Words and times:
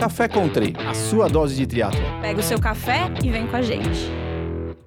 Café 0.00 0.26
Country, 0.28 0.74
a 0.88 0.94
sua 0.94 1.28
dose 1.28 1.54
de 1.54 1.66
triatlo. 1.66 2.00
Pega 2.22 2.40
o 2.40 2.42
seu 2.42 2.58
café 2.58 3.12
e 3.22 3.28
vem 3.28 3.46
com 3.46 3.54
a 3.54 3.60
gente. 3.60 4.10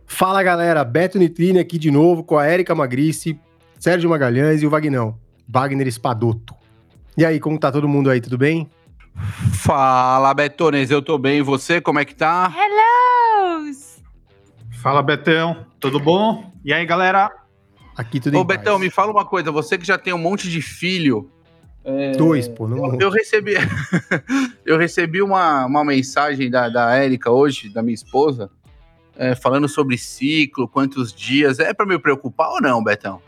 Fala 0.07 0.41
galera, 0.41 0.83
Beto 0.83 1.19
Nitrine 1.19 1.59
aqui 1.59 1.77
de 1.77 1.91
novo 1.91 2.23
com 2.23 2.35
a 2.35 2.47
Érica 2.47 2.73
Magrice, 2.73 3.39
Sérgio 3.79 4.09
Magalhães 4.09 4.63
e 4.63 4.65
o 4.65 4.71
Vagnão, 4.71 5.15
Wagner 5.47 5.85
Espadoto. 5.87 6.55
E 7.15 7.23
aí, 7.23 7.39
como 7.39 7.59
tá 7.59 7.71
todo 7.71 7.87
mundo 7.87 8.09
aí, 8.09 8.19
tudo 8.19 8.39
bem? 8.39 8.71
Fala, 9.53 10.33
Betones, 10.33 10.89
eu 10.89 10.99
tô 10.99 11.15
bem, 11.19 11.37
e 11.37 11.43
você, 11.43 11.79
como 11.79 11.99
é 11.99 12.05
que 12.05 12.15
tá? 12.15 12.51
Hello! 12.51 13.71
Fala, 14.81 15.03
Betão, 15.03 15.63
tudo 15.79 15.99
bom? 15.99 16.51
E 16.65 16.73
aí, 16.73 16.87
galera? 16.87 17.29
Aqui 17.95 18.19
tudo 18.19 18.35
Ô, 18.39 18.41
em 18.41 18.45
Betão, 18.47 18.77
paz. 18.77 18.81
me 18.81 18.89
fala 18.89 19.11
uma 19.11 19.25
coisa, 19.25 19.51
você 19.51 19.77
que 19.77 19.85
já 19.85 19.99
tem 19.99 20.11
um 20.11 20.17
monte 20.17 20.49
de 20.49 20.59
filho. 20.59 21.29
É, 21.85 22.11
Dois, 22.13 22.47
pô, 22.47 22.67
não 22.67 22.93
Eu, 22.93 22.99
eu 23.01 23.09
recebi, 23.09 23.53
eu 24.65 24.77
recebi 24.77 25.21
uma, 25.21 25.65
uma 25.65 25.83
mensagem 25.83 26.49
da, 26.49 26.69
da 26.69 26.95
Érica 26.95 27.31
hoje, 27.31 27.69
da 27.69 27.81
minha 27.81 27.93
esposa, 27.95 28.49
é, 29.15 29.35
falando 29.35 29.67
sobre 29.67 29.97
ciclo, 29.97 30.67
quantos 30.67 31.13
dias. 31.13 31.59
É 31.59 31.73
pra 31.73 31.85
me 31.85 31.99
preocupar 31.99 32.49
ou 32.49 32.61
não, 32.61 32.83
Betão? 32.83 33.21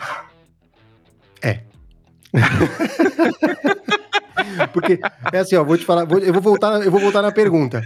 Porque 4.74 5.00
é 5.32 5.38
assim, 5.40 5.56
ó, 5.56 5.64
vou 5.64 5.78
te 5.78 5.86
falar, 5.86 6.06
vou- 6.06 6.20
eu 6.20 6.34
vou 6.34 6.42
voltar, 6.42 6.84
eu 6.84 6.92
vou 6.92 7.00
voltar 7.00 7.22
na 7.22 7.32
pergunta. 7.32 7.84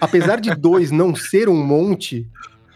Apesar 0.00 0.40
de 0.40 0.54
dois 0.54 0.90
não 0.90 1.14
ser 1.14 1.48
um 1.48 1.64
monte, 1.64 2.28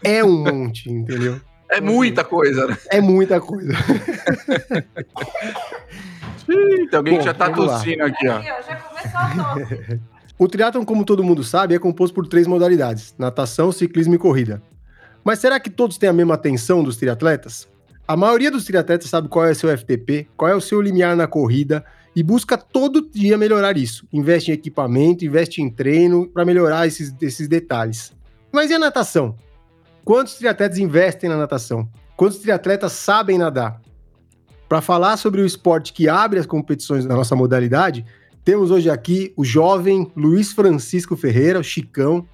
é 0.03 0.23
um 0.23 0.43
monte, 0.43 0.91
entendeu? 0.91 1.39
É 1.69 1.79
muita 1.81 2.23
coisa, 2.23 2.67
né? 2.67 2.77
É 2.89 3.01
muita 3.01 3.39
coisa. 3.39 3.73
Ih, 6.49 6.87
Tem 6.87 6.97
alguém 6.97 7.13
Bom, 7.13 7.19
que 7.19 7.25
já 7.25 7.33
tá 7.33 7.49
tossindo 7.49 8.03
aqui, 8.03 8.27
ó. 8.27 8.41
já 8.41 8.75
começou 8.75 9.19
a 9.19 9.53
tosse. 9.53 9.99
O 10.39 10.47
triatlon, 10.47 10.85
como 10.85 11.03
todo 11.03 11.23
mundo 11.23 11.43
sabe, 11.43 11.73
é 11.73 11.79
composto 11.79 12.13
por 12.13 12.27
três 12.27 12.45
modalidades: 12.45 13.15
natação, 13.17 13.71
ciclismo 13.71 14.13
e 14.13 14.19
corrida. 14.19 14.61
Mas 15.23 15.39
será 15.39 15.59
que 15.59 15.69
todos 15.69 15.97
têm 15.97 16.09
a 16.09 16.13
mesma 16.13 16.35
atenção 16.35 16.83
dos 16.83 16.95
triatletas? 16.95 17.67
A 18.07 18.15
maioria 18.15 18.51
dos 18.51 18.63
triatletas 18.63 19.09
sabe 19.09 19.27
qual 19.27 19.45
é 19.47 19.51
o 19.51 19.55
seu 19.55 19.75
FTP, 19.75 20.27
qual 20.37 20.51
é 20.51 20.55
o 20.55 20.61
seu 20.61 20.79
limiar 20.79 21.15
na 21.15 21.27
corrida 21.27 21.83
e 22.15 22.21
busca 22.21 22.55
todo 22.55 23.09
dia 23.09 23.37
melhorar 23.37 23.77
isso. 23.77 24.07
Investe 24.13 24.51
em 24.51 24.53
equipamento, 24.53 25.25
investe 25.25 25.61
em 25.61 25.69
treino 25.69 26.27
para 26.27 26.45
melhorar 26.45 26.85
esses, 26.87 27.13
esses 27.19 27.47
detalhes. 27.47 28.13
Mas 28.51 28.69
e 28.69 28.75
a 28.75 28.79
natação? 28.79 29.35
Quantos 30.05 30.35
triatletas 30.35 30.77
investem 30.77 31.29
na 31.29 31.35
natação? 31.35 31.89
Quantos 32.15 32.37
triatletas 32.37 32.93
sabem 32.93 33.37
nadar? 33.37 33.81
Para 34.67 34.81
falar 34.81 35.15
sobre 35.15 35.41
o 35.41 35.45
esporte 35.45 35.93
que 35.93 36.09
abre 36.09 36.39
as 36.39 36.45
competições 36.45 37.05
da 37.05 37.15
nossa 37.15 37.35
modalidade, 37.35 38.05
temos 38.43 38.69
hoje 38.69 38.89
aqui 38.89 39.33
o 39.37 39.43
jovem 39.45 40.11
Luiz 40.15 40.51
Francisco 40.51 41.15
Ferreira, 41.15 41.59
o 41.59 41.63
Chicão, 41.63 42.27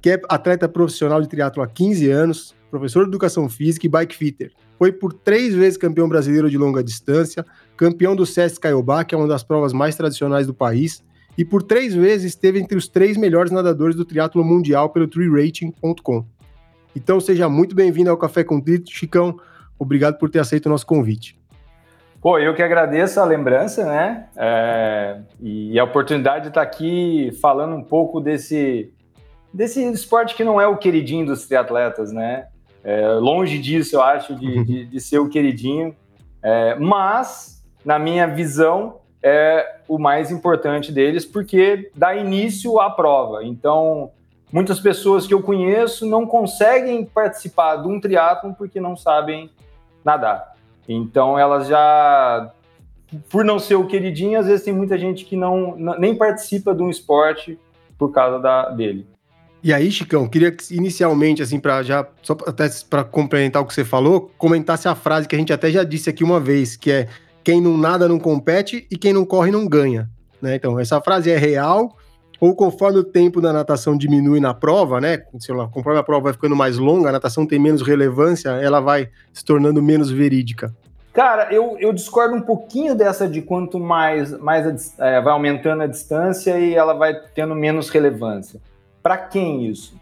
que 0.00 0.10
é 0.10 0.20
atleta 0.28 0.68
profissional 0.68 1.22
de 1.22 1.28
triatlo 1.28 1.62
há 1.62 1.68
15 1.68 2.10
anos, 2.10 2.56
professor 2.70 3.04
de 3.04 3.10
educação 3.10 3.48
física 3.48 3.86
e 3.86 3.88
bike 3.88 4.16
fitter. 4.16 4.52
Foi 4.78 4.90
por 4.90 5.12
três 5.12 5.54
vezes 5.54 5.76
campeão 5.76 6.08
brasileiro 6.08 6.50
de 6.50 6.58
longa 6.58 6.82
distância, 6.82 7.46
campeão 7.76 8.16
do 8.16 8.26
SESC 8.26 8.58
Caiobá, 8.60 9.04
que 9.04 9.14
é 9.14 9.18
uma 9.18 9.28
das 9.28 9.44
provas 9.44 9.72
mais 9.72 9.94
tradicionais 9.94 10.48
do 10.48 10.54
país, 10.54 11.04
e 11.38 11.44
por 11.44 11.62
três 11.62 11.94
vezes 11.94 12.32
esteve 12.32 12.58
entre 12.58 12.76
os 12.76 12.88
três 12.88 13.16
melhores 13.16 13.52
nadadores 13.52 13.94
do 13.94 14.04
triatlo 14.04 14.44
mundial 14.44 14.90
pelo 14.90 15.06
treerating.com. 15.06 16.24
Então 16.96 17.20
seja 17.20 17.48
muito 17.48 17.76
bem-vindo 17.76 18.10
ao 18.10 18.16
Café 18.16 18.42
com 18.42 18.60
Tri, 18.60 18.82
Chicão. 18.86 19.38
Obrigado 19.78 20.18
por 20.18 20.28
ter 20.28 20.40
aceito 20.40 20.66
o 20.66 20.68
nosso 20.68 20.86
convite. 20.86 21.39
Pô, 22.20 22.38
eu 22.38 22.54
que 22.54 22.62
agradeço 22.62 23.18
a 23.18 23.24
lembrança, 23.24 23.84
né? 23.86 24.28
É, 24.36 25.20
e 25.40 25.78
a 25.80 25.84
oportunidade 25.84 26.42
de 26.42 26.48
estar 26.48 26.60
aqui 26.60 27.30
falando 27.40 27.74
um 27.74 27.82
pouco 27.82 28.20
desse, 28.20 28.92
desse 29.52 29.82
esporte 29.90 30.34
que 30.34 30.44
não 30.44 30.60
é 30.60 30.66
o 30.66 30.76
queridinho 30.76 31.24
dos 31.24 31.46
triatletas, 31.46 32.12
né? 32.12 32.48
É, 32.84 33.08
longe 33.14 33.58
disso, 33.58 33.96
eu 33.96 34.02
acho, 34.02 34.34
de, 34.34 34.64
de, 34.64 34.84
de 34.84 35.00
ser 35.00 35.18
o 35.18 35.30
queridinho. 35.30 35.96
É, 36.42 36.74
mas, 36.78 37.64
na 37.82 37.98
minha 37.98 38.26
visão, 38.26 39.00
é 39.22 39.78
o 39.88 39.98
mais 39.98 40.30
importante 40.30 40.92
deles, 40.92 41.24
porque 41.24 41.90
dá 41.96 42.14
início 42.14 42.78
à 42.80 42.90
prova. 42.90 43.44
Então, 43.44 44.10
muitas 44.52 44.78
pessoas 44.78 45.26
que 45.26 45.32
eu 45.32 45.42
conheço 45.42 46.04
não 46.04 46.26
conseguem 46.26 47.02
participar 47.02 47.76
de 47.76 47.88
um 47.88 47.98
triatlon 47.98 48.52
porque 48.52 48.78
não 48.78 48.94
sabem 48.94 49.50
nadar. 50.04 50.59
Então 50.88 51.38
elas 51.38 51.68
já, 51.68 52.52
por 53.30 53.44
não 53.44 53.58
ser 53.58 53.76
o 53.76 53.86
queridinho, 53.86 54.38
às 54.38 54.46
vezes 54.46 54.64
tem 54.64 54.74
muita 54.74 54.98
gente 54.98 55.24
que 55.24 55.36
não, 55.36 55.76
nem 55.98 56.14
participa 56.14 56.74
de 56.74 56.82
um 56.82 56.90
esporte 56.90 57.58
por 57.98 58.12
causa 58.12 58.38
da, 58.38 58.70
dele. 58.70 59.06
E 59.62 59.74
aí, 59.74 59.90
Chicão, 59.90 60.26
queria 60.26 60.50
que 60.50 60.74
inicialmente, 60.74 61.42
assim, 61.42 61.60
para 61.60 61.82
já, 61.82 62.06
só 62.22 62.34
até 62.46 62.66
para 62.88 63.04
complementar 63.04 63.60
o 63.60 63.66
que 63.66 63.74
você 63.74 63.84
falou, 63.84 64.30
comentasse 64.38 64.88
a 64.88 64.94
frase 64.94 65.28
que 65.28 65.36
a 65.36 65.38
gente 65.38 65.52
até 65.52 65.70
já 65.70 65.84
disse 65.84 66.08
aqui 66.08 66.24
uma 66.24 66.40
vez, 66.40 66.76
que 66.76 66.90
é 66.90 67.08
quem 67.44 67.60
não 67.60 67.76
nada 67.76 68.08
não 68.08 68.18
compete 68.18 68.86
e 68.90 68.96
quem 68.96 69.12
não 69.12 69.24
corre 69.24 69.50
não 69.50 69.68
ganha. 69.68 70.08
Né? 70.40 70.54
Então, 70.56 70.80
essa 70.80 70.98
frase 71.02 71.30
é 71.30 71.36
real, 71.36 71.94
ou 72.40 72.54
conforme 72.54 72.98
o 72.98 73.04
tempo 73.04 73.40
da 73.40 73.52
natação 73.52 73.96
diminui 73.96 74.40
na 74.40 74.54
prova, 74.54 75.00
né? 75.00 75.22
Sei 75.38 75.54
lá, 75.54 75.68
conforme 75.68 75.98
a 75.98 76.02
prova 76.02 76.24
vai 76.24 76.32
ficando 76.32 76.56
mais 76.56 76.78
longa, 76.78 77.10
a 77.10 77.12
natação 77.12 77.46
tem 77.46 77.58
menos 77.58 77.82
relevância, 77.82 78.48
ela 78.50 78.80
vai 78.80 79.10
se 79.32 79.44
tornando 79.44 79.82
menos 79.82 80.10
verídica. 80.10 80.74
Cara, 81.12 81.52
eu, 81.52 81.76
eu 81.78 81.92
discordo 81.92 82.34
um 82.34 82.40
pouquinho 82.40 82.94
dessa 82.94 83.28
de 83.28 83.42
quanto 83.42 83.78
mais, 83.78 84.38
mais 84.38 84.66
a 84.98 85.06
é, 85.06 85.20
vai 85.20 85.32
aumentando 85.32 85.82
a 85.82 85.86
distância 85.86 86.58
e 86.58 86.74
ela 86.74 86.94
vai 86.94 87.14
tendo 87.34 87.54
menos 87.54 87.90
relevância. 87.90 88.60
Para 89.02 89.18
quem 89.18 89.66
isso? 89.66 89.94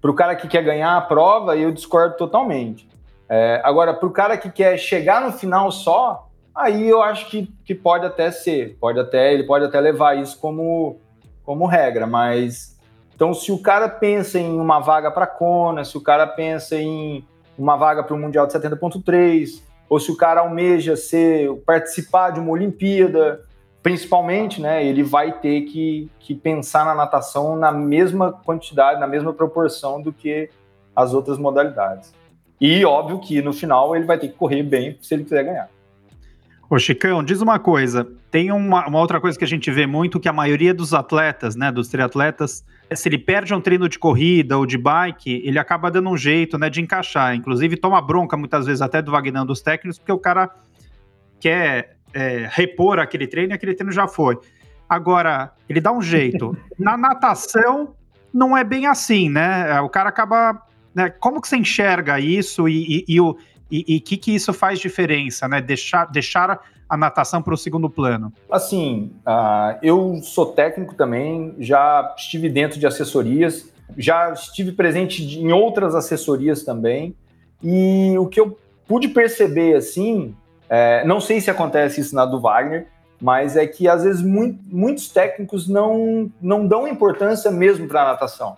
Para 0.00 0.10
o 0.10 0.14
cara 0.14 0.34
que 0.34 0.48
quer 0.48 0.62
ganhar 0.62 0.96
a 0.96 1.00
prova, 1.00 1.56
eu 1.56 1.70
discordo 1.70 2.16
totalmente. 2.16 2.88
É, 3.28 3.62
agora, 3.64 3.94
para 3.94 4.06
o 4.06 4.10
cara 4.10 4.36
que 4.36 4.50
quer 4.50 4.76
chegar 4.76 5.22
no 5.22 5.32
final 5.32 5.70
só, 5.70 6.28
aí 6.54 6.88
eu 6.88 7.00
acho 7.00 7.30
que, 7.30 7.48
que 7.64 7.74
pode 7.74 8.04
até 8.04 8.30
ser, 8.30 8.76
pode 8.80 8.98
até 8.98 9.32
ele 9.32 9.44
pode 9.44 9.64
até 9.64 9.80
levar 9.80 10.18
isso 10.18 10.38
como, 10.38 10.98
como 11.44 11.66
regra, 11.66 12.06
mas 12.06 12.78
então 13.14 13.32
se 13.32 13.52
o 13.52 13.58
cara 13.58 13.88
pensa 13.88 14.38
em 14.38 14.58
uma 14.58 14.80
vaga 14.80 15.10
para 15.10 15.26
Kona, 15.26 15.84
se 15.84 15.96
o 15.96 16.00
cara 16.00 16.26
pensa 16.26 16.76
em 16.76 17.24
uma 17.56 17.76
vaga 17.76 18.02
para 18.02 18.14
o 18.14 18.18
Mundial 18.18 18.46
de 18.46 18.52
70.3, 18.52 19.62
ou 19.88 20.00
se 20.00 20.10
o 20.10 20.16
cara 20.16 20.40
almeja 20.40 20.96
ser 20.96 21.52
participar 21.66 22.30
de 22.30 22.40
uma 22.40 22.50
Olimpíada, 22.50 23.44
principalmente, 23.82 24.60
né, 24.60 24.84
ele 24.84 25.02
vai 25.02 25.32
ter 25.32 25.62
que, 25.62 26.10
que 26.18 26.34
pensar 26.34 26.84
na 26.84 26.94
natação 26.94 27.56
na 27.56 27.70
mesma 27.70 28.32
quantidade, 28.32 28.98
na 28.98 29.06
mesma 29.06 29.32
proporção 29.32 30.00
do 30.00 30.12
que 30.12 30.48
as 30.96 31.12
outras 31.12 31.38
modalidades. 31.38 32.14
E 32.60 32.84
óbvio 32.84 33.18
que 33.18 33.42
no 33.42 33.52
final 33.52 33.94
ele 33.94 34.04
vai 34.04 34.18
ter 34.18 34.28
que 34.28 34.34
correr 34.34 34.62
bem 34.62 34.96
se 35.00 35.14
ele 35.14 35.24
quiser 35.24 35.44
ganhar. 35.44 35.68
Ô, 36.72 36.78
Chicão, 36.78 37.22
diz 37.22 37.42
uma 37.42 37.58
coisa. 37.58 38.10
Tem 38.30 38.50
uma, 38.50 38.86
uma 38.88 38.98
outra 38.98 39.20
coisa 39.20 39.38
que 39.38 39.44
a 39.44 39.46
gente 39.46 39.70
vê 39.70 39.86
muito, 39.86 40.18
que 40.18 40.26
a 40.26 40.32
maioria 40.32 40.72
dos 40.72 40.94
atletas, 40.94 41.54
né, 41.54 41.70
dos 41.70 41.88
triatletas, 41.88 42.64
se 42.94 43.08
ele 43.10 43.18
perde 43.18 43.52
um 43.52 43.60
treino 43.60 43.86
de 43.90 43.98
corrida 43.98 44.56
ou 44.56 44.64
de 44.64 44.78
bike, 44.78 45.42
ele 45.44 45.58
acaba 45.58 45.90
dando 45.90 46.08
um 46.08 46.16
jeito, 46.16 46.56
né, 46.56 46.70
de 46.70 46.80
encaixar. 46.80 47.34
Inclusive, 47.34 47.76
toma 47.76 48.00
bronca 48.00 48.38
muitas 48.38 48.64
vezes 48.64 48.80
até 48.80 49.02
do 49.02 49.10
Vagnão 49.10 49.44
dos 49.44 49.60
técnicos, 49.60 49.98
porque 49.98 50.12
o 50.12 50.18
cara 50.18 50.48
quer 51.38 51.98
é, 52.14 52.48
repor 52.50 52.98
aquele 52.98 53.26
treino 53.26 53.52
e 53.52 53.54
aquele 53.54 53.74
treino 53.74 53.92
já 53.92 54.08
foi. 54.08 54.38
Agora, 54.88 55.52
ele 55.68 55.78
dá 55.78 55.92
um 55.92 56.00
jeito. 56.00 56.56
Na 56.80 56.96
natação, 56.96 57.94
não 58.32 58.56
é 58.56 58.64
bem 58.64 58.86
assim, 58.86 59.28
né? 59.28 59.78
O 59.82 59.90
cara 59.90 60.08
acaba. 60.08 60.62
Né, 60.94 61.10
como 61.10 61.40
que 61.40 61.48
você 61.48 61.56
enxerga 61.56 62.18
isso 62.18 62.66
e, 62.66 63.04
e, 63.06 63.14
e 63.14 63.20
o 63.20 63.36
e 63.72 63.96
o 63.96 64.00
que, 64.02 64.16
que 64.16 64.34
isso 64.34 64.52
faz 64.52 64.78
diferença, 64.78 65.48
né? 65.48 65.60
Deixar, 65.60 66.04
deixar 66.06 66.60
a 66.88 66.96
natação 66.96 67.40
para 67.40 67.54
o 67.54 67.56
segundo 67.56 67.88
plano. 67.88 68.32
Assim, 68.50 69.12
uh, 69.26 69.78
eu 69.82 70.20
sou 70.22 70.46
técnico 70.46 70.94
também, 70.94 71.54
já 71.58 72.14
estive 72.16 72.50
dentro 72.50 72.78
de 72.78 72.86
assessorias, 72.86 73.72
já 73.96 74.30
estive 74.32 74.72
presente 74.72 75.22
em 75.38 75.52
outras 75.52 75.94
assessorias 75.94 76.62
também, 76.62 77.14
e 77.62 78.14
o 78.18 78.26
que 78.26 78.38
eu 78.38 78.58
pude 78.86 79.08
perceber, 79.08 79.76
assim, 79.76 80.34
é, 80.68 81.04
não 81.06 81.20
sei 81.20 81.40
se 81.40 81.50
acontece 81.50 82.00
isso 82.00 82.14
na 82.14 82.26
do 82.26 82.40
Wagner, 82.40 82.88
mas 83.20 83.56
é 83.56 83.66
que 83.66 83.88
às 83.88 84.02
vezes 84.02 84.20
muito, 84.20 84.58
muitos 84.66 85.08
técnicos 85.08 85.68
não, 85.68 86.30
não 86.40 86.66
dão 86.66 86.88
importância 86.88 87.50
mesmo 87.50 87.86
para 87.86 88.02
a 88.02 88.04
natação. 88.06 88.56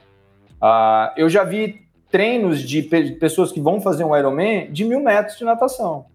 Uh, 0.63 1.13
eu 1.17 1.29
já 1.29 1.45
vi 1.45 1.84
treinos 2.15 2.63
de 2.63 2.81
pe 2.81 3.11
pessoas 3.17 3.51
que 3.51 3.61
vão 3.61 3.81
fazer 3.81 4.05
um 4.05 4.17
Ironman 4.17 4.71
de 4.71 4.85
mil 4.85 5.01
metros 5.01 5.37
de 5.37 5.45
natação. 5.45 6.07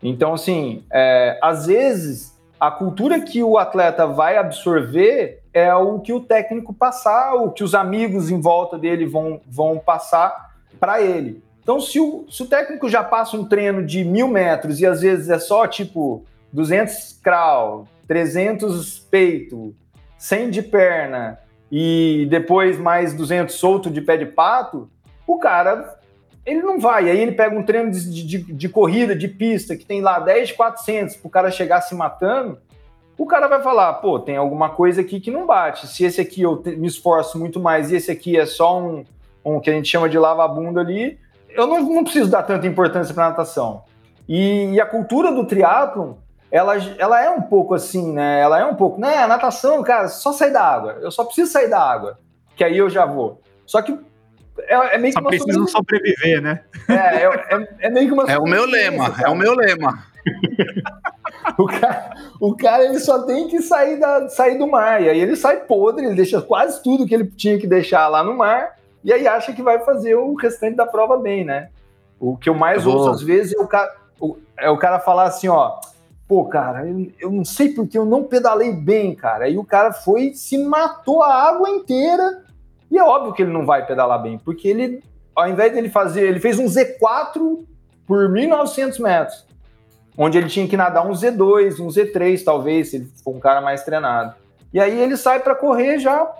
Então, 0.00 0.34
assim, 0.34 0.84
é, 0.88 1.36
às 1.42 1.66
vezes 1.66 2.40
a 2.60 2.70
cultura 2.70 3.18
que 3.18 3.42
o 3.42 3.58
atleta 3.58 4.06
vai 4.06 4.36
absorver 4.36 5.42
é 5.52 5.74
o 5.74 5.98
que 5.98 6.12
o 6.12 6.20
técnico 6.20 6.72
passar, 6.72 7.34
o 7.34 7.50
que 7.50 7.64
os 7.64 7.74
amigos 7.74 8.30
em 8.30 8.40
volta 8.40 8.78
dele 8.78 9.04
vão, 9.04 9.40
vão 9.44 9.80
passar 9.80 10.52
para 10.78 11.02
ele. 11.02 11.42
Então, 11.60 11.80
se 11.80 11.98
o, 11.98 12.24
se 12.30 12.44
o 12.44 12.46
técnico 12.46 12.88
já 12.88 13.02
passa 13.02 13.36
um 13.36 13.44
treino 13.44 13.84
de 13.84 14.04
mil 14.04 14.28
metros 14.28 14.78
e 14.78 14.86
às 14.86 15.00
vezes 15.00 15.28
é 15.28 15.40
só 15.40 15.66
tipo 15.66 16.24
200 16.52 17.18
crawl, 17.20 17.88
300 18.06 19.00
peito, 19.10 19.74
100 20.18 20.50
de 20.50 20.62
perna 20.62 21.40
e 21.68 22.28
depois 22.30 22.78
mais 22.78 23.12
200 23.12 23.52
solto 23.52 23.90
de 23.90 24.00
pé 24.00 24.16
de 24.16 24.26
pato, 24.26 24.88
o 25.34 25.38
cara 25.38 25.98
ele 26.44 26.60
não 26.62 26.78
vai. 26.78 27.08
Aí 27.08 27.20
ele 27.20 27.32
pega 27.32 27.56
um 27.56 27.62
treino 27.62 27.90
de, 27.90 28.26
de, 28.26 28.38
de 28.52 28.68
corrida, 28.68 29.14
de 29.14 29.28
pista, 29.28 29.76
que 29.76 29.84
tem 29.84 30.00
lá 30.00 30.18
10, 30.18 30.52
400, 30.52 31.16
para 31.16 31.28
o 31.28 31.30
cara 31.30 31.50
chegar 31.50 31.80
se 31.80 31.94
matando. 31.94 32.58
O 33.16 33.26
cara 33.26 33.46
vai 33.46 33.62
falar, 33.62 33.94
pô, 33.94 34.18
tem 34.18 34.36
alguma 34.36 34.70
coisa 34.70 35.00
aqui 35.00 35.20
que 35.20 35.30
não 35.30 35.46
bate. 35.46 35.86
Se 35.86 36.04
esse 36.04 36.20
aqui 36.20 36.42
eu 36.42 36.60
me 36.64 36.88
esforço 36.88 37.38
muito 37.38 37.60
mais 37.60 37.90
e 37.90 37.96
esse 37.96 38.10
aqui 38.10 38.36
é 38.36 38.46
só 38.46 38.80
um, 38.80 39.04
um 39.44 39.60
que 39.60 39.70
a 39.70 39.72
gente 39.72 39.88
chama 39.88 40.08
de 40.08 40.18
lava-bunda 40.18 40.80
ali, 40.80 41.18
eu 41.50 41.66
não, 41.66 41.80
não, 41.80 42.02
preciso 42.02 42.30
dar 42.30 42.42
tanta 42.42 42.66
importância 42.66 43.14
para 43.14 43.28
natação. 43.28 43.84
E, 44.28 44.72
e, 44.72 44.80
a 44.80 44.86
cultura 44.86 45.30
do 45.30 45.44
triatlon, 45.44 46.14
ela, 46.50 46.74
ela 46.98 47.22
é 47.22 47.30
um 47.30 47.42
pouco 47.42 47.74
assim, 47.74 48.12
né? 48.12 48.40
Ela 48.40 48.60
é 48.60 48.64
um 48.64 48.74
pouco, 48.74 49.00
né? 49.00 49.18
A 49.18 49.28
natação, 49.28 49.82
cara, 49.82 50.08
só 50.08 50.32
sair 50.32 50.52
da 50.52 50.62
água. 50.62 50.98
Eu 51.02 51.10
só 51.10 51.24
preciso 51.24 51.52
sair 51.52 51.68
da 51.68 51.80
água, 51.80 52.18
que 52.56 52.64
aí 52.64 52.78
eu 52.78 52.88
já 52.88 53.04
vou. 53.04 53.40
Só 53.66 53.82
que 53.82 53.96
é, 54.58 54.94
é 54.94 54.98
meio 54.98 55.12
Só 55.12 55.20
que 55.20 55.24
uma 55.24 55.30
precisam 55.30 55.66
sobreviver, 55.66 56.42
né? 56.42 56.60
É, 56.88 56.94
é, 56.94 57.24
é, 57.24 57.68
é, 57.80 57.90
meio 57.90 58.06
que 58.06 58.12
uma 58.12 58.30
É 58.30 58.38
o 58.38 58.44
meu 58.44 58.66
lema, 58.66 59.10
cara. 59.10 59.28
é 59.28 59.30
o 59.30 59.36
meu 59.36 59.54
lema. 59.54 60.04
o, 61.58 61.66
cara, 61.66 62.10
o 62.40 62.56
cara 62.56 62.84
ele 62.84 63.00
só 63.00 63.22
tem 63.22 63.48
que 63.48 63.62
sair, 63.62 63.98
da, 63.98 64.28
sair 64.28 64.58
do 64.58 64.66
mar. 64.66 65.02
E 65.02 65.08
aí 65.08 65.20
ele 65.20 65.36
sai 65.36 65.64
podre, 65.64 66.06
ele 66.06 66.14
deixa 66.14 66.40
quase 66.40 66.82
tudo 66.82 67.06
que 67.06 67.14
ele 67.14 67.26
tinha 67.26 67.58
que 67.58 67.66
deixar 67.66 68.08
lá 68.08 68.22
no 68.22 68.36
mar. 68.36 68.76
E 69.02 69.12
aí 69.12 69.26
acha 69.26 69.52
que 69.52 69.62
vai 69.62 69.80
fazer 69.80 70.14
o 70.14 70.34
restante 70.34 70.76
da 70.76 70.86
prova 70.86 71.16
bem, 71.16 71.44
né? 71.44 71.70
O 72.20 72.36
que 72.36 72.48
eu 72.48 72.54
mais 72.54 72.84
eu 72.84 72.92
ouço 72.92 73.10
às 73.10 73.22
vezes 73.22 73.54
é 73.54 73.60
o 73.60 73.66
cara, 73.66 73.92
o, 74.20 74.36
é 74.56 74.70
o 74.70 74.78
cara 74.78 75.00
falar 75.00 75.24
assim, 75.24 75.48
ó. 75.48 75.80
Pô, 76.28 76.44
cara, 76.44 76.86
eu, 76.86 77.10
eu 77.18 77.30
não 77.30 77.44
sei 77.44 77.70
porque 77.70 77.98
eu 77.98 78.04
não 78.04 78.24
pedalei 78.24 78.72
bem, 78.72 79.14
cara. 79.14 79.46
Aí 79.46 79.58
o 79.58 79.64
cara 79.64 79.92
foi, 79.92 80.32
se 80.34 80.56
matou 80.56 81.22
a 81.22 81.34
água 81.34 81.68
inteira 81.68 82.41
e 82.92 82.98
é 82.98 83.02
óbvio 83.02 83.32
que 83.32 83.40
ele 83.40 83.50
não 83.50 83.64
vai 83.64 83.86
pedalar 83.86 84.20
bem, 84.20 84.36
porque 84.36 84.68
ele, 84.68 85.02
ao 85.34 85.48
invés 85.48 85.72
dele 85.72 85.88
fazer, 85.88 86.28
ele 86.28 86.38
fez 86.38 86.58
um 86.58 86.66
Z4 86.66 87.64
por 88.06 88.28
1.900 88.28 89.00
metros, 89.00 89.46
onde 90.16 90.36
ele 90.36 90.50
tinha 90.50 90.68
que 90.68 90.76
nadar 90.76 91.06
um 91.06 91.12
Z2, 91.12 91.80
um 91.80 91.88
Z3, 91.88 92.44
talvez, 92.44 92.90
se 92.90 92.96
ele 92.96 93.10
for 93.24 93.34
um 93.34 93.40
cara 93.40 93.62
mais 93.62 93.82
treinado. 93.82 94.34
E 94.74 94.78
aí 94.78 95.00
ele 95.00 95.16
sai 95.16 95.40
para 95.40 95.54
correr 95.54 96.00
já, 96.00 96.30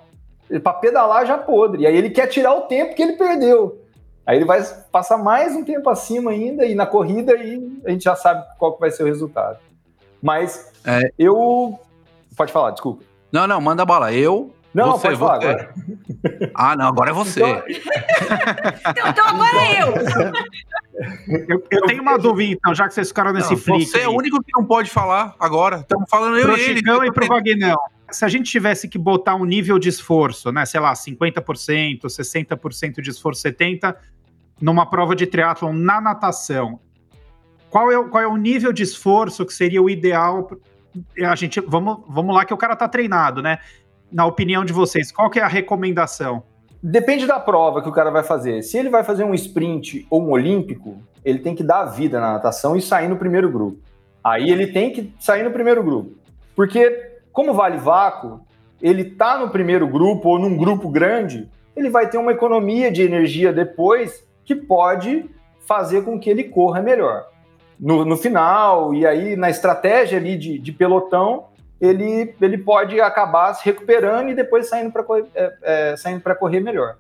para 0.63 0.75
pedalar 0.75 1.25
já 1.25 1.39
podre. 1.39 1.85
E 1.85 1.87
aí 1.87 1.97
ele 1.97 2.11
quer 2.11 2.27
tirar 2.27 2.53
o 2.53 2.63
tempo 2.63 2.95
que 2.95 3.03
ele 3.03 3.15
perdeu. 3.15 3.81
Aí 4.27 4.37
ele 4.37 4.45
vai 4.45 4.63
passar 4.93 5.17
mais 5.17 5.57
um 5.57 5.65
tempo 5.65 5.89
acima 5.89 6.33
ainda, 6.33 6.67
e 6.67 6.75
na 6.75 6.85
corrida 6.85 7.33
aí 7.33 7.81
a 7.87 7.91
gente 7.93 8.05
já 8.05 8.15
sabe 8.15 8.45
qual 8.59 8.75
que 8.75 8.81
vai 8.81 8.91
ser 8.91 9.05
o 9.05 9.07
resultado. 9.07 9.57
Mas 10.21 10.71
é. 10.85 11.11
eu. 11.19 11.81
Pode 12.37 12.53
falar, 12.53 12.73
desculpa. 12.73 13.05
Não, 13.33 13.47
não, 13.47 13.59
manda 13.59 13.87
bala. 13.87 14.13
Eu 14.13 14.51
não, 14.75 14.93
você, 14.93 15.09
pode 15.09 15.19
falar 15.19 15.41
você. 15.41 15.47
agora. 15.49 15.75
Ah, 16.55 16.77
não, 16.77 16.89
agora 16.89 17.11
é 17.11 17.13
você. 17.13 17.41
Então, 17.41 17.63
então, 18.91 19.09
então 19.09 19.27
agora 19.29 19.57
é 19.57 19.83
eu. 19.83 19.95
eu. 21.49 21.65
eu. 21.71 21.83
tenho 21.83 22.03
uma 22.03 22.19
dúvida, 22.19 22.53
então, 22.53 22.75
já 22.75 22.89
que 22.89 22.95
vocês 22.95 23.09
ficaram 23.09 23.33
nesse 23.33 23.57
frio. 23.57 23.81
Você 23.81 23.99
aí. 23.99 24.05
é 24.05 24.09
o 24.09 24.13
único 24.13 24.43
que 24.43 24.51
não 24.55 24.65
pode 24.65 24.91
falar 24.91 25.35
agora. 25.39 25.81
Estamos 25.81 26.09
falando 26.09 26.39
eu 26.39 26.45
pro 26.45 26.57
e 26.57 26.61
ele. 26.63 26.79
Chicão 26.79 27.05
e 27.05 27.13
pro 27.13 27.27
Vagnão. 27.27 27.79
Se 28.11 28.25
a 28.25 28.29
gente 28.29 28.51
tivesse 28.51 28.89
que 28.89 28.99
botar 28.99 29.35
um 29.35 29.45
nível 29.45 29.79
de 29.79 29.89
esforço, 29.89 30.53
né, 30.53 30.67
sei 30.67 30.81
lá, 30.81 30.93
50%, 30.93 32.03
60% 32.03 33.01
de 33.01 33.11
esforço, 33.11 33.43
70%, 33.43 33.97
numa 34.61 34.89
prova 34.89 35.17
de 35.17 35.27
triatlon 35.27 35.73
na 35.73 36.01
natação, 36.01 36.79
qual 37.71 37.91
é, 37.91 38.09
qual 38.09 38.23
é 38.23 38.27
o 38.27 38.37
nível 38.37 38.71
de 38.71 38.83
esforço 38.83 39.47
que 39.47 39.55
seria 39.55 39.83
o 39.83 39.89
ideal? 39.89 40.51
A 41.25 41.35
gente, 41.35 41.59
vamos, 41.61 42.05
vamos 42.07 42.35
lá 42.35 42.45
que 42.45 42.53
o 42.53 42.57
cara 42.57 42.77
tá 42.77 42.87
treinado, 42.87 43.41
né? 43.41 43.59
Na 44.13 44.27
opinião 44.27 44.65
de 44.65 44.73
vocês, 44.73 45.11
qual 45.11 45.31
que 45.31 45.39
é 45.39 45.43
a 45.43 45.49
recomendação? 45.49 46.43
Depende 46.83 47.27
da 47.27 47.39
prova 47.39 47.81
que 47.81 47.89
o 47.89 47.93
cara 47.93 48.11
vai 48.11 48.25
fazer. 48.25 48.63
Se 48.63 48.77
ele 48.77 48.91
vai 48.91 49.05
fazer 49.05 49.25
um 49.25 49.35
sprint 49.35 50.07
ou 50.11 50.21
um 50.21 50.31
olímpico, 50.31 50.97
ele 51.25 51.39
tem 51.39 51.55
que 51.55 51.63
dar 51.63 51.81
a 51.81 51.87
vida 51.87 52.21
na 52.21 52.33
natação 52.33 52.77
e 52.77 52.83
sair 52.83 53.09
no 53.09 53.17
primeiro 53.17 53.51
grupo. 53.51 53.79
Aí 54.23 54.51
ele 54.51 54.67
tem 54.67 54.93
que 54.93 55.13
sair 55.21 55.43
no 55.43 55.53
primeiro 55.53 55.83
grupo. 55.83 56.17
Porque, 56.55 57.19
como 57.33 57.55
vale 57.55 57.77
vácuo, 57.77 58.41
ele 58.81 59.05
tá 59.05 59.39
no 59.39 59.49
primeiro 59.49 59.87
grupo 59.87 60.29
ou 60.29 60.39
num 60.39 60.57
grupo 60.57 60.89
grande, 60.89 61.49
ele 61.77 61.89
vai 61.89 62.09
ter 62.09 62.19
uma 62.19 62.33
economia 62.33 62.91
de 62.91 63.03
energia 63.03 63.53
depois 63.53 64.27
que 64.45 64.55
pode 64.55 65.31
fazer 65.67 66.05
com 66.05 66.19
que 66.19 66.29
ele 66.29 66.45
corra 66.45 66.83
melhor. 66.83 67.27
No, 67.79 68.05
no 68.05 68.17
final, 68.17 68.93
e 68.93 69.07
aí 69.07 69.37
na 69.37 69.51
estratégia 69.51 70.19
ali 70.19 70.37
de, 70.37 70.59
de 70.59 70.73
pelotão, 70.73 71.47
ele, 71.83 72.33
ele 72.41 72.59
pode 72.59 73.01
acabar 73.01 73.53
se 73.55 73.65
recuperando 73.65 74.29
e 74.29 74.35
depois 74.35 74.69
saindo 74.69 74.93
para 74.93 75.05
é, 75.35 75.53
é, 75.63 75.97
saindo 75.97 76.23
correr 76.37 76.61
melhor. 76.61 76.95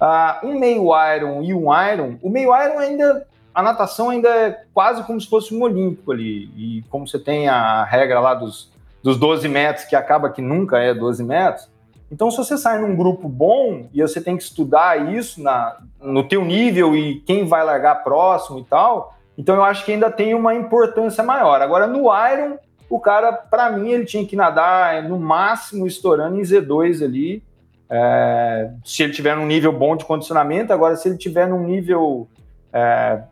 Uh, 0.00 0.46
um 0.46 0.58
meio 0.58 0.86
Iron 1.14 1.42
e 1.42 1.52
um 1.52 1.66
Iron, 1.92 2.16
o 2.22 2.30
meio 2.30 2.48
Iron 2.56 2.78
ainda, 2.78 3.26
a 3.54 3.62
natação 3.62 4.08
ainda 4.08 4.28
é 4.30 4.64
quase 4.72 5.02
como 5.04 5.20
se 5.20 5.28
fosse 5.28 5.54
um 5.54 5.62
olímpico 5.62 6.10
ali, 6.10 6.50
e 6.56 6.82
como 6.88 7.06
você 7.06 7.18
tem 7.18 7.46
a 7.46 7.84
regra 7.84 8.18
lá 8.20 8.32
dos, 8.32 8.72
dos 9.02 9.18
12 9.18 9.46
metros, 9.48 9.84
que 9.84 9.94
acaba 9.94 10.30
que 10.30 10.40
nunca 10.40 10.78
é 10.78 10.94
12 10.94 11.22
metros, 11.22 11.70
então 12.10 12.30
se 12.30 12.38
você 12.38 12.56
sai 12.56 12.80
num 12.80 12.96
grupo 12.96 13.28
bom 13.28 13.86
e 13.92 14.00
você 14.00 14.20
tem 14.20 14.36
que 14.36 14.42
estudar 14.42 15.12
isso 15.12 15.42
na, 15.42 15.76
no 16.00 16.26
teu 16.26 16.44
nível 16.44 16.96
e 16.96 17.20
quem 17.20 17.46
vai 17.46 17.62
largar 17.62 18.02
próximo 18.02 18.58
e 18.58 18.64
tal, 18.64 19.14
então 19.36 19.54
eu 19.56 19.62
acho 19.62 19.84
que 19.84 19.92
ainda 19.92 20.10
tem 20.10 20.34
uma 20.34 20.54
importância 20.54 21.22
maior. 21.22 21.60
Agora 21.62 21.86
no 21.86 22.04
Iron, 22.32 22.56
o 22.92 23.00
cara, 23.00 23.32
para 23.32 23.70
mim, 23.70 23.90
ele 23.90 24.04
tinha 24.04 24.26
que 24.26 24.36
nadar 24.36 25.02
no 25.04 25.18
máximo 25.18 25.86
estourando 25.86 26.38
em 26.38 26.42
Z2 26.42 27.02
ali. 27.02 27.42
É, 27.88 28.70
se 28.84 29.02
ele 29.02 29.14
tiver 29.14 29.34
num 29.34 29.46
nível 29.46 29.72
bom 29.72 29.96
de 29.96 30.04
condicionamento, 30.04 30.74
agora 30.74 30.94
se 30.96 31.08
ele 31.08 31.16
tiver 31.16 31.48
num 31.48 31.64
nível 31.64 32.28
é, 32.70 33.22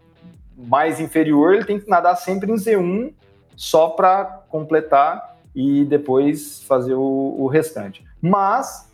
mais 0.57 0.99
inferior, 0.99 1.53
ele 1.53 1.67
tem 1.67 1.79
que 1.79 1.91
nadar 1.91 2.17
sempre 2.17 2.51
em 2.51 2.55
Z1 2.55 3.13
só 3.55 3.91
para 3.91 4.25
completar 4.49 5.37
e 5.55 5.85
depois 5.85 6.63
fazer 6.63 6.95
o, 6.95 7.37
o, 7.39 7.47
restante. 7.47 8.03
Mas 8.19 8.91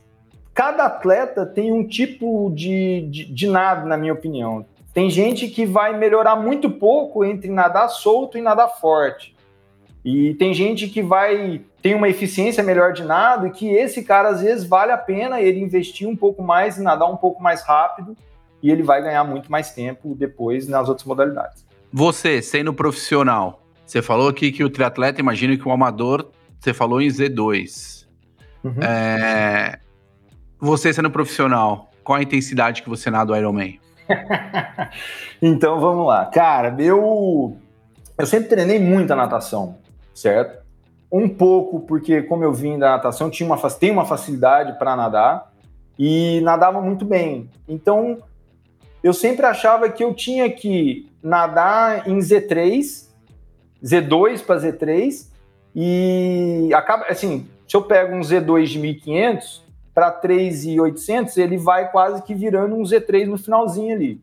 cada 0.53 0.87
atleta 0.87 1.47
tem 1.47 1.73
um 1.73 1.87
tipo 1.87 2.51
de, 2.53 3.03
de, 3.03 3.33
de 3.33 3.47
nado, 3.47 3.87
na 3.87 3.97
minha 3.97 4.13
opinião. 4.13 4.67
Tem 4.93 5.09
gente 5.11 5.47
que 5.47 5.65
vai 5.65 5.97
melhorar 5.97 6.35
muito 6.35 6.69
pouco 6.69 7.25
entre 7.25 7.53
nadar 7.53 7.89
solto 7.89 8.37
e 8.37 8.43
nadar 8.43 8.81
forte. 8.81 9.36
E 10.07 10.35
tem 10.35 10.55
gente 10.55 10.87
que 10.87 11.03
vai 11.03 11.63
tem 11.83 11.93
uma 11.93 12.09
eficiência 12.09 12.63
melhor 12.63 12.93
de 12.93 13.03
nado 13.03 13.49
e 13.49 13.51
que 13.51 13.69
esse 13.69 14.05
cara 14.05 14.29
às 14.29 14.41
vezes 14.41 14.65
vale 14.65 14.93
a 14.93 14.97
pena 14.97 15.41
ele 15.41 15.59
investir 15.59 16.09
um 16.09 16.15
pouco 16.15 16.45
mais 16.45 16.79
e 16.79 16.83
nadar 16.83 17.11
um 17.11 17.17
pouco 17.17 17.43
mais 17.43 17.65
rápido 17.65 18.17
e 18.63 18.71
ele 18.71 18.85
vai 18.85 19.03
ganhar 19.03 19.25
muito 19.25 19.51
mais 19.51 19.73
tempo 19.73 20.15
depois 20.15 20.69
nas 20.69 20.89
outras 20.89 21.05
modalidades. 21.05 21.67
Você, 21.93 22.41
sendo 22.41 22.73
profissional, 22.73 23.65
você 23.85 24.01
falou 24.01 24.29
aqui 24.29 24.53
que 24.53 24.63
o 24.63 24.71
triatleta, 24.71 25.21
imagino 25.21 25.59
que 25.59 25.67
o 25.67 25.73
amador, 25.73 26.31
você 26.61 26.73
falou 26.73 27.03
em 27.03 27.09
Z2. 27.09 28.07
Uhum. 28.63 28.81
É... 28.81 29.81
Você 30.61 30.93
sendo 30.93 31.11
profissional, 31.11 31.91
qual 32.05 32.21
a 32.21 32.23
intensidade 32.23 32.81
que 32.81 32.89
você 32.89 33.11
nada 33.11 33.33
o 33.33 33.37
Ironman? 33.37 33.81
então 35.43 35.81
vamos 35.81 36.07
lá. 36.07 36.27
Cara, 36.27 36.77
eu, 36.79 37.57
eu 38.17 38.27
sempre 38.27 38.49
treinei 38.49 38.79
muita 38.79 39.17
natação 39.17 39.85
certo? 40.17 40.65
Um 41.13 41.29
pouco 41.29 41.81
porque, 41.81 42.23
como 42.23 42.43
eu 42.43 42.53
vim 42.53 42.79
da 42.79 42.93
natação, 42.93 43.31
tinha 43.31 43.47
uma, 43.47 43.71
tem 43.71 43.91
uma 43.91 44.05
facilidade 44.05 44.77
para 44.79 44.97
nadar 44.97 45.53
e 45.99 46.41
nadava 46.41 46.81
muito 46.81 47.05
bem. 47.05 47.49
Então, 47.69 48.19
eu 49.05 49.13
sempre 49.13 49.47
achava 49.47 49.89
que 49.89 50.03
eu 50.03 50.15
tinha 50.15 50.51
que 50.51 51.09
nadar 51.23 52.09
em 52.09 52.19
Z3, 52.19 53.07
Z2 53.85 54.45
para 54.45 54.61
Z3, 54.61 55.29
e 55.75 56.71
acaba 56.75 57.05
assim, 57.07 57.47
se 57.69 57.77
eu 57.77 57.83
pego 57.83 58.15
um 58.15 58.21
Z2 58.21 58.65
de 58.65 58.79
1500 58.79 59.65
para 59.95 60.11
3,800, 60.11 61.37
ele 61.37 61.57
vai 61.57 61.91
quase 61.91 62.23
que 62.23 62.35
virando 62.35 62.75
um 62.75 62.83
Z3 62.83 63.27
no 63.27 63.39
finalzinho 63.39 63.95
ali. 63.95 64.21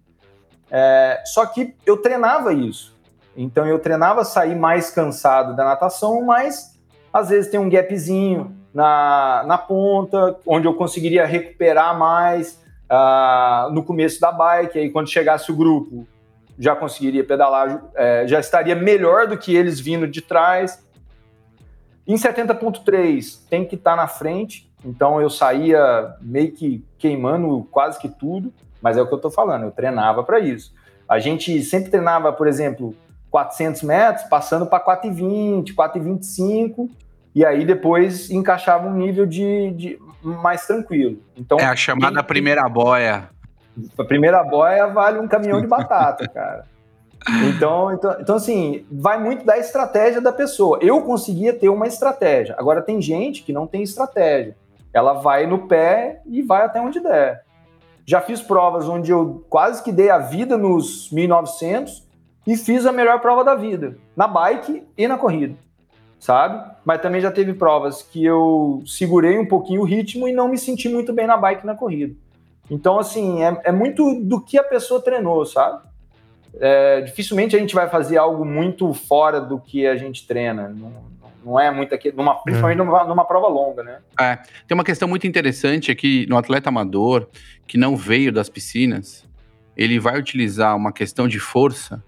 É, 0.69 1.21
só 1.25 1.45
que 1.45 1.75
eu 1.85 1.97
treinava 1.97 2.53
isso. 2.53 2.92
Então 3.35 3.65
eu 3.65 3.79
treinava 3.79 4.23
sair 4.23 4.55
mais 4.55 4.89
cansado 4.89 5.55
da 5.55 5.63
natação, 5.63 6.23
mas 6.23 6.79
às 7.11 7.29
vezes 7.29 7.49
tem 7.49 7.59
um 7.59 7.69
gapzinho 7.69 8.55
na, 8.73 9.43
na 9.45 9.57
ponta, 9.57 10.37
onde 10.45 10.67
eu 10.67 10.73
conseguiria 10.73 11.25
recuperar 11.25 11.97
mais 11.97 12.59
uh, 12.89 13.71
no 13.71 13.83
começo 13.83 14.19
da 14.19 14.31
bike. 14.31 14.79
Aí 14.79 14.89
quando 14.89 15.09
chegasse 15.09 15.51
o 15.51 15.55
grupo, 15.55 16.07
já 16.57 16.75
conseguiria 16.75 17.23
pedalar, 17.23 17.83
é, 17.95 18.27
já 18.27 18.39
estaria 18.39 18.75
melhor 18.75 19.27
do 19.27 19.37
que 19.37 19.55
eles 19.55 19.79
vindo 19.79 20.07
de 20.07 20.21
trás. 20.21 20.83
Em 22.07 22.15
70.3 22.15 23.47
tem 23.49 23.65
que 23.65 23.75
estar 23.75 23.91
tá 23.91 23.97
na 23.97 24.07
frente, 24.07 24.71
então 24.85 25.21
eu 25.21 25.29
saía 25.29 26.15
meio 26.21 26.51
que 26.51 26.83
queimando 26.97 27.67
quase 27.71 27.99
que 27.99 28.09
tudo, 28.09 28.53
mas 28.81 28.97
é 28.97 29.01
o 29.01 29.07
que 29.07 29.13
eu 29.13 29.17
estou 29.17 29.31
falando, 29.31 29.63
eu 29.63 29.71
treinava 29.71 30.23
para 30.23 30.39
isso. 30.39 30.73
A 31.07 31.19
gente 31.19 31.61
sempre 31.63 31.89
treinava, 31.89 32.31
por 32.33 32.47
exemplo, 32.47 32.95
400 33.33 33.81
metros, 33.81 34.27
passando 34.29 34.63
para 34.67 34.79
4,20, 34.79 35.73
4,25, 35.73 36.87
e 37.33 37.43
aí 37.43 37.65
depois 37.65 38.29
encaixava 38.29 38.87
um 38.87 38.93
nível 38.93 39.25
de, 39.25 39.71
de 39.71 39.99
mais 40.21 40.67
tranquilo. 40.67 41.17
Então, 41.35 41.57
é 41.57 41.65
a 41.65 41.75
chamada 41.75 42.23
primeira 42.23 42.69
boia. 42.69 43.27
A 43.97 44.03
primeira 44.03 44.43
boia 44.43 44.85
vale 44.85 45.17
um 45.17 45.27
caminhão 45.27 45.59
de 45.59 45.65
batata, 45.65 46.27
cara. 46.29 46.65
Então, 47.49 47.91
então, 47.91 48.17
então, 48.19 48.35
assim, 48.35 48.85
vai 48.91 49.19
muito 49.19 49.43
da 49.43 49.57
estratégia 49.57 50.21
da 50.21 50.31
pessoa. 50.31 50.77
Eu 50.79 51.01
conseguia 51.01 51.53
ter 51.53 51.69
uma 51.69 51.87
estratégia. 51.87 52.53
Agora, 52.59 52.83
tem 52.83 53.01
gente 53.01 53.41
que 53.41 53.51
não 53.51 53.65
tem 53.65 53.81
estratégia. 53.81 54.55
Ela 54.93 55.13
vai 55.13 55.47
no 55.47 55.67
pé 55.67 56.21
e 56.27 56.43
vai 56.43 56.63
até 56.63 56.79
onde 56.79 56.99
der. 56.99 57.43
Já 58.05 58.21
fiz 58.21 58.43
provas 58.43 58.87
onde 58.87 59.09
eu 59.09 59.43
quase 59.49 59.81
que 59.81 59.91
dei 59.91 60.11
a 60.11 60.19
vida 60.19 60.55
nos 60.55 61.09
1900 61.11 62.02
e 62.45 62.57
fiz 62.57 62.85
a 62.85 62.91
melhor 62.91 63.19
prova 63.19 63.43
da 63.43 63.55
vida, 63.55 63.97
na 64.15 64.27
bike 64.27 64.83
e 64.97 65.07
na 65.07 65.17
corrida, 65.17 65.55
sabe? 66.19 66.71
Mas 66.83 67.01
também 67.01 67.21
já 67.21 67.31
teve 67.31 67.53
provas 67.53 68.01
que 68.01 68.23
eu 68.23 68.83
segurei 68.85 69.39
um 69.39 69.45
pouquinho 69.45 69.81
o 69.81 69.85
ritmo 69.85 70.27
e 70.27 70.33
não 70.33 70.47
me 70.47 70.57
senti 70.57 70.89
muito 70.89 71.13
bem 71.13 71.25
na 71.25 71.37
bike 71.37 71.63
e 71.63 71.67
na 71.67 71.75
corrida. 71.75 72.15
Então, 72.69 72.99
assim, 72.99 73.43
é, 73.43 73.61
é 73.65 73.71
muito 73.71 74.21
do 74.21 74.41
que 74.41 74.57
a 74.57 74.63
pessoa 74.63 75.01
treinou, 75.01 75.45
sabe? 75.45 75.81
É, 76.59 77.01
dificilmente 77.01 77.55
a 77.55 77.59
gente 77.59 77.73
vai 77.73 77.89
fazer 77.89 78.17
algo 78.17 78.45
muito 78.45 78.93
fora 78.93 79.41
do 79.41 79.59
que 79.59 79.87
a 79.87 79.95
gente 79.95 80.27
treina. 80.27 80.69
Não, 80.69 80.93
não 81.43 81.59
é 81.59 81.71
muito 81.71 81.93
aqui, 81.93 82.11
numa, 82.11 82.35
principalmente 82.35 82.79
é. 82.79 82.83
numa, 82.83 83.03
numa, 83.03 83.25
prova 83.25 83.47
longa, 83.47 83.83
né? 83.83 83.99
É, 84.19 84.37
tem 84.67 84.75
uma 84.75 84.83
questão 84.83 85.07
muito 85.07 85.27
interessante 85.27 85.91
aqui 85.91 86.25
no 86.29 86.37
atleta 86.37 86.69
amador 86.69 87.27
que 87.67 87.77
não 87.77 87.95
veio 87.97 88.31
das 88.31 88.49
piscinas, 88.49 89.27
ele 89.75 89.99
vai 89.99 90.17
utilizar 90.17 90.75
uma 90.75 90.91
questão 90.91 91.27
de 91.27 91.39
força 91.39 92.03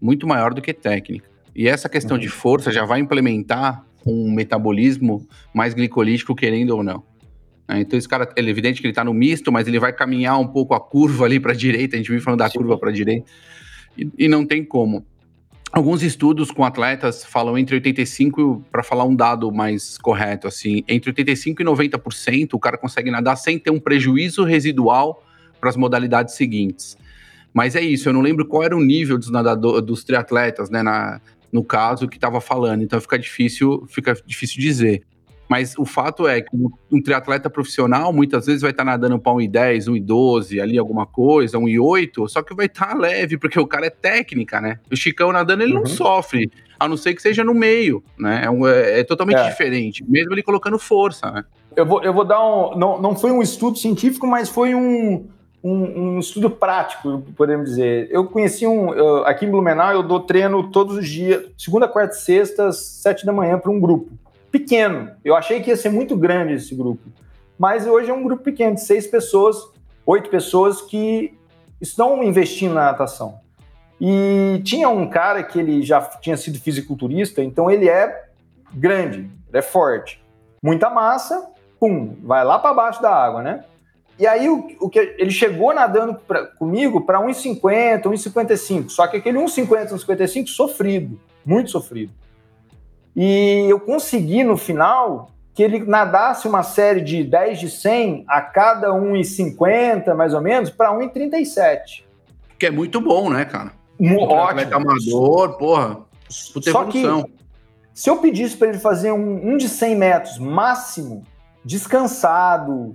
muito 0.00 0.26
maior 0.26 0.54
do 0.54 0.62
que 0.62 0.72
técnica. 0.72 1.28
E 1.54 1.68
essa 1.68 1.88
questão 1.88 2.16
uhum. 2.16 2.20
de 2.20 2.28
força 2.28 2.70
já 2.70 2.84
vai 2.84 3.00
implementar 3.00 3.84
um 4.06 4.30
metabolismo 4.30 5.26
mais 5.54 5.74
glicolítico, 5.74 6.34
querendo 6.34 6.70
ou 6.70 6.82
não. 6.82 7.02
É, 7.68 7.80
então, 7.80 7.98
esse 7.98 8.08
cara, 8.08 8.28
é 8.36 8.40
evidente 8.40 8.80
que 8.80 8.86
ele 8.86 8.92
está 8.92 9.02
no 9.02 9.12
misto, 9.12 9.50
mas 9.50 9.66
ele 9.66 9.80
vai 9.80 9.92
caminhar 9.92 10.38
um 10.38 10.46
pouco 10.46 10.74
a 10.74 10.80
curva 10.80 11.24
ali 11.24 11.40
para 11.40 11.52
a 11.52 11.54
direita. 11.56 11.96
A 11.96 11.98
gente 11.98 12.10
vive 12.10 12.22
falando 12.22 12.38
da 12.38 12.48
Sim. 12.48 12.58
curva 12.58 12.78
para 12.78 12.90
a 12.90 12.92
direita. 12.92 13.28
E, 13.96 14.08
e 14.18 14.28
não 14.28 14.46
tem 14.46 14.64
como. 14.64 15.04
Alguns 15.72 16.02
estudos 16.02 16.50
com 16.50 16.64
atletas 16.64 17.24
falam 17.24 17.58
entre 17.58 17.74
85, 17.74 18.64
para 18.70 18.84
falar 18.84 19.04
um 19.04 19.14
dado 19.14 19.50
mais 19.52 19.98
correto, 19.98 20.46
assim, 20.46 20.84
entre 20.86 21.10
85 21.10 21.60
e 21.60 21.64
90% 21.64 22.54
o 22.54 22.58
cara 22.58 22.78
consegue 22.78 23.10
nadar 23.10 23.36
sem 23.36 23.58
ter 23.58 23.70
um 23.70 23.80
prejuízo 23.80 24.44
residual 24.44 25.22
para 25.60 25.68
as 25.68 25.76
modalidades 25.76 26.34
seguintes. 26.34 26.96
Mas 27.56 27.74
é 27.74 27.80
isso, 27.80 28.06
eu 28.06 28.12
não 28.12 28.20
lembro 28.20 28.44
qual 28.44 28.64
era 28.64 28.76
o 28.76 28.84
nível 28.84 29.16
dos 29.16 29.30
nadadores, 29.30 29.82
dos 29.82 30.04
triatletas, 30.04 30.68
né, 30.68 30.82
na, 30.82 31.22
no 31.50 31.64
caso 31.64 32.06
que 32.06 32.18
estava 32.18 32.38
falando, 32.38 32.82
então 32.82 33.00
fica 33.00 33.18
difícil, 33.18 33.86
fica 33.88 34.14
difícil 34.26 34.60
dizer. 34.60 35.02
Mas 35.48 35.74
o 35.78 35.86
fato 35.86 36.28
é 36.28 36.42
que 36.42 36.50
um 36.92 37.00
triatleta 37.00 37.48
profissional 37.48 38.12
muitas 38.12 38.44
vezes 38.44 38.60
vai 38.60 38.72
estar 38.72 38.84
tá 38.84 38.90
nadando 38.90 39.18
para 39.18 39.32
1,10, 39.32 39.86
1,12, 39.86 40.60
ali 40.60 40.76
alguma 40.76 41.06
coisa, 41.06 41.56
1,8, 41.56 42.28
só 42.28 42.42
que 42.42 42.54
vai 42.54 42.66
estar 42.66 42.88
tá 42.88 42.94
leve, 42.94 43.38
porque 43.38 43.58
o 43.58 43.66
cara 43.66 43.86
é 43.86 43.90
técnica, 43.90 44.60
né? 44.60 44.78
O 44.92 44.96
Chicão 44.96 45.32
nadando, 45.32 45.62
ele 45.62 45.72
uhum. 45.72 45.78
não 45.78 45.86
sofre, 45.86 46.50
a 46.78 46.86
não 46.86 46.98
ser 46.98 47.14
que 47.14 47.22
seja 47.22 47.42
no 47.42 47.54
meio, 47.54 48.04
né? 48.18 48.42
É, 48.44 48.50
um, 48.50 48.68
é, 48.68 49.00
é 49.00 49.04
totalmente 49.04 49.38
é. 49.38 49.48
diferente, 49.48 50.04
mesmo 50.06 50.34
ele 50.34 50.42
colocando 50.42 50.78
força, 50.78 51.30
né? 51.30 51.42
Eu 51.74 51.86
vou, 51.86 52.02
eu 52.02 52.12
vou 52.12 52.24
dar 52.24 52.44
um. 52.44 52.76
Não, 52.76 53.00
não 53.00 53.16
foi 53.16 53.30
um 53.30 53.40
estudo 53.40 53.78
científico, 53.78 54.26
mas 54.26 54.48
foi 54.48 54.74
um, 54.74 55.26
um, 55.62 56.16
um 56.16 56.18
estudo 56.18 56.50
prático, 56.50 57.22
podemos 57.36 57.70
dizer. 57.70 58.08
Eu 58.10 58.26
conheci 58.26 58.66
um. 58.66 58.92
Eu, 58.94 59.26
aqui 59.26 59.46
em 59.46 59.50
Blumenau, 59.50 59.92
eu 59.92 60.02
dou 60.02 60.20
treino 60.20 60.70
todos 60.70 60.96
os 60.96 61.08
dias, 61.08 61.44
segunda, 61.58 61.88
quarta 61.88 62.14
e 62.14 62.18
sexta, 62.18 62.72
sete 62.72 63.26
da 63.26 63.32
manhã, 63.32 63.58
para 63.58 63.70
um 63.70 63.80
grupo 63.80 64.12
pequeno. 64.50 65.10
Eu 65.24 65.34
achei 65.34 65.60
que 65.60 65.70
ia 65.70 65.76
ser 65.76 65.90
muito 65.90 66.16
grande 66.16 66.54
esse 66.54 66.74
grupo. 66.74 67.02
Mas 67.58 67.86
hoje 67.86 68.10
é 68.10 68.14
um 68.14 68.22
grupo 68.22 68.42
pequeno, 68.42 68.74
de 68.74 68.82
seis 68.82 69.06
pessoas, 69.06 69.56
oito 70.04 70.30
pessoas 70.30 70.82
que 70.82 71.34
estão 71.80 72.22
investindo 72.22 72.74
na 72.74 72.84
natação. 72.84 73.40
E 74.00 74.60
tinha 74.62 74.88
um 74.88 75.08
cara 75.08 75.42
que 75.42 75.58
ele 75.58 75.82
já 75.82 76.00
tinha 76.00 76.36
sido 76.36 76.58
fisiculturista, 76.60 77.42
então 77.42 77.70
ele 77.70 77.88
é 77.88 78.26
grande, 78.74 79.30
ele 79.48 79.58
é 79.58 79.62
forte. 79.62 80.22
Muita 80.62 80.90
massa, 80.90 81.50
pum, 81.80 82.14
vai 82.22 82.44
lá 82.44 82.58
para 82.58 82.74
baixo 82.74 83.00
da 83.00 83.10
água, 83.10 83.42
né? 83.42 83.64
E 84.18 84.26
aí 84.26 84.48
o, 84.48 84.68
o 84.80 84.88
que 84.88 84.98
ele 85.18 85.30
chegou 85.30 85.74
nadando 85.74 86.14
pra, 86.14 86.46
comigo 86.46 87.02
para 87.02 87.20
1,50, 87.20 88.02
1,55. 88.04 88.88
Só 88.88 89.06
que 89.06 89.18
aquele 89.18 89.38
1,50, 89.38 89.92
1,55 89.92 90.46
sofrido, 90.48 91.20
muito 91.44 91.70
sofrido. 91.70 92.12
E 93.14 93.66
eu 93.68 93.80
consegui 93.80 94.42
no 94.42 94.56
final 94.56 95.30
que 95.54 95.62
ele 95.62 95.78
nadasse 95.84 96.46
uma 96.46 96.62
série 96.62 97.00
de 97.00 97.24
10 97.24 97.60
de 97.60 97.70
100 97.70 98.24
a 98.28 98.42
cada 98.42 98.90
1,50 98.90 100.14
mais 100.14 100.34
ou 100.34 100.40
menos 100.40 100.70
para 100.70 100.92
1,37. 100.92 102.04
Que 102.58 102.66
é 102.66 102.70
muito 102.70 103.00
bom, 103.00 103.30
né, 103.30 103.44
cara? 103.44 103.72
Um 103.98 104.18
ótimo. 104.18 104.74
amador, 104.74 105.56
porra. 105.56 106.00
Puta 106.52 106.70
Só 106.70 106.82
evolução. 106.82 107.22
que 107.22 107.36
se 107.94 108.10
eu 108.10 108.18
pedisse 108.18 108.56
para 108.56 108.68
ele 108.68 108.78
fazer 108.78 109.12
um, 109.12 109.52
um 109.52 109.56
de 109.56 109.70
100 109.70 109.96
metros 109.96 110.38
máximo, 110.38 111.24
descansado, 111.64 112.94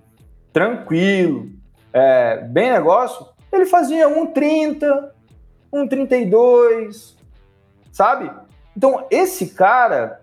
tranquilo, 0.54 1.50
é, 1.94 2.38
bem 2.38 2.72
negócio, 2.72 3.26
ele 3.52 3.66
fazia 3.66 4.08
1,30, 4.08 5.10
1,32, 5.74 7.16
sabe? 7.92 8.32
Então, 8.76 9.06
esse 9.12 9.48
cara, 9.48 10.22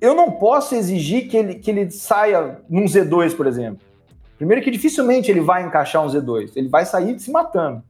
eu 0.00 0.14
não 0.14 0.32
posso 0.32 0.74
exigir 0.74 1.28
que 1.28 1.36
ele, 1.36 1.54
que 1.54 1.70
ele 1.70 1.90
saia 1.90 2.60
num 2.68 2.84
Z2, 2.84 3.36
por 3.36 3.46
exemplo. 3.46 3.80
Primeiro 4.36 4.62
que 4.62 4.70
dificilmente 4.70 5.30
ele 5.30 5.40
vai 5.40 5.64
encaixar 5.64 6.04
um 6.04 6.08
Z2, 6.08 6.52
ele 6.56 6.68
vai 6.68 6.84
sair 6.84 7.18
se 7.18 7.30
matando. 7.30 7.82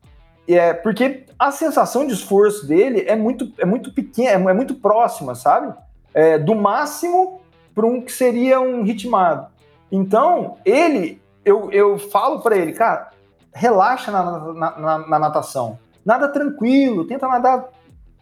É, 0.46 0.74
porque 0.74 1.24
a 1.38 1.50
sensação 1.50 2.06
de 2.06 2.12
esforço 2.12 2.66
dele 2.66 3.04
é 3.06 3.16
muito, 3.16 3.50
é 3.58 3.64
muito 3.64 3.92
pequena, 3.92 4.30
é, 4.30 4.52
é 4.52 4.54
muito 4.54 4.74
próxima, 4.74 5.34
sabe? 5.34 5.74
É, 6.12 6.38
do 6.38 6.54
máximo 6.54 7.40
para 7.74 7.86
um 7.86 8.00
que 8.02 8.12
seria 8.12 8.60
um 8.60 8.82
ritmado. 8.82 9.48
Então, 9.90 10.58
ele, 10.64 11.20
eu, 11.44 11.70
eu 11.70 11.98
falo 11.98 12.40
para 12.40 12.56
ele, 12.56 12.72
cara, 12.72 13.10
relaxa 13.52 14.10
na, 14.10 14.52
na, 14.52 14.78
na, 14.78 14.98
na 14.98 15.18
natação. 15.18 15.78
Nada 16.04 16.28
tranquilo, 16.28 17.06
tenta 17.06 17.28
nadar 17.28 17.68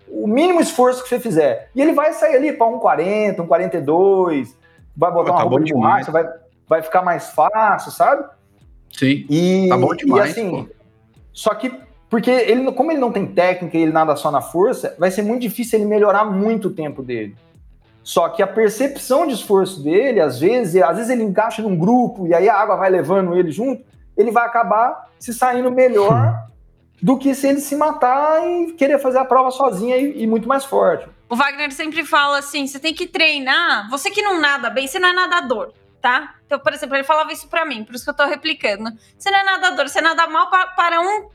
o 0.09 0.27
mínimo 0.27 0.61
esforço 0.61 1.03
que 1.03 1.09
você 1.09 1.19
fizer. 1.19 1.71
E 1.75 1.81
ele 1.81 1.93
vai 1.93 2.13
sair 2.13 2.37
ali 2.37 2.53
para 2.53 2.67
um 2.67 2.79
40, 2.79 3.43
um 3.43 3.47
42, 3.47 4.57
vai 4.97 5.11
botar 5.11 5.25
Pô, 5.25 5.25
tá 5.25 5.33
uma 5.33 5.43
roupa 5.43 5.65
de 5.65 5.73
borracha, 5.73 6.13
vai, 6.13 6.29
vai 6.69 6.83
ficar 6.83 7.03
mais 7.03 7.31
fácil, 7.31 7.91
sabe? 7.91 8.25
Sim. 8.93 9.27
E, 9.29 9.67
tá 9.69 9.77
bom 9.77 9.95
demais. 9.95 10.37
E 10.37 10.41
assim, 10.41 10.65
pô. 10.65 10.75
só 11.33 11.55
que 11.55 11.73
porque 12.13 12.31
ele, 12.31 12.71
como 12.73 12.93
ele 12.93 13.01
não 13.01 13.11
tem 13.11 13.27
técnica 13.27 13.79
e 13.79 13.81
ele 13.81 13.91
nada 13.91 14.15
só 14.17 14.31
na 14.31 14.43
força, 14.43 14.95
vai 14.99 15.11
ser 15.11 15.23
muito 15.23 15.41
difícil 15.41 15.79
ele 15.79 15.89
melhorar 15.89 16.27
muito 16.27 16.69
o 16.69 16.71
tempo 16.71 17.03
dele. 17.03 17.35
Só 18.03 18.29
que 18.29 18.43
a 18.43 18.47
percepção 18.47 19.27
de 19.27 19.35
esforço 19.35 19.83
dele, 19.83 20.21
às 20.21 20.41
vezes, 20.41 20.83
às 20.83 20.97
vezes 20.97 21.11
ele 21.11 21.23
encaixa 21.23 21.63
num 21.63 21.77
grupo 21.77 22.27
e 22.27 22.35
aí 22.35 22.49
a 22.49 22.57
água 22.57 22.77
vai 22.77 22.91
levando 22.91 23.37
ele 23.37 23.51
junto, 23.51 23.85
ele 24.17 24.31
vai 24.31 24.45
acabar 24.45 25.09
se 25.19 25.33
saindo 25.33 25.71
melhor 25.71 26.47
do 27.01 27.19
que 27.19 27.35
se 27.35 27.49
ele 27.49 27.61
se 27.61 27.75
matar 27.75 28.47
e 28.47 28.73
querer 28.75 28.99
fazer 28.99 29.19
a 29.19 29.25
prova 29.25 29.51
sozinha 29.51 29.97
e, 29.97 30.23
e, 30.23 30.27
muito 30.27 30.49
mais 30.49 30.65
forte. 30.65 31.09
O 31.29 31.35
Wagner 31.35 31.73
sempre 31.73 32.05
fala 32.05 32.39
assim: 32.39 32.67
você 32.67 32.79
tem 32.79 32.95
que 32.95 33.07
treinar. 33.07 33.89
Você 33.91 34.11
que 34.11 34.23
não 34.23 34.41
nada 34.41 34.71
bem, 34.71 34.87
você 34.87 34.99
não 34.99 35.09
é 35.09 35.13
nadador, 35.13 35.73
tá? 36.01 36.35
Então, 36.47 36.59
por 36.59 36.73
exemplo, 36.73 36.95
ele 36.95 37.05
falava 37.05 37.33
isso 37.33 37.49
para 37.49 37.65
mim, 37.65 37.83
por 37.83 37.95
isso 37.95 38.05
que 38.05 38.11
eu 38.11 38.15
tô 38.15 38.27
replicando. 38.27 38.91
Você 39.19 39.31
não 39.31 39.39
é 39.39 39.45
nadador, 39.45 39.89
você 39.89 40.01
nada 40.01 40.27
mal 40.29 40.49
para, 40.51 40.67
para 40.69 41.01
um 41.01 41.29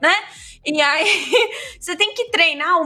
né? 0.00 0.14
E 0.64 0.80
aí 0.80 1.30
você 1.78 1.96
tem 1.96 2.14
que 2.14 2.30
treinar 2.30 2.78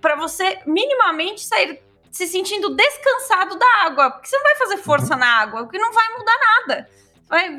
para 0.00 0.16
você 0.16 0.58
minimamente 0.66 1.42
sair 1.42 1.80
se 2.10 2.26
sentindo 2.26 2.76
descansado 2.76 3.58
da 3.58 3.66
água, 3.86 4.10
porque 4.10 4.28
você 4.28 4.36
não 4.36 4.44
vai 4.44 4.56
fazer 4.56 4.76
força 4.78 5.14
uhum. 5.14 5.20
na 5.20 5.40
água, 5.40 5.62
porque 5.62 5.78
não 5.78 5.92
vai 5.92 6.08
mudar 6.18 6.38
nada 6.38 6.88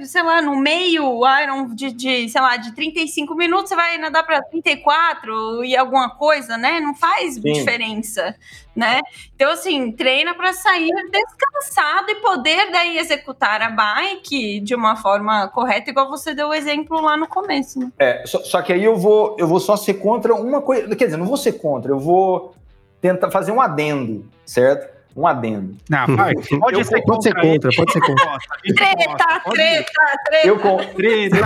sei 0.06 0.22
lá, 0.22 0.42
no 0.42 0.56
meio 0.56 1.22
Iron 1.42 1.74
de, 1.74 1.92
de, 1.92 2.30
sei 2.30 2.42
lá, 2.42 2.58
de 2.58 2.74
35 2.74 3.34
minutos, 3.36 3.70
você 3.70 3.75
vai 3.75 3.98
nadar 3.98 4.24
para 4.24 4.42
34 4.44 5.63
e 5.63 5.75
alguma 5.75 6.12
coisa, 6.12 6.58
né? 6.58 6.80
Não 6.80 6.94
faz 6.94 7.36
Sim. 7.36 7.42
diferença, 7.42 8.36
né? 8.75 9.01
Então, 9.36 9.51
assim, 9.51 9.92
treina 9.92 10.36
para 10.36 10.53
sair 10.53 10.92
descansado 11.12 12.12
e 12.12 12.15
poder 12.15 12.72
daí 12.72 12.98
executar 12.98 13.62
a 13.62 13.70
bike 13.70 14.60
de 14.60 14.75
uma 14.75 14.96
forma 14.96 15.48
correta, 15.48 15.89
igual 15.89 16.10
você 16.10 16.36
deu 16.36 16.50
o 16.50 16.53
exemplo 16.53 17.01
lá 17.01 17.18
no 17.18 17.27
começo. 17.27 17.80
Né? 17.80 17.92
É, 17.98 18.24
só, 18.27 18.39
só 18.44 18.62
que 18.62 18.74
aí 18.74 18.84
eu 18.84 18.96
vou, 18.96 19.36
eu 19.39 19.48
vou 19.48 19.60
só 19.60 19.75
ser 19.75 19.96
contra 19.96 20.36
uma 20.36 20.62
coisa, 20.62 20.96
quer 20.96 21.06
dizer, 21.06 21.18
não 21.18 21.25
vou 21.25 21.38
ser 21.38 21.53
contra, 21.53 21.92
eu 21.92 22.00
vou 22.00 22.53
tentar 23.01 23.32
fazer 23.32 23.51
um 23.51 23.60
adendo, 23.60 24.30
certo? 24.46 24.92
Um 25.15 25.27
adendo. 25.27 25.77
Não, 25.89 26.08
vai, 26.15 26.34
pode, 26.34 26.77
eu, 26.77 26.84
ser, 26.84 27.01
pode 27.03 27.24
ser 27.24 27.34
contra, 27.36 27.70
pode 27.75 27.91
ser 27.91 28.01
contra. 28.01 28.38
Treta, 28.75 29.41
treta, 29.51 29.91
treta. 30.25 30.48
Eu, 30.48 30.60
com, 30.60 30.77
treta. 30.77 31.38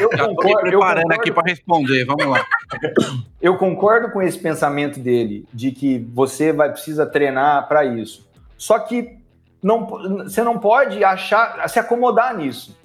eu 0.00 0.10
concordo. 0.10 0.60
preparando 0.60 1.12
aqui 1.12 1.32
para 1.32 1.48
responder, 1.48 2.04
vamos 2.04 2.26
lá. 2.26 2.44
Eu 3.40 3.56
concordo 3.58 4.10
com 4.10 4.20
esse 4.20 4.36
pensamento 4.36 4.98
dele, 4.98 5.46
de 5.52 5.70
que 5.70 5.98
você 6.12 6.52
vai 6.52 6.72
precisa 6.72 7.06
treinar 7.06 7.68
para 7.68 7.84
isso. 7.84 8.28
Só 8.56 8.76
que 8.78 9.18
não, 9.62 9.86
você 9.86 10.42
não 10.42 10.58
pode 10.58 11.04
achar, 11.04 11.68
se 11.68 11.78
acomodar 11.78 12.36
nisso, 12.36 12.76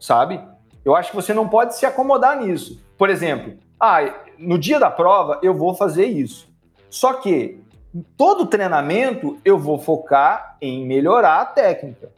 sabe? 0.00 0.40
Eu 0.84 0.96
acho 0.96 1.10
que 1.10 1.16
você 1.16 1.34
não 1.34 1.46
pode 1.46 1.76
se 1.76 1.84
acomodar 1.84 2.38
nisso. 2.40 2.82
Por 2.96 3.10
exemplo, 3.10 3.58
ah, 3.78 4.00
no 4.38 4.58
dia 4.58 4.78
da 4.78 4.90
prova 4.90 5.38
eu 5.42 5.52
vou 5.52 5.74
fazer 5.74 6.06
isso. 6.06 6.48
Só 6.88 7.14
que 7.14 7.60
todo 8.16 8.46
treinamento 8.46 9.38
eu 9.44 9.58
vou 9.58 9.78
focar 9.78 10.56
em 10.60 10.86
melhorar 10.86 11.40
a 11.40 11.44
técnica 11.44 12.10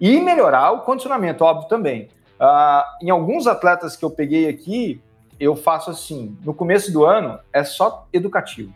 e 0.00 0.20
melhorar 0.20 0.72
o 0.72 0.80
condicionamento, 0.80 1.44
óbvio 1.44 1.68
também. 1.68 2.08
Uh, 2.40 3.04
em 3.04 3.10
alguns 3.10 3.46
atletas 3.46 3.96
que 3.96 4.04
eu 4.04 4.10
peguei 4.10 4.48
aqui, 4.48 5.00
eu 5.40 5.56
faço 5.56 5.90
assim: 5.90 6.36
no 6.44 6.54
começo 6.54 6.92
do 6.92 7.04
ano 7.04 7.38
é 7.52 7.64
só 7.64 8.06
educativo. 8.12 8.72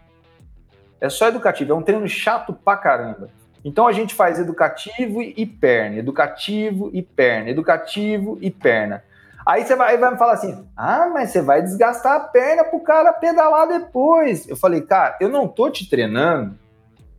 É 1.00 1.08
só 1.08 1.28
educativo, 1.28 1.72
é 1.72 1.74
um 1.74 1.82
treino 1.82 2.08
chato 2.08 2.52
pra 2.52 2.76
caramba. 2.76 3.30
Então 3.64 3.86
a 3.86 3.92
gente 3.92 4.14
faz 4.14 4.38
educativo 4.38 5.22
e 5.22 5.44
perna, 5.46 5.96
educativo 5.96 6.90
e 6.92 7.02
perna, 7.02 7.50
educativo 7.50 8.38
e 8.40 8.50
perna. 8.50 9.04
Aí 9.44 9.64
você 9.64 9.74
vai, 9.74 9.96
vai 9.96 10.12
me 10.12 10.18
falar 10.18 10.34
assim: 10.34 10.66
ah, 10.76 11.10
mas 11.12 11.30
você 11.30 11.40
vai 11.40 11.62
desgastar 11.62 12.16
a 12.16 12.20
perna 12.20 12.64
pro 12.64 12.80
cara 12.80 13.12
pedalar 13.12 13.68
depois. 13.68 14.48
Eu 14.48 14.56
falei, 14.56 14.82
cara, 14.82 15.16
eu 15.20 15.28
não 15.28 15.48
tô 15.48 15.70
te 15.70 15.88
treinando 15.88 16.58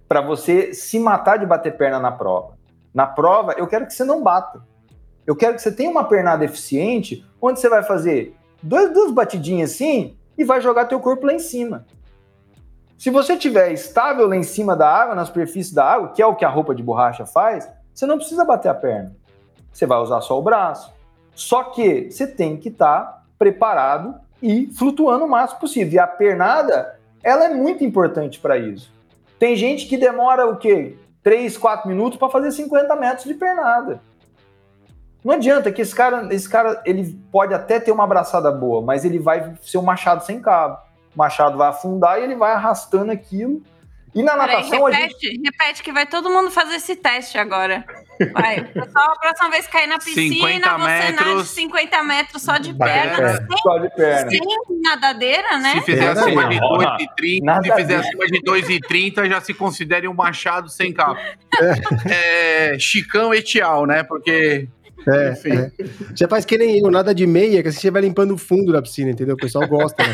para 0.07 0.21
você 0.21 0.73
se 0.73 0.99
matar 0.99 1.37
de 1.37 1.45
bater 1.45 1.75
perna 1.77 1.99
na 1.99 2.11
prova. 2.11 2.57
Na 2.93 3.07
prova, 3.07 3.53
eu 3.57 3.67
quero 3.67 3.87
que 3.87 3.93
você 3.93 4.03
não 4.03 4.21
bata. 4.21 4.61
Eu 5.25 5.35
quero 5.35 5.55
que 5.55 5.61
você 5.61 5.71
tenha 5.71 5.89
uma 5.89 6.03
pernada 6.03 6.43
eficiente, 6.43 7.25
onde 7.41 7.59
você 7.59 7.69
vai 7.69 7.83
fazer 7.83 8.35
dois, 8.61 8.91
duas 8.91 9.11
batidinhas 9.11 9.71
assim 9.71 10.17
e 10.37 10.43
vai 10.43 10.59
jogar 10.59 10.85
teu 10.85 10.99
corpo 10.99 11.25
lá 11.25 11.33
em 11.33 11.39
cima. 11.39 11.85
Se 12.97 13.09
você 13.09 13.35
tiver 13.35 13.71
estável 13.71 14.27
lá 14.27 14.35
em 14.35 14.43
cima 14.43 14.75
da 14.75 14.87
água, 14.87 15.15
na 15.15 15.25
superfície 15.25 15.73
da 15.73 15.85
água, 15.85 16.09
que 16.09 16.21
é 16.21 16.25
o 16.25 16.35
que 16.35 16.45
a 16.45 16.49
roupa 16.49 16.75
de 16.75 16.83
borracha 16.83 17.25
faz, 17.25 17.67
você 17.93 18.05
não 18.05 18.17
precisa 18.17 18.45
bater 18.45 18.69
a 18.69 18.75
perna. 18.75 19.15
Você 19.71 19.85
vai 19.85 19.97
usar 19.99 20.21
só 20.21 20.37
o 20.37 20.41
braço. 20.41 20.93
Só 21.41 21.63
que 21.63 22.11
você 22.11 22.27
tem 22.27 22.55
que 22.55 22.69
estar 22.69 23.01
tá 23.01 23.23
preparado 23.37 24.15
e 24.41 24.67
flutuando 24.77 25.25
o 25.25 25.29
máximo 25.29 25.59
possível. 25.59 25.93
E 25.93 25.99
a 25.99 26.05
pernada, 26.05 26.99
ela 27.23 27.45
é 27.45 27.49
muito 27.49 27.83
importante 27.83 28.39
para 28.39 28.57
isso. 28.57 28.91
Tem 29.39 29.55
gente 29.55 29.87
que 29.87 29.97
demora 29.97 30.47
o 30.47 30.57
quê? 30.57 30.95
3, 31.23 31.57
4 31.57 31.89
minutos 31.89 32.19
para 32.19 32.29
fazer 32.29 32.51
50 32.51 32.95
metros 32.95 33.25
de 33.25 33.33
pernada. 33.33 33.99
Não 35.23 35.33
adianta 35.33 35.71
que 35.71 35.81
esse 35.81 35.95
cara, 35.95 36.27
esse 36.33 36.47
cara, 36.47 36.81
ele 36.85 37.19
pode 37.31 37.53
até 37.53 37.79
ter 37.79 37.91
uma 37.91 38.03
abraçada 38.03 38.51
boa, 38.51 38.81
mas 38.81 39.03
ele 39.03 39.17
vai 39.19 39.53
ser 39.63 39.79
um 39.79 39.83
machado 39.83 40.23
sem 40.23 40.39
cabo. 40.39 40.77
O 41.15 41.17
machado 41.17 41.57
vai 41.57 41.69
afundar 41.69 42.19
e 42.19 42.23
ele 42.23 42.35
vai 42.35 42.51
arrastando 42.51 43.11
aquilo. 43.11 43.63
E 44.13 44.21
na 44.21 44.33
Peraí, 44.33 44.57
natação 44.57 44.85
repete, 44.85 45.27
a 45.27 45.29
gente. 45.29 45.41
Repete 45.43 45.83
que 45.83 45.91
vai 45.91 46.05
todo 46.05 46.29
mundo 46.29 46.51
fazer 46.51 46.75
esse 46.75 46.95
teste 46.95 47.37
agora. 47.37 47.83
Vai. 48.33 48.63
Pessoal, 48.63 49.11
a 49.11 49.19
próxima 49.19 49.49
vez 49.49 49.67
cair 49.67 49.87
na 49.87 49.97
piscina, 49.97 50.77
você 50.77 51.11
nade 51.11 51.47
50 51.47 52.03
metros 52.03 52.41
só 52.41 52.57
de 52.57 52.73
perna. 52.73 53.29
É, 53.29 53.37
sem, 53.37 53.57
só 53.57 53.77
de 53.77 53.89
perna. 53.95 54.29
Sem 54.29 54.41
nadadeira, 54.81 55.57
né? 55.59 55.73
Se 55.75 55.81
fizer 55.81 56.09
acima 56.09 56.47
de 56.49 56.59
2,30, 56.59 57.63
se 57.63 57.75
fizer 57.75 57.95
acima 57.95 58.27
de 58.27 58.41
2,30, 58.41 59.29
já 59.29 59.41
se 59.41 59.53
considere 59.53 60.07
um 60.07 60.13
machado 60.13 60.69
sem 60.69 60.93
cabo. 60.93 61.19
É, 62.09 62.75
é 62.75 62.79
Chicão 62.79 63.33
Etial, 63.33 63.85
né? 63.85 64.03
Porque 64.03 64.67
é, 65.07 65.29
é. 65.29 65.71
Você 66.15 66.27
faz 66.27 66.45
que 66.45 66.57
nem 66.57 66.79
eu, 66.79 66.91
nada 66.91 67.13
de 67.13 67.25
meia, 67.25 67.61
que 67.63 67.69
assim 67.69 67.79
você 67.79 67.91
vai 67.91 68.01
limpando 68.01 68.33
o 68.33 68.37
fundo 68.37 68.71
da 68.71 68.81
piscina, 68.81 69.11
entendeu? 69.11 69.35
O 69.35 69.37
pessoal 69.37 69.67
gosta. 69.67 70.03
Né, 70.03 70.13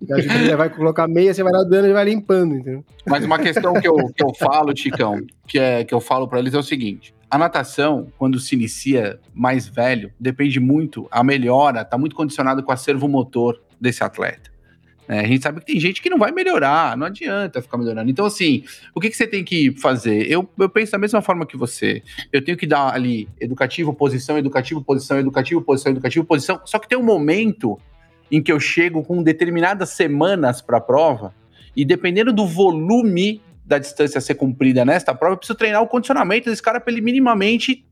você 0.00 0.56
vai 0.56 0.70
colocar 0.70 1.08
meia, 1.08 1.34
você 1.34 1.42
vai 1.42 1.52
nadando 1.52 1.88
e 1.88 1.92
vai 1.92 2.04
limpando, 2.04 2.54
entendeu? 2.54 2.84
Mas 3.06 3.24
uma 3.24 3.38
questão 3.38 3.74
que 3.74 3.88
eu, 3.88 3.96
que 4.14 4.24
eu 4.24 4.32
falo, 4.34 4.76
Chicão, 4.76 5.20
que, 5.46 5.58
é, 5.58 5.84
que 5.84 5.92
eu 5.92 6.00
falo 6.00 6.28
para 6.28 6.38
eles 6.38 6.54
é 6.54 6.58
o 6.58 6.62
seguinte: 6.62 7.14
a 7.30 7.36
natação, 7.36 8.10
quando 8.16 8.38
se 8.38 8.54
inicia 8.54 9.20
mais 9.34 9.68
velho, 9.68 10.12
depende 10.18 10.58
muito, 10.58 11.06
a 11.10 11.22
melhora 11.22 11.82
está 11.82 11.98
muito 11.98 12.16
condicionada 12.16 12.62
com 12.62 12.70
o 12.70 12.74
acervo 12.74 13.06
motor 13.06 13.60
desse 13.80 14.02
atleta. 14.02 14.50
É, 15.08 15.20
a 15.20 15.26
gente 15.26 15.42
sabe 15.42 15.60
que 15.60 15.66
tem 15.66 15.80
gente 15.80 16.02
que 16.02 16.10
não 16.10 16.18
vai 16.18 16.30
melhorar, 16.30 16.94
não 16.96 17.06
adianta 17.06 17.62
ficar 17.62 17.78
melhorando. 17.78 18.10
Então, 18.10 18.26
assim, 18.26 18.62
o 18.94 19.00
que, 19.00 19.08
que 19.08 19.16
você 19.16 19.26
tem 19.26 19.42
que 19.42 19.72
fazer? 19.78 20.30
Eu, 20.30 20.46
eu 20.58 20.68
penso 20.68 20.92
da 20.92 20.98
mesma 20.98 21.22
forma 21.22 21.46
que 21.46 21.56
você. 21.56 22.02
Eu 22.30 22.44
tenho 22.44 22.58
que 22.58 22.66
dar 22.66 22.92
ali 22.94 23.26
educativo, 23.40 23.94
posição, 23.94 24.36
educativo, 24.36 24.84
posição, 24.84 25.18
educativo, 25.18 25.62
posição, 25.62 25.92
educativo, 25.92 26.26
posição. 26.26 26.60
Só 26.66 26.78
que 26.78 26.86
tem 26.86 26.98
um 26.98 27.02
momento 27.02 27.78
em 28.30 28.42
que 28.42 28.52
eu 28.52 28.60
chego 28.60 29.02
com 29.02 29.22
determinadas 29.22 29.90
semanas 29.90 30.60
para 30.60 30.76
a 30.76 30.80
prova, 30.80 31.34
e 31.74 31.86
dependendo 31.86 32.30
do 32.30 32.46
volume 32.46 33.40
da 33.68 33.78
distância 33.78 34.16
a 34.16 34.20
ser 34.20 34.34
cumprida 34.34 34.82
nesta 34.82 35.14
prova, 35.14 35.34
eu 35.34 35.38
preciso 35.38 35.58
treinar 35.58 35.82
o 35.82 35.86
condicionamento 35.86 36.48
desse 36.48 36.62
cara 36.62 36.80
para 36.80 36.90
ele 36.90 37.02
minimamente 37.02 37.84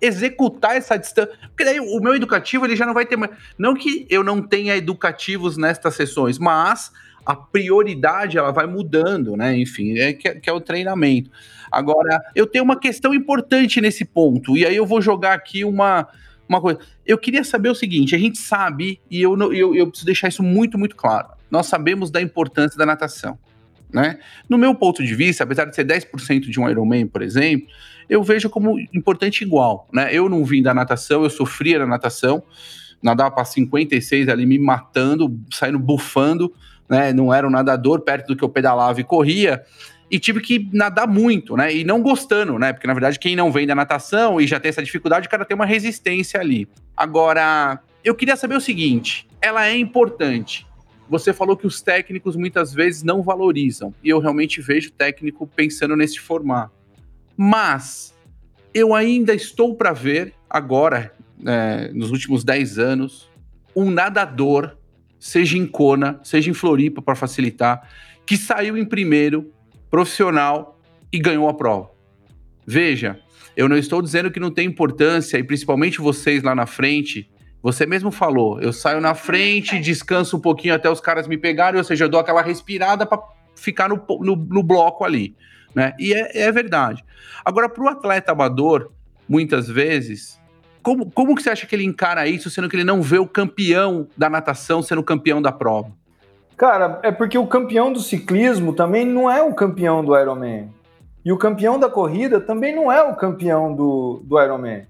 executar 0.00 0.76
essa 0.76 0.98
distância. 0.98 1.34
Porque 1.48 1.64
daí 1.64 1.80
o 1.80 1.98
meu 1.98 2.14
educativo 2.14 2.66
ele 2.66 2.76
já 2.76 2.84
não 2.84 2.92
vai 2.92 3.06
ter 3.06 3.16
mais. 3.16 3.30
Não 3.58 3.74
que 3.74 4.06
eu 4.10 4.22
não 4.22 4.42
tenha 4.42 4.76
educativos 4.76 5.56
nestas 5.56 5.94
sessões, 5.94 6.38
mas 6.38 6.92
a 7.24 7.34
prioridade 7.34 8.36
ela 8.36 8.52
vai 8.52 8.66
mudando, 8.66 9.34
né? 9.34 9.56
Enfim, 9.56 9.98
é 9.98 10.12
que, 10.12 10.34
que, 10.34 10.50
é 10.50 10.52
o 10.52 10.60
treinamento. 10.60 11.30
Agora, 11.72 12.20
eu 12.34 12.46
tenho 12.46 12.62
uma 12.62 12.78
questão 12.78 13.14
importante 13.14 13.80
nesse 13.80 14.04
ponto, 14.04 14.58
e 14.58 14.66
aí 14.66 14.76
eu 14.76 14.84
vou 14.84 15.00
jogar 15.00 15.32
aqui 15.32 15.64
uma, 15.64 16.06
uma 16.46 16.60
coisa. 16.60 16.80
Eu 17.06 17.16
queria 17.16 17.42
saber 17.42 17.70
o 17.70 17.74
seguinte: 17.74 18.14
a 18.14 18.18
gente 18.18 18.36
sabe, 18.36 19.00
e 19.10 19.22
eu, 19.22 19.34
eu, 19.54 19.74
eu 19.74 19.86
preciso 19.86 20.04
deixar 20.04 20.28
isso 20.28 20.42
muito, 20.42 20.76
muito 20.76 20.94
claro. 20.94 21.28
Nós 21.50 21.66
sabemos 21.66 22.10
da 22.10 22.20
importância 22.20 22.76
da 22.76 22.84
natação. 22.84 23.38
Né? 23.94 24.18
No 24.48 24.58
meu 24.58 24.74
ponto 24.74 25.04
de 25.04 25.14
vista, 25.14 25.44
apesar 25.44 25.66
de 25.66 25.76
ser 25.76 25.86
10% 25.86 26.50
de 26.50 26.58
um 26.58 26.68
Ironman, 26.68 27.06
por 27.06 27.22
exemplo, 27.22 27.68
eu 28.10 28.24
vejo 28.24 28.50
como 28.50 28.76
importante 28.92 29.42
igual, 29.42 29.88
né? 29.92 30.08
Eu 30.12 30.28
não 30.28 30.44
vim 30.44 30.60
da 30.60 30.74
natação, 30.74 31.22
eu 31.22 31.30
sofria 31.30 31.78
da 31.78 31.86
natação, 31.86 32.42
nadava 33.00 33.30
para 33.30 33.44
56 33.44 34.28
ali 34.28 34.46
me 34.46 34.58
matando, 34.58 35.40
saindo 35.48 35.78
bufando, 35.78 36.52
né? 36.88 37.12
Não 37.12 37.32
era 37.32 37.46
um 37.46 37.50
nadador 37.50 38.00
perto 38.00 38.26
do 38.26 38.36
que 38.36 38.42
eu 38.42 38.48
pedalava 38.48 39.00
e 39.00 39.04
corria, 39.04 39.62
e 40.10 40.18
tive 40.18 40.40
que 40.40 40.68
nadar 40.72 41.06
muito, 41.06 41.56
né? 41.56 41.72
E 41.72 41.84
não 41.84 42.02
gostando, 42.02 42.58
né? 42.58 42.72
Porque 42.72 42.88
na 42.88 42.94
verdade 42.94 43.16
quem 43.16 43.36
não 43.36 43.52
vem 43.52 43.64
da 43.64 43.76
natação 43.76 44.40
e 44.40 44.46
já 44.48 44.58
tem 44.58 44.70
essa 44.70 44.82
dificuldade, 44.82 45.28
o 45.28 45.30
cara 45.30 45.44
tem 45.44 45.54
uma 45.54 45.66
resistência 45.66 46.40
ali. 46.40 46.68
Agora, 46.96 47.78
eu 48.02 48.12
queria 48.16 48.34
saber 48.34 48.56
o 48.56 48.60
seguinte, 48.60 49.28
ela 49.40 49.68
é 49.68 49.78
importante. 49.78 50.66
Você 51.08 51.32
falou 51.32 51.56
que 51.56 51.66
os 51.66 51.82
técnicos 51.82 52.34
muitas 52.36 52.72
vezes 52.72 53.02
não 53.02 53.22
valorizam, 53.22 53.94
e 54.02 54.08
eu 54.08 54.18
realmente 54.18 54.60
vejo 54.60 54.90
técnico 54.90 55.46
pensando 55.46 55.96
nesse 55.96 56.18
formato. 56.18 56.72
Mas 57.36 58.14
eu 58.72 58.94
ainda 58.94 59.34
estou 59.34 59.74
para 59.76 59.92
ver 59.92 60.34
agora, 60.48 61.12
é, 61.44 61.90
nos 61.92 62.10
últimos 62.10 62.42
10 62.42 62.78
anos, 62.78 63.30
um 63.74 63.90
nadador, 63.90 64.76
seja 65.18 65.58
em 65.58 65.66
Kona, 65.66 66.20
seja 66.22 66.50
em 66.50 66.54
Floripa 66.54 67.02
para 67.02 67.14
facilitar, 67.14 67.88
que 68.26 68.36
saiu 68.36 68.76
em 68.76 68.84
primeiro, 68.84 69.52
profissional 69.90 70.80
e 71.12 71.18
ganhou 71.18 71.48
a 71.48 71.54
prova. 71.54 71.90
Veja, 72.66 73.20
eu 73.56 73.68
não 73.68 73.76
estou 73.76 74.00
dizendo 74.00 74.30
que 74.30 74.40
não 74.40 74.50
tem 74.50 74.66
importância, 74.66 75.38
e 75.38 75.44
principalmente 75.44 76.00
vocês 76.00 76.42
lá 76.42 76.54
na 76.54 76.66
frente, 76.66 77.30
você 77.64 77.84
mesmo 77.84 78.12
falou, 78.12 78.60
eu 78.60 78.72
saio 78.72 79.00
na 79.00 79.16
frente, 79.16 79.80
descanso 79.80 80.36
um 80.36 80.40
pouquinho 80.40 80.74
até 80.74 80.88
os 80.88 81.00
caras 81.00 81.26
me 81.26 81.36
pegarem, 81.36 81.78
ou 81.78 81.84
seja, 81.84 82.04
eu 82.04 82.08
dou 82.08 82.20
aquela 82.20 82.42
respirada 82.42 83.04
para 83.04 83.20
ficar 83.56 83.88
no, 83.88 84.00
no, 84.20 84.36
no 84.36 84.62
bloco 84.62 85.02
ali 85.02 85.34
né? 85.74 85.92
E 85.98 86.14
é, 86.14 86.44
é 86.46 86.52
verdade. 86.52 87.04
Agora, 87.44 87.68
para 87.68 87.82
o 87.82 87.88
atleta 87.88 88.32
amador, 88.32 88.90
muitas 89.28 89.68
vezes, 89.68 90.40
como, 90.82 91.10
como 91.10 91.34
que 91.34 91.42
você 91.42 91.50
acha 91.50 91.66
que 91.66 91.74
ele 91.74 91.84
encara 91.84 92.26
isso, 92.28 92.48
sendo 92.48 92.68
que 92.68 92.76
ele 92.76 92.84
não 92.84 93.02
vê 93.02 93.18
o 93.18 93.26
campeão 93.26 94.06
da 94.16 94.30
natação 94.30 94.82
sendo 94.82 95.02
campeão 95.02 95.42
da 95.42 95.50
prova? 95.50 95.90
Cara, 96.56 97.00
é 97.02 97.10
porque 97.10 97.36
o 97.36 97.46
campeão 97.46 97.92
do 97.92 97.98
ciclismo 97.98 98.72
também 98.72 99.04
não 99.04 99.30
é 99.30 99.42
o 99.42 99.54
campeão 99.54 100.04
do 100.04 100.16
Ironman. 100.16 100.70
E 101.24 101.32
o 101.32 101.38
campeão 101.38 101.80
da 101.80 101.88
corrida 101.88 102.40
também 102.40 102.74
não 102.74 102.92
é 102.92 103.02
o 103.02 103.16
campeão 103.16 103.74
do, 103.74 104.22
do 104.24 104.40
Ironman. 104.40 104.86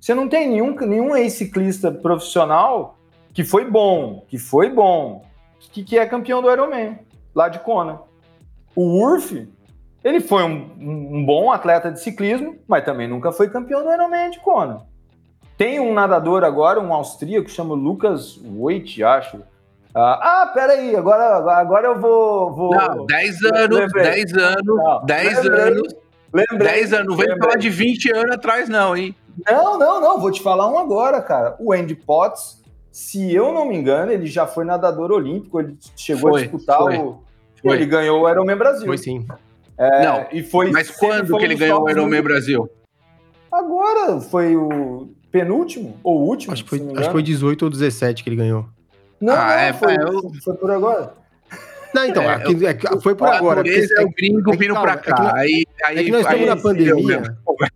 Você 0.00 0.14
não 0.14 0.28
tem 0.28 0.48
nenhum, 0.48 0.74
nenhum 0.74 1.16
ex-ciclista 1.16 1.90
profissional 1.90 2.98
que 3.32 3.44
foi 3.44 3.64
bom, 3.64 4.24
que 4.28 4.38
foi 4.38 4.70
bom, 4.70 5.24
que, 5.72 5.84
que 5.84 5.98
é 5.98 6.06
campeão 6.06 6.42
do 6.42 6.50
Ironman, 6.50 6.98
lá 7.34 7.48
de 7.48 7.58
Kona. 7.60 8.00
O 8.74 9.02
Urf 9.02 9.48
ele 10.04 10.20
foi 10.20 10.44
um, 10.44 10.70
um, 10.80 11.24
bom 11.24 11.50
atleta 11.50 11.90
de 11.90 12.00
ciclismo, 12.00 12.56
mas 12.66 12.84
também 12.84 13.08
nunca 13.08 13.32
foi 13.32 13.50
campeão 13.50 13.82
do 13.82 13.92
Ironman 13.92 14.30
de 14.30 14.38
Kona. 14.40 14.86
Tem 15.56 15.80
um 15.80 15.92
nadador 15.92 16.44
agora, 16.44 16.80
um 16.80 16.92
austríaco, 16.92 17.46
que 17.46 17.50
chama 17.50 17.74
Lucas 17.74 18.36
Voigt, 18.36 19.02
acho. 19.02 19.42
Ah, 19.92 20.42
ah, 20.42 20.46
peraí, 20.54 20.94
agora, 20.94 21.38
agora 21.58 21.88
eu 21.88 22.00
vou. 22.00 22.54
vou... 22.54 22.70
Não, 22.70 23.06
10 23.06 23.42
anos, 23.44 23.92
10 23.92 24.32
anos, 24.34 25.04
10 25.04 25.46
anos. 25.46 25.94
Lembrei, 26.32 26.68
10 26.68 26.92
anos, 26.92 27.06
não 27.08 27.16
vem 27.16 27.38
falar 27.38 27.56
de 27.56 27.70
20 27.70 28.12
anos 28.12 28.30
atrás, 28.36 28.68
não, 28.68 28.96
hein? 28.96 29.16
Não, 29.46 29.78
não, 29.78 30.00
não, 30.00 30.20
vou 30.20 30.30
te 30.30 30.42
falar 30.42 30.68
um 30.68 30.78
agora, 30.78 31.20
cara. 31.20 31.56
O 31.58 31.72
Andy 31.72 31.94
Potts, 31.94 32.62
se 32.90 33.32
eu 33.32 33.52
não 33.52 33.66
me 33.66 33.76
engano, 33.76 34.10
ele 34.10 34.26
já 34.26 34.46
foi 34.46 34.64
nadador 34.64 35.12
olímpico, 35.12 35.60
ele 35.60 35.76
chegou 35.96 36.30
foi, 36.30 36.40
a 36.40 36.44
disputar 36.44 36.78
foi, 36.78 36.98
o. 36.98 37.18
Foi. 37.62 37.76
Ele 37.76 37.86
ganhou 37.86 38.22
o 38.22 38.28
Ironman 38.28 38.56
Brasil. 38.56 38.86
Foi 38.86 38.98
sim. 38.98 39.26
É, 39.76 40.04
não, 40.04 40.26
e 40.32 40.42
foi, 40.42 40.70
mas 40.70 40.90
quando 40.90 41.36
que 41.36 41.44
ele 41.44 41.54
ganhou 41.54 41.84
o 41.84 41.90
Ironman 41.90 42.22
Brasil? 42.22 42.68
Agora 43.50 44.20
foi 44.20 44.56
o 44.56 45.08
penúltimo 45.30 45.96
ou 46.02 46.26
último. 46.26 46.52
Acho 46.52 46.64
que, 46.64 46.70
foi, 46.70 46.80
acho 46.80 47.06
que 47.06 47.12
foi 47.12 47.22
18 47.22 47.62
ou 47.62 47.70
17 47.70 48.24
que 48.24 48.28
ele 48.28 48.36
ganhou. 48.36 48.66
Não, 49.20 49.32
ah, 49.32 49.46
não 49.46 49.52
é, 49.52 49.72
foi, 49.72 49.94
eu... 49.94 50.32
foi 50.42 50.54
por 50.56 50.70
agora. 50.70 51.14
Não, 51.94 52.04
então, 52.04 52.22
é, 52.22 52.34
aqui, 52.34 52.66
é, 52.66 53.00
foi 53.00 53.14
por 53.14 53.28
agora. 53.28 53.62
É 53.68 54.04
o 54.04 54.10
gringo 54.10 54.52
vindo 54.56 54.74
pra 54.74 54.96
cá. 54.96 55.34
É 55.36 55.46
que, 55.46 55.62
aí, 55.84 55.98
é 55.98 56.04
que 56.04 56.10
nós 56.10 56.22
estamos 56.22 56.46
na 56.46 56.56
pandemia. 56.56 57.22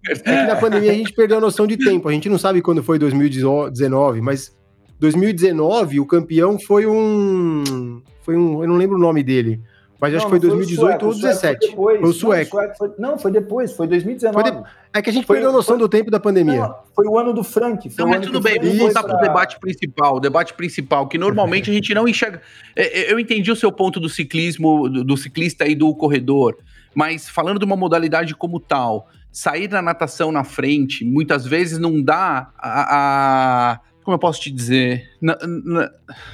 É 0.08 0.14
que 0.14 0.46
na 0.46 0.56
pandemia 0.56 0.90
a 0.90 0.94
gente 0.94 1.12
perdeu 1.12 1.38
a 1.38 1.40
noção 1.40 1.66
de 1.66 1.76
tempo. 1.76 2.08
A 2.08 2.12
gente 2.12 2.28
não 2.28 2.38
sabe 2.38 2.60
quando 2.60 2.82
foi 2.82 2.98
2019, 2.98 4.20
mas 4.20 4.54
2019 4.98 6.00
o 6.00 6.06
campeão 6.06 6.58
foi 6.58 6.86
um. 6.86 8.02
Foi 8.20 8.36
um. 8.36 8.62
Eu 8.62 8.68
não 8.68 8.76
lembro 8.76 8.96
o 8.96 9.00
nome 9.00 9.22
dele. 9.22 9.60
Mas 10.02 10.10
não, 10.10 10.16
acho 10.16 10.26
que 10.26 10.30
foi 10.30 10.40
2018 10.40 11.06
ou 11.06 11.12
2017. 11.12 11.76
Foi, 11.76 11.98
foi 12.00 12.08
o 12.08 12.12
sueco. 12.12 12.56
Não, 12.56 12.74
foi, 12.74 12.90
não, 12.98 13.18
foi 13.18 13.30
depois, 13.30 13.72
foi 13.72 13.86
2019. 13.86 14.42
Foi 14.42 14.50
de... 14.50 14.68
É 14.92 15.00
que 15.00 15.08
a 15.08 15.12
gente 15.12 15.24
foi, 15.24 15.36
perdeu 15.36 15.50
a 15.50 15.52
noção 15.52 15.78
do 15.78 15.88
tempo 15.88 16.10
da 16.10 16.18
pandemia. 16.18 16.58
Não, 16.58 16.74
foi 16.92 17.06
o 17.06 17.16
ano 17.16 17.32
do 17.32 17.44
Frank. 17.44 17.88
não, 17.96 18.08
mas 18.08 18.26
tudo 18.26 18.40
bem, 18.40 18.58
vamos 18.58 18.78
voltar 18.78 19.04
para 19.04 19.16
o 19.16 19.20
debate 19.20 19.60
principal. 19.60 20.16
O 20.16 20.20
debate 20.20 20.54
principal, 20.54 21.06
que 21.06 21.16
normalmente 21.16 21.70
a 21.70 21.72
gente 21.72 21.94
não 21.94 22.08
enxerga. 22.08 22.42
É, 22.74 23.02
é, 23.02 23.12
eu 23.12 23.20
entendi 23.20 23.52
o 23.52 23.54
seu 23.54 23.70
ponto 23.70 24.00
do 24.00 24.08
ciclismo, 24.08 24.88
do, 24.88 25.04
do 25.04 25.16
ciclista 25.16 25.68
e 25.68 25.76
do 25.76 25.94
corredor, 25.94 26.58
mas 26.92 27.28
falando 27.28 27.60
de 27.60 27.64
uma 27.64 27.76
modalidade 27.76 28.34
como 28.34 28.58
tal, 28.58 29.08
sair 29.30 29.68
da 29.68 29.80
natação 29.80 30.32
na 30.32 30.42
frente, 30.42 31.04
muitas 31.04 31.46
vezes 31.46 31.78
não 31.78 32.02
dá 32.02 32.50
a, 32.58 33.70
a 33.70 33.80
como 34.02 34.14
eu 34.14 34.18
posso 34.18 34.40
te 34.40 34.50
dizer, 34.50 35.10
não, 35.20 35.36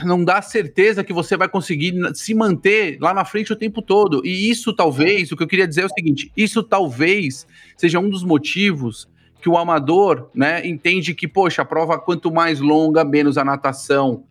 não 0.05 0.25
dá 0.25 0.41
certeza 0.41 1.05
que 1.05 1.13
você 1.13 1.37
vai 1.37 1.49
conseguir 1.49 1.95
se 2.15 2.35
manter 2.35 2.99
lá 3.01 3.13
na 3.13 3.25
frente 3.25 3.53
o 3.53 3.57
tempo 3.57 3.83
todo. 3.83 4.25
E 4.25 4.51
isso 4.51 4.73
talvez, 4.73 5.31
o 5.31 5.37
que 5.37 5.43
eu 5.43 5.49
queria 5.49 5.69
dizer 5.69 5.83
é 5.83 5.87
o 5.87 5.91
seguinte: 5.91 6.33
isso 6.37 6.63
talvez 6.63 7.47
seja 7.77 7.99
um 7.99 8.09
dos 8.09 8.25
motivos 8.25 9.09
que 9.41 9.49
o 9.49 9.57
amador, 9.57 10.31
né, 10.35 10.67
entende 10.67 11.15
que, 11.15 11.29
poxa, 11.29 11.63
a 11.63 11.65
prova 11.65 11.99
quanto 11.99 12.33
mais 12.33 12.59
longa, 12.59 13.05
menos 13.05 13.39
a 13.39 13.45
natação 13.45 14.25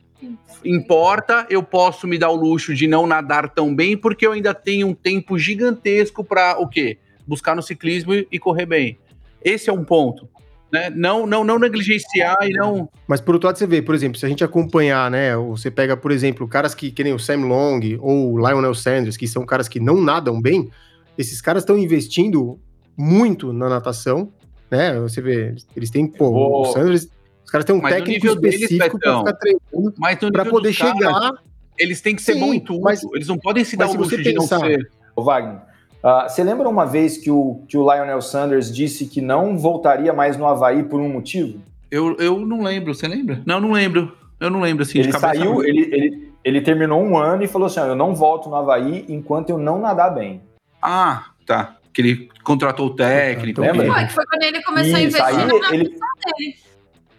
importa, 0.66 1.46
eu 1.50 1.62
posso 1.62 2.08
me 2.08 2.18
dar 2.18 2.30
o 2.30 2.36
luxo 2.36 2.74
de 2.74 2.88
não 2.88 3.06
nadar 3.06 3.50
tão 3.50 3.74
bem, 3.74 3.96
porque 3.96 4.26
eu 4.26 4.32
ainda 4.32 4.54
tenho 4.54 4.88
um 4.88 4.94
tempo 4.94 5.38
gigantesco 5.38 6.24
para 6.24 6.60
o 6.60 6.68
quê? 6.68 6.98
Buscar 7.26 7.56
no 7.56 7.62
ciclismo 7.62 8.14
e 8.14 8.40
correr 8.40 8.66
bem. 8.66 8.98
Esse 9.44 9.70
é 9.70 9.74
um 9.74 9.84
ponto 9.84 10.28
né? 10.72 10.90
Não, 10.90 11.26
não, 11.26 11.44
não 11.44 11.58
negligenciar 11.58 12.38
e 12.44 12.50
não. 12.52 12.90
Mas 13.08 13.22
por 13.22 13.36
outro 13.36 13.48
lado, 13.48 13.58
você 13.58 13.68
vê, 13.68 13.82
por 13.82 13.96
exemplo, 13.96 14.20
se 14.20 14.26
a 14.26 14.30
gente 14.30 14.44
acompanhar, 14.44 15.10
né? 15.10 15.36
Você 15.36 15.72
pega, 15.72 15.96
por 15.96 16.12
exemplo, 16.12 16.48
caras 16.48 16.76
que, 16.76 16.92
que 16.92 17.04
nem 17.04 17.14
o 17.14 17.20
Sam 17.20 17.46
Long 17.46 17.80
ou 18.00 18.34
o 18.34 18.38
Lionel 18.38 18.76
Sanders, 18.76 19.18
que 19.18 19.28
são 19.28 19.46
caras 19.46 19.68
que 19.68 19.80
não 19.80 20.02
nadam 20.02 20.42
bem, 20.42 20.70
esses 21.18 21.42
caras 21.42 21.64
estão 21.64 21.78
investindo 21.78 22.60
muito 22.96 23.54
na 23.54 23.70
natação, 23.70 24.32
né? 24.70 25.00
Você 25.00 25.22
vê, 25.22 25.56
eles 25.76 25.90
têm, 25.90 26.08
pô, 26.08 26.28
oh. 26.28 26.62
o 26.62 26.66
Sanders, 26.74 27.08
os 27.46 27.52
caras 27.52 27.66
têm 27.66 27.76
um 27.76 27.82
mas 27.82 27.94
técnico 27.94 28.28
específico 28.28 29.00
para 29.00 29.20
ficar 29.20 29.34
treinando 29.34 30.32
para 30.34 30.46
poder 30.46 30.74
chegar. 30.74 31.32
eles 31.78 32.02
têm 32.02 32.16
que 32.16 32.22
ser 32.22 32.34
Sim, 32.34 32.40
bom 32.42 32.54
em 32.54 32.60
tudo, 32.60 32.82
mas, 32.82 33.02
eles 33.14 33.28
não 33.28 33.38
podem 33.38 33.64
se 33.64 33.78
dar 33.78 33.90
o 33.90 33.94
luxo 33.96 34.18
de 34.18 34.34
pensar, 34.34 34.60
não 34.60 34.68
ser. 34.68 34.90
Ô, 35.16 35.24
Wagner, 35.24 35.62
Uh, 36.08 36.30
você 36.30 36.42
lembra 36.42 36.70
uma 36.70 36.86
vez 36.86 37.18
que 37.18 37.30
o, 37.30 37.66
que 37.68 37.78
o 37.78 37.82
Lionel 37.82 38.22
Sanders 38.22 38.74
disse 38.74 39.08
que 39.08 39.20
não 39.20 39.58
voltaria 39.58 40.14
mais 40.14 40.38
no 40.38 40.48
Havaí 40.48 40.84
por 40.84 41.02
um 41.02 41.10
motivo? 41.10 41.60
Eu, 41.92 42.16
eu 42.16 42.40
não 42.46 42.64
lembro, 42.64 42.96
você 42.96 43.10
lembra? 43.10 43.42
Não, 43.46 43.60
não 43.60 43.74
lembro. 43.74 44.16
Eu 44.40 44.50
não 44.50 44.62
lembro 44.62 44.84
assim. 44.84 45.00
Ele 45.00 45.12
saiu, 45.12 45.62
ele, 45.66 45.82
ele, 45.94 46.34
ele 46.46 46.62
terminou 46.62 47.04
um 47.04 47.18
ano 47.18 47.44
e 47.44 47.48
falou 47.48 47.66
assim: 47.66 47.82
eu 47.82 47.94
não 47.94 48.16
volto 48.16 48.48
no 48.48 48.56
Havaí 48.56 49.04
enquanto 49.10 49.50
eu 49.50 49.58
não 49.58 49.82
nadar 49.82 50.16
bem. 50.16 50.42
Ah, 50.82 51.26
tá. 51.46 51.76
Que 51.94 52.02
ele 52.02 52.30
contratou 52.42 52.86
o 52.86 52.96
técnico. 52.96 53.60
Lembra? 53.60 53.92
Foi, 53.92 54.06
que 54.06 54.14
foi 54.14 54.26
quando 54.28 54.44
ele 54.44 54.64
começou 54.64 55.00
Isso, 55.00 55.22
a 55.22 55.34
investir 55.34 55.74
ele, 55.74 55.96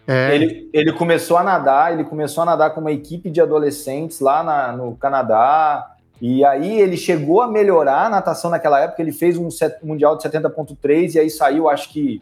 é. 0.07 0.35
ele, 0.35 0.71
ele 0.73 0.93
começou 0.95 1.37
a 1.37 1.43
nadar, 1.43 1.93
ele 1.93 2.05
começou 2.05 2.43
a 2.43 2.47
nadar 2.47 2.71
com 2.71 2.81
uma 2.81 2.93
equipe 2.93 3.29
de 3.29 3.43
adolescentes 3.43 4.21
lá 4.21 4.43
na, 4.43 4.73
no 4.73 4.97
Canadá. 4.97 5.95
E 6.21 6.45
aí 6.45 6.81
ele 6.81 6.97
chegou 6.97 7.41
a 7.41 7.49
melhorar 7.49 8.07
a 8.07 8.09
natação 8.09 8.51
naquela 8.51 8.81
época, 8.81 9.01
ele 9.01 9.13
fez 9.13 9.37
um 9.37 9.49
mundial 9.83 10.17
de 10.17 10.25
70.3 10.25 11.15
e 11.15 11.19
aí 11.21 11.31
saiu, 11.31 11.69
acho 11.69 11.91
que 11.91 12.21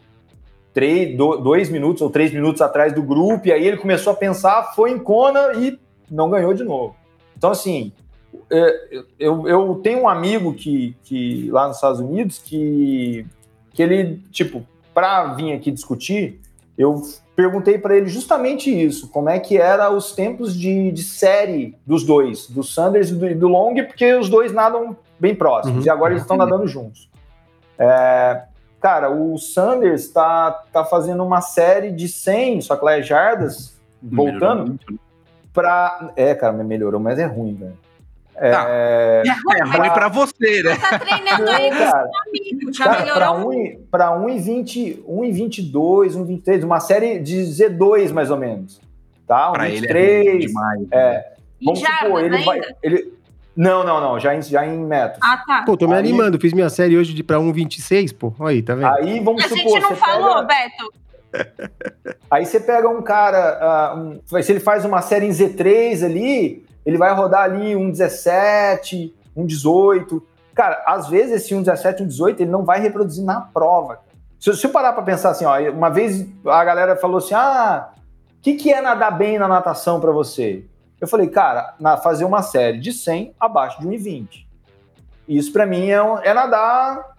três, 0.73 1.17
dois 1.17 1.69
minutos 1.69 2.03
ou 2.03 2.09
três 2.09 2.31
minutos 2.31 2.61
atrás 2.61 2.93
do 2.93 3.01
grupo, 3.01 3.47
e 3.47 3.51
aí 3.51 3.65
ele 3.65 3.77
começou 3.77 4.13
a 4.13 4.15
pensar, 4.15 4.75
foi 4.75 4.91
em 4.91 4.99
Kona 4.99 5.53
e 5.55 5.79
não 6.09 6.29
ganhou 6.29 6.53
de 6.53 6.63
novo. 6.63 6.95
Então, 7.35 7.49
assim, 7.49 7.91
é, 8.51 9.01
eu, 9.19 9.47
eu 9.47 9.79
tenho 9.83 10.01
um 10.01 10.07
amigo 10.07 10.53
que, 10.53 10.95
que 11.03 11.49
lá 11.49 11.67
nos 11.67 11.77
Estados 11.77 11.99
Unidos 11.99 12.37
que, 12.37 13.25
que 13.73 13.81
ele, 13.81 14.21
tipo, 14.31 14.63
para 14.93 15.33
vir 15.33 15.53
aqui 15.53 15.71
discutir, 15.71 16.39
eu 16.77 17.01
perguntei 17.37 17.77
para 17.77 17.95
ele 17.95 18.07
justamente 18.07 18.67
isso, 18.67 19.09
como 19.09 19.29
é 19.29 19.39
que 19.39 19.59
era 19.59 19.91
os 19.91 20.11
tempos 20.11 20.55
de, 20.55 20.91
de 20.91 21.03
série 21.03 21.77
dos 21.85 22.03
dois, 22.03 22.49
do 22.49 22.63
Sanders 22.63 23.11
e 23.11 23.13
do, 23.13 23.35
do, 23.35 23.47
Long, 23.47 23.75
porque 23.85 24.11
os 24.15 24.27
dois 24.27 24.51
nadam 24.51 24.97
bem 25.19 25.35
próximos, 25.35 25.77
uhum. 25.77 25.85
e 25.85 25.89
agora 25.89 26.13
eles 26.13 26.23
estão 26.23 26.35
nadando 26.35 26.67
juntos. 26.67 27.07
É, 27.77 28.41
cara, 28.81 29.11
o 29.11 29.37
Sanders 29.37 30.01
está 30.01 30.49
tá 30.73 30.83
fazendo 30.83 31.23
uma 31.23 31.39
série 31.39 31.91
de 31.91 32.07
100, 32.07 32.61
só 32.61 32.75
que 32.75 32.83
lá 32.83 32.97
é 32.97 33.03
jardas, 33.03 33.79
voltando, 34.01 34.79
para... 35.53 36.11
É, 36.15 36.33
cara, 36.33 36.51
melhorou, 36.53 36.99
mas 36.99 37.19
é 37.19 37.25
ruim, 37.25 37.53
velho. 37.53 37.77
Tá. 38.39 38.65
É, 38.69 39.23
é 39.25 39.63
ruim 39.63 39.89
pra 39.89 40.09
você, 40.09 40.61
né? 40.61 40.75
Tá 40.77 40.99
treinando 40.99 41.49
aí 41.49 41.71
com 41.71 41.77
cara, 41.77 42.09
amigo, 42.27 42.73
já 42.73 42.83
cara, 42.83 42.99
melhorou. 42.99 43.87
Pra 43.89 44.09
1,20, 44.11 45.03
1,22, 45.03 45.71
1,23, 46.11 46.63
uma 46.63 46.79
série 46.79 47.19
de 47.19 47.37
Z2 47.37 48.13
mais 48.13 48.29
ou 48.29 48.37
menos. 48.37 48.79
Tá? 49.25 49.51
1,23. 49.53 49.89
É 49.89 50.37
demais. 50.37 50.87
É. 50.91 51.13
Né? 51.13 51.23
Vamos 51.63 51.79
supor, 51.79 52.23
ele 52.23 52.37
vai. 52.43 52.61
Ele, 52.83 53.13
não, 53.55 53.83
não, 53.83 53.99
não, 53.99 54.19
já 54.19 54.35
em, 54.35 54.41
já 54.43 54.67
em 54.67 54.85
metros. 54.85 55.19
Ah, 55.23 55.43
tá. 55.47 55.63
Pô, 55.65 55.75
tô 55.75 55.87
me 55.87 55.95
aí, 55.95 55.99
animando, 55.99 56.39
fiz 56.39 56.53
minha 56.53 56.69
série 56.69 56.95
hoje 56.95 57.15
de 57.15 57.23
pra 57.23 57.37
1,26, 57.37 58.15
pô. 58.15 58.31
Aí, 58.41 58.61
tá 58.61 58.75
vendo? 58.75 58.85
Aí 58.85 59.19
vamos 59.19 59.43
A 59.43 59.49
supor. 59.49 59.65
A 59.65 59.69
gente 59.69 59.81
não 59.81 59.95
falou, 59.95 60.45
pega... 60.45 60.69
Beto. 60.69 61.07
Aí 62.29 62.45
você 62.45 62.59
pega 62.59 62.87
um 62.87 63.01
cara, 63.01 63.95
uh, 63.95 63.99
um, 63.99 64.41
se 64.43 64.51
ele 64.51 64.59
faz 64.59 64.85
uma 64.85 65.01
série 65.01 65.25
em 65.25 65.31
Z3 65.31 66.05
ali, 66.05 66.66
ele 66.87 66.97
vai 66.97 67.13
rodar 67.13 67.43
ali 67.43 67.75
um 67.75 67.91
17, 67.91 69.13
um 69.35 69.45
18. 69.45 70.25
Cara, 70.55 70.81
às 70.87 71.09
vezes 71.09 71.33
esse 71.33 71.53
um 71.53 71.61
17, 71.61 72.01
um 72.01 72.07
18, 72.07 72.43
ele 72.43 72.49
não 72.49 72.63
vai 72.63 72.79
reproduzir 72.79 73.25
na 73.25 73.41
prova. 73.41 73.99
Se, 74.39 74.55
se 74.55 74.65
eu 74.65 74.71
parar 74.71 74.93
para 74.93 75.03
pensar 75.03 75.31
assim, 75.31 75.43
ó, 75.43 75.59
uma 75.69 75.89
vez 75.89 76.25
a 76.45 76.63
galera 76.63 76.95
falou 76.95 77.17
assim: 77.17 77.33
ah, 77.33 77.89
o 78.37 78.41
que, 78.41 78.53
que 78.53 78.71
é 78.71 78.79
nadar 78.79 79.17
bem 79.17 79.37
na 79.37 79.49
natação 79.49 79.99
para 79.99 80.13
você? 80.13 80.63
Eu 81.01 81.09
falei, 81.09 81.27
cara, 81.27 81.75
na, 81.77 81.97
fazer 81.97 82.23
uma 82.23 82.41
série 82.41 82.79
de 82.79 82.93
100 82.93 83.35
abaixo 83.37 83.81
de 83.81 83.87
1,20. 83.87 84.45
Isso 85.27 85.51
para 85.51 85.65
mim 85.65 85.89
é, 85.89 85.99
é, 86.23 86.33
nadar 86.33 87.17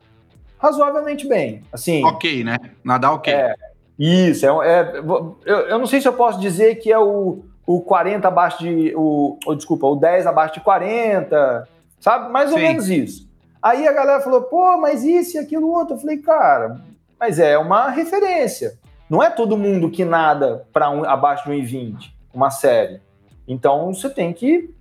razoavelmente 0.59 1.29
bem. 1.29 1.63
Assim, 1.71 2.03
ok, 2.07 2.43
né? 2.43 2.57
Nadar 2.83 3.13
ok. 3.13 3.35
É, 3.35 3.55
isso, 3.99 4.47
é, 4.47 4.49
é 4.49 4.99
eu, 4.99 5.37
eu, 5.45 5.79
não 5.79 5.87
sei 5.87 6.01
se 6.01 6.09
eu 6.09 6.15
posso 6.15 6.41
dizer 6.41 6.77
que 6.77 6.91
é 6.91 6.99
o, 6.99 7.45
o 7.69 7.83
40 7.83 8.27
abaixo 8.27 8.59
de. 8.61 8.95
O, 8.97 9.39
oh, 9.45 9.55
desculpa, 9.55 9.87
o 9.87 9.95
10 9.95 10.27
abaixo 10.27 10.55
de 10.55 10.61
40, 10.61 11.69
sabe? 12.01 12.33
Mais 12.33 12.51
ou 12.51 12.57
Sim. 12.57 12.65
menos 12.65 12.89
isso. 12.89 13.29
Aí 13.63 13.87
a 13.87 13.93
galera 13.93 14.23
falou, 14.23 14.45
pô, 14.45 14.79
mas 14.79 15.05
isso 15.05 15.37
e 15.37 15.39
aquilo 15.39 15.69
outro. 15.69 15.97
Eu 15.97 16.01
falei, 16.01 16.17
cara, 16.17 16.81
mas 17.21 17.39
é 17.39 17.59
uma 17.59 17.91
referência. 17.91 18.79
Não 19.11 19.23
é 19.23 19.29
todo 19.29 19.55
mundo 19.55 19.91
que 19.91 20.03
nada 20.03 20.65
para 20.73 20.89
um, 20.89 21.05
abaixo 21.05 21.45
de 21.45 21.51
1,20, 21.51 22.11
uma 22.33 22.51
série. 22.51 23.03
Então 23.47 23.93
você 23.93 24.09
tem 24.09 24.33
que, 24.33 24.75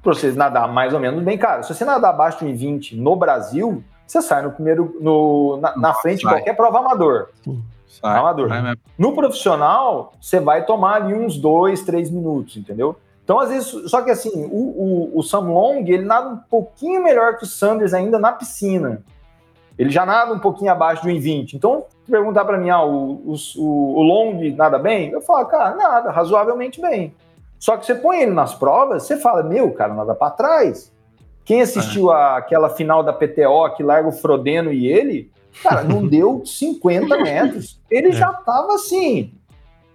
para 0.00 0.14
você 0.14 0.30
nadar 0.30 0.68
mais 0.68 0.94
ou 0.94 1.00
menos 1.00 1.20
bem, 1.24 1.36
cara. 1.36 1.64
Se 1.64 1.74
você 1.74 1.84
nadar 1.84 2.10
abaixo 2.10 2.38
de 2.38 2.52
1,20 2.52 2.96
no 2.96 3.16
Brasil, 3.16 3.82
você 4.06 4.22
sai 4.22 4.42
no 4.42 4.52
primeiro, 4.52 4.96
no, 5.00 5.56
na, 5.60 5.76
na 5.76 5.94
frente 5.94 6.20
de 6.20 6.26
qualquer 6.26 6.54
prova 6.54 6.78
amador. 6.78 7.30
Sim. 7.42 7.60
Sai, 7.88 8.18
amador. 8.18 8.48
No 8.96 9.14
profissional, 9.14 10.12
você 10.20 10.38
vai 10.38 10.64
tomar 10.64 11.02
ali 11.02 11.14
uns 11.14 11.38
dois, 11.38 11.82
três 11.82 12.10
minutos, 12.10 12.56
entendeu? 12.56 12.96
Então, 13.24 13.40
às 13.40 13.48
vezes, 13.48 13.90
só 13.90 14.02
que 14.02 14.10
assim, 14.10 14.44
o, 14.50 15.10
o, 15.12 15.18
o 15.18 15.22
Sam 15.22 15.40
Long, 15.40 15.84
ele 15.86 16.04
nada 16.04 16.28
um 16.28 16.36
pouquinho 16.36 17.02
melhor 17.02 17.36
que 17.36 17.44
o 17.44 17.46
Sanders 17.46 17.92
ainda 17.92 18.18
na 18.18 18.32
piscina. 18.32 19.02
Ele 19.78 19.90
já 19.90 20.04
nada 20.04 20.32
um 20.32 20.38
pouquinho 20.38 20.72
abaixo 20.72 21.02
de 21.02 21.08
1,20. 21.08 21.54
Então, 21.54 21.84
perguntar 22.08 22.44
para 22.44 22.58
mim, 22.58 22.70
ah, 22.70 22.82
o, 22.82 23.34
o, 23.56 23.98
o 23.98 24.02
Long 24.02 24.40
nada 24.56 24.78
bem? 24.78 25.10
Eu 25.10 25.20
falo, 25.20 25.46
cara, 25.46 25.76
nada, 25.76 26.10
razoavelmente 26.10 26.80
bem. 26.80 27.14
Só 27.58 27.76
que 27.76 27.86
você 27.86 27.94
põe 27.94 28.22
ele 28.22 28.32
nas 28.32 28.54
provas, 28.54 29.02
você 29.04 29.16
fala, 29.16 29.42
meu, 29.42 29.72
cara, 29.72 29.94
nada 29.94 30.14
para 30.14 30.30
trás. 30.30 30.92
Quem 31.44 31.62
assistiu 31.62 32.12
é. 32.12 32.36
aquela 32.36 32.68
final 32.68 33.02
da 33.02 33.12
PTO 33.12 33.74
que 33.76 33.82
larga 33.82 34.08
o 34.08 34.12
Frodeno 34.12 34.72
e 34.72 34.86
ele, 34.86 35.30
Cara, 35.62 35.84
não 35.84 36.06
deu 36.08 36.42
50 36.44 37.18
metros. 37.18 37.80
Ele 37.90 38.08
é. 38.08 38.12
já 38.12 38.32
tava 38.32 38.74
assim. 38.74 39.34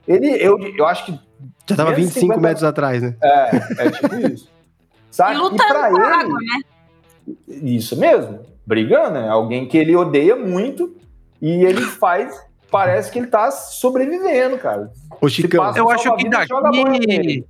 Ele, 0.08 0.28
eu, 0.30 0.60
eu 0.60 0.86
acho 0.86 1.06
que. 1.06 1.20
Já 1.68 1.76
tava 1.76 1.94
25 1.94 2.20
50... 2.20 2.42
metros 2.42 2.64
atrás, 2.64 3.02
né? 3.02 3.16
É, 3.22 3.50
é 3.80 3.92
tipo 3.92 4.16
isso. 4.16 4.50
Sabe? 5.10 5.36
E 5.36 5.38
lutando 5.38 5.64
e 5.64 5.68
pra 5.68 5.90
ele, 5.90 6.00
água, 6.00 6.40
né? 6.40 7.36
Isso 7.48 7.98
mesmo. 7.98 8.40
Brigando, 8.66 9.18
é 9.18 9.30
alguém 9.30 9.68
que 9.68 9.78
ele 9.78 9.96
odeia 9.96 10.36
muito 10.36 10.96
e 11.42 11.64
ele 11.64 11.82
faz 11.82 12.34
parece 12.74 13.12
que 13.12 13.20
ele 13.20 13.28
tá 13.28 13.52
sobrevivendo, 13.52 14.58
cara. 14.58 14.92
Ô, 15.22 15.30
Chicão, 15.30 15.76
eu 15.76 15.92
acho 15.92 16.16
que 16.16 16.28
daqui, 16.28 17.46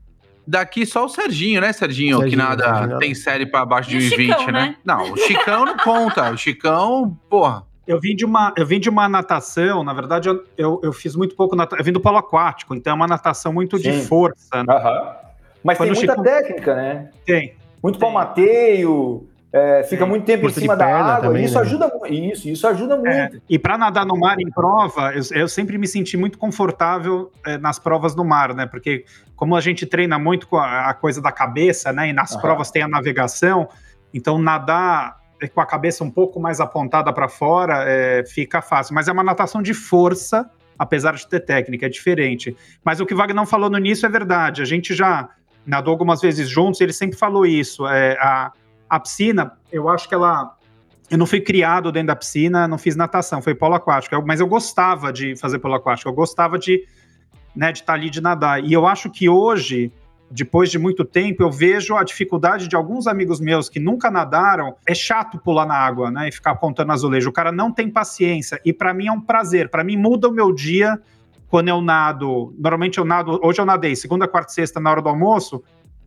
daqui 0.46 0.86
só 0.86 1.06
o 1.06 1.10
Serginho, 1.10 1.62
né, 1.62 1.72
Serginho? 1.72 2.18
Serginho 2.18 2.30
que 2.30 2.36
nada 2.36 2.64
Serginho. 2.64 3.00
tem 3.00 3.16
série 3.16 3.46
para 3.46 3.66
baixo 3.66 3.90
de 3.90 4.00
1,20, 4.00 4.48
né? 4.48 4.52
né? 4.52 4.76
Não, 4.84 5.14
o 5.14 5.18
Chicão 5.18 5.64
não 5.64 5.78
conta. 5.78 6.30
O 6.30 6.38
Chicão, 6.38 7.18
porra. 7.30 7.64
Eu 7.86 8.00
vim 8.00 8.16
de 8.16 8.24
uma, 8.24 8.54
eu 8.56 8.66
vim 8.66 8.80
de 8.80 8.90
uma 8.90 9.10
natação, 9.10 9.84
na 9.84 9.94
verdade, 9.94 10.30
eu, 10.30 10.44
eu, 10.58 10.80
eu 10.84 10.94
fiz 10.94 11.16
muito 11.16 11.36
pouco 11.36 11.56
natação. 11.56 11.80
Eu 11.80 11.86
vim 11.86 11.92
do 11.92 12.00
polo 12.00 12.18
aquático, 12.18 12.74
então 12.74 12.92
é 12.92 12.96
uma 12.96 13.08
natação 13.08 13.52
muito 13.52 13.78
Sim. 13.78 13.84
de 13.84 14.02
força. 14.06 14.64
Né? 14.64 14.74
Uhum. 14.74 15.14
Mas 15.64 15.78
Quando 15.78 15.90
tem 15.90 15.98
muita 15.98 16.14
Chico... 16.14 16.24
técnica, 16.24 16.76
né? 16.76 17.10
Tem. 17.26 17.56
Muito 17.82 18.00
tem. 18.00 18.02
palmateio, 18.02 19.28
é, 19.56 19.84
fica 19.84 20.04
muito 20.04 20.26
tempo 20.26 20.48
em 20.48 20.50
cima 20.50 20.76
da 20.76 20.88
água, 20.88 21.28
também, 21.28 21.46
isso 21.46 21.54
né? 21.54 21.62
ajuda 21.62 21.92
isso, 22.10 22.50
isso 22.50 22.66
ajuda 22.66 22.96
muito. 22.96 23.08
É, 23.08 23.30
e 23.48 23.60
para 23.60 23.78
nadar 23.78 24.04
no 24.04 24.18
mar 24.18 24.40
em 24.40 24.50
prova, 24.50 25.14
eu, 25.14 25.22
eu 25.42 25.48
sempre 25.48 25.78
me 25.78 25.88
senti 25.88 26.18
muito 26.18 26.40
confortável 26.40 27.32
é, 27.46 27.56
nas 27.60 27.78
provas 27.78 28.16
no 28.16 28.26
mar, 28.26 28.56
né? 28.56 28.66
Porque 28.66 29.06
como 29.36 29.56
a 29.56 29.62
gente 29.62 29.86
treina 29.86 30.18
muito 30.18 30.48
com 30.48 30.58
a, 30.58 30.90
a 30.90 30.94
coisa 30.96 31.22
da 31.22 31.32
cabeça, 31.32 31.94
né? 31.94 32.10
E 32.10 32.14
nas 32.14 32.34
uhum. 32.34 32.42
provas 32.42 32.72
tem 32.72 32.82
a 32.82 32.88
navegação, 32.88 33.70
então 34.12 34.40
nadar 34.40 35.18
com 35.50 35.62
a 35.62 35.66
cabeça 35.66 36.04
um 36.04 36.12
pouco 36.12 36.40
mais 36.40 36.60
apontada 36.60 37.12
para 37.14 37.28
fora 37.28 37.84
é, 37.88 38.24
fica 38.26 38.62
fácil. 38.62 38.96
Mas 38.96 39.08
é 39.08 39.12
uma 39.12 39.24
natação 39.24 39.62
de 39.62 39.74
força, 39.74 40.50
apesar 40.78 41.14
de 41.16 41.28
ter 41.28 41.40
técnica, 41.42 41.86
é 41.86 41.90
diferente. 41.90 42.56
Mas 42.84 43.00
o 43.00 43.06
que 43.06 43.14
o 43.14 43.18
Wagner 43.18 43.46
falou 43.46 43.70
no 43.70 43.78
início 43.78 44.06
é 44.06 44.10
verdade. 44.10 44.62
A 44.62 44.66
gente 44.66 44.94
já 44.94 45.30
nadou 45.66 45.92
algumas 45.92 46.22
vezes 46.22 46.50
juntos, 46.50 46.82
ele 46.82 46.94
sempre 46.94 47.18
falou 47.18 47.46
isso. 47.46 47.88
É, 47.88 48.18
a, 48.20 48.52
a 48.90 49.00
piscina, 49.00 49.54
eu 49.72 49.90
acho 49.90 50.08
que 50.08 50.16
ela. 50.16 50.56
Eu 51.10 51.18
não 51.18 51.26
fui 51.26 51.42
criado 51.42 51.92
dentro 51.92 52.08
da 52.08 52.16
piscina, 52.16 52.68
não 52.68 52.78
fiz 52.78 52.96
natação, 52.96 53.42
foi 53.42 53.54
polo 53.54 53.76
aquático. 53.76 54.16
mas 54.26 54.40
eu 54.40 54.48
gostava 54.48 55.12
de 55.14 55.36
fazer 55.36 55.60
polo 55.60 55.76
aquático, 55.76 56.10
eu 56.10 56.14
gostava 56.14 56.58
de 56.58 56.84
né, 57.56 57.72
de 57.72 57.80
estar 57.80 57.94
tá 57.94 58.00
ali 58.00 58.10
de 58.10 58.22
nadar. 58.22 58.64
E 58.64 58.74
eu 58.74 58.88
acho 58.88 59.10
que 59.10 59.30
hoje, 59.30 59.92
depois 60.34 60.72
de 60.72 60.80
muito 60.80 61.06
tempo, 61.06 61.44
eu 61.44 61.52
vejo 61.52 61.96
a 61.96 62.04
dificuldade 62.04 62.68
de 62.68 62.76
alguns 62.76 63.06
amigos 63.06 63.40
meus 63.40 63.70
que 63.70 63.80
nunca 63.80 64.10
nadaram. 64.10 64.76
É 64.88 64.96
chato 64.96 65.38
pular 65.38 65.66
na 65.66 65.76
água, 65.76 66.10
né, 66.10 66.30
e 66.30 66.32
ficar 66.32 66.52
apontando 66.52 66.92
azulejo. 66.92 67.30
O 67.30 67.34
cara 67.34 67.52
não 67.52 67.72
tem 67.72 67.90
paciência. 67.90 68.60
E 68.66 68.74
para 68.74 68.94
mim 68.94 69.08
é 69.08 69.12
um 69.12 69.22
prazer. 69.22 69.70
Para 69.70 69.84
mim 69.84 69.96
muda 69.96 70.28
o 70.28 70.32
meu 70.32 70.52
dia 70.52 71.00
quando 71.48 71.70
eu 71.70 71.82
nado. 71.82 72.54
Normalmente 72.58 72.98
eu 72.98 73.06
nado. 73.06 73.40
Hoje 73.44 73.62
eu 73.62 73.66
nadei 73.66 73.96
segunda, 73.96 74.28
quarta 74.28 74.52
e 74.52 74.56
sexta 74.56 74.80
na 74.80 74.90
hora 74.90 75.02
do 75.02 75.10
almoço 75.10 75.64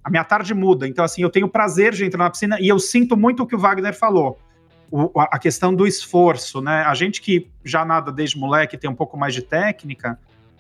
a 0.07 0.11
minha 0.11 0.23
tarde 0.23 0.55
muda. 0.55 0.87
Então, 0.87 1.05
assim, 1.05 1.21
eu 1.21 1.29
tenho 1.29 1.49
prazer 1.49 1.93
de 1.93 2.05
entrar 2.05 2.23
na 2.23 2.31
piscina 2.31 2.61
e 2.61 2.69
eu 2.69 2.79
sinto 2.79 3.17
muito 3.17 3.43
o 3.43 3.47
que 3.47 3.57
o 3.57 3.59
Wagner 3.59 3.93
falou. 3.93 4.39
O, 4.89 5.11
a 5.21 5.37
questão 5.37 5.75
do 5.75 5.85
esforço, 5.85 6.61
né? 6.61 6.85
A 6.85 6.95
gente 6.95 7.21
que 7.21 7.51
já 7.65 7.85
nada 7.85 8.13
desde 8.13 8.39
moleque 8.39 8.79
tem 8.79 8.89
um 8.89 8.95
pouco 8.95 9.17
mais 9.17 9.35
de 9.35 9.43
técnica, 9.43 10.17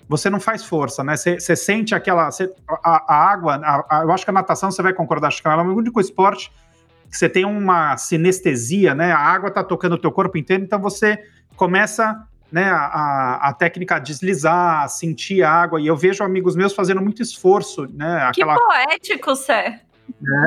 você 0.08 0.30
não 0.30 0.38
faz 0.38 0.64
força, 0.64 1.02
né? 1.02 1.16
Você 1.16 1.56
sente 1.56 1.94
aquela. 1.94 2.28
A, 2.68 3.14
a, 3.14 3.30
água, 3.30 3.56
a, 3.56 3.98
a, 3.98 4.02
eu 4.02 4.12
acho 4.12 4.24
que 4.24 4.30
a 4.30 4.32
natação 4.32 4.70
você 4.70 4.82
vai 4.82 4.92
concordar, 4.92 5.28
acho 5.28 5.42
que 5.42 5.48
ela 5.48 5.62
é 5.62 5.66
o 5.66 5.74
único 5.74 6.00
esporte 6.00 6.52
que 7.10 7.16
você 7.16 7.28
tem 7.28 7.44
uma 7.44 7.96
sinestesia, 7.96 8.94
né? 8.94 9.12
A 9.12 9.18
água 9.18 9.50
tá 9.50 9.62
tocando 9.62 9.94
o 9.94 9.98
teu 9.98 10.12
corpo 10.12 10.36
inteiro, 10.36 10.62
então 10.62 10.80
você 10.80 11.18
começa 11.56 12.26
né, 12.50 12.68
a, 12.70 13.48
a, 13.48 13.52
técnica 13.52 13.98
deslizar, 13.98 14.88
sentir 14.88 15.42
a 15.42 15.50
água, 15.50 15.80
e 15.80 15.86
eu 15.86 15.96
vejo 15.96 16.22
amigos 16.22 16.54
meus 16.54 16.72
fazendo 16.74 17.00
muito 17.00 17.22
esforço, 17.22 17.86
né? 17.92 18.22
Aquela... 18.22 18.54
Que 18.54 18.60
poético, 18.60 19.36
Sé. 19.36 19.80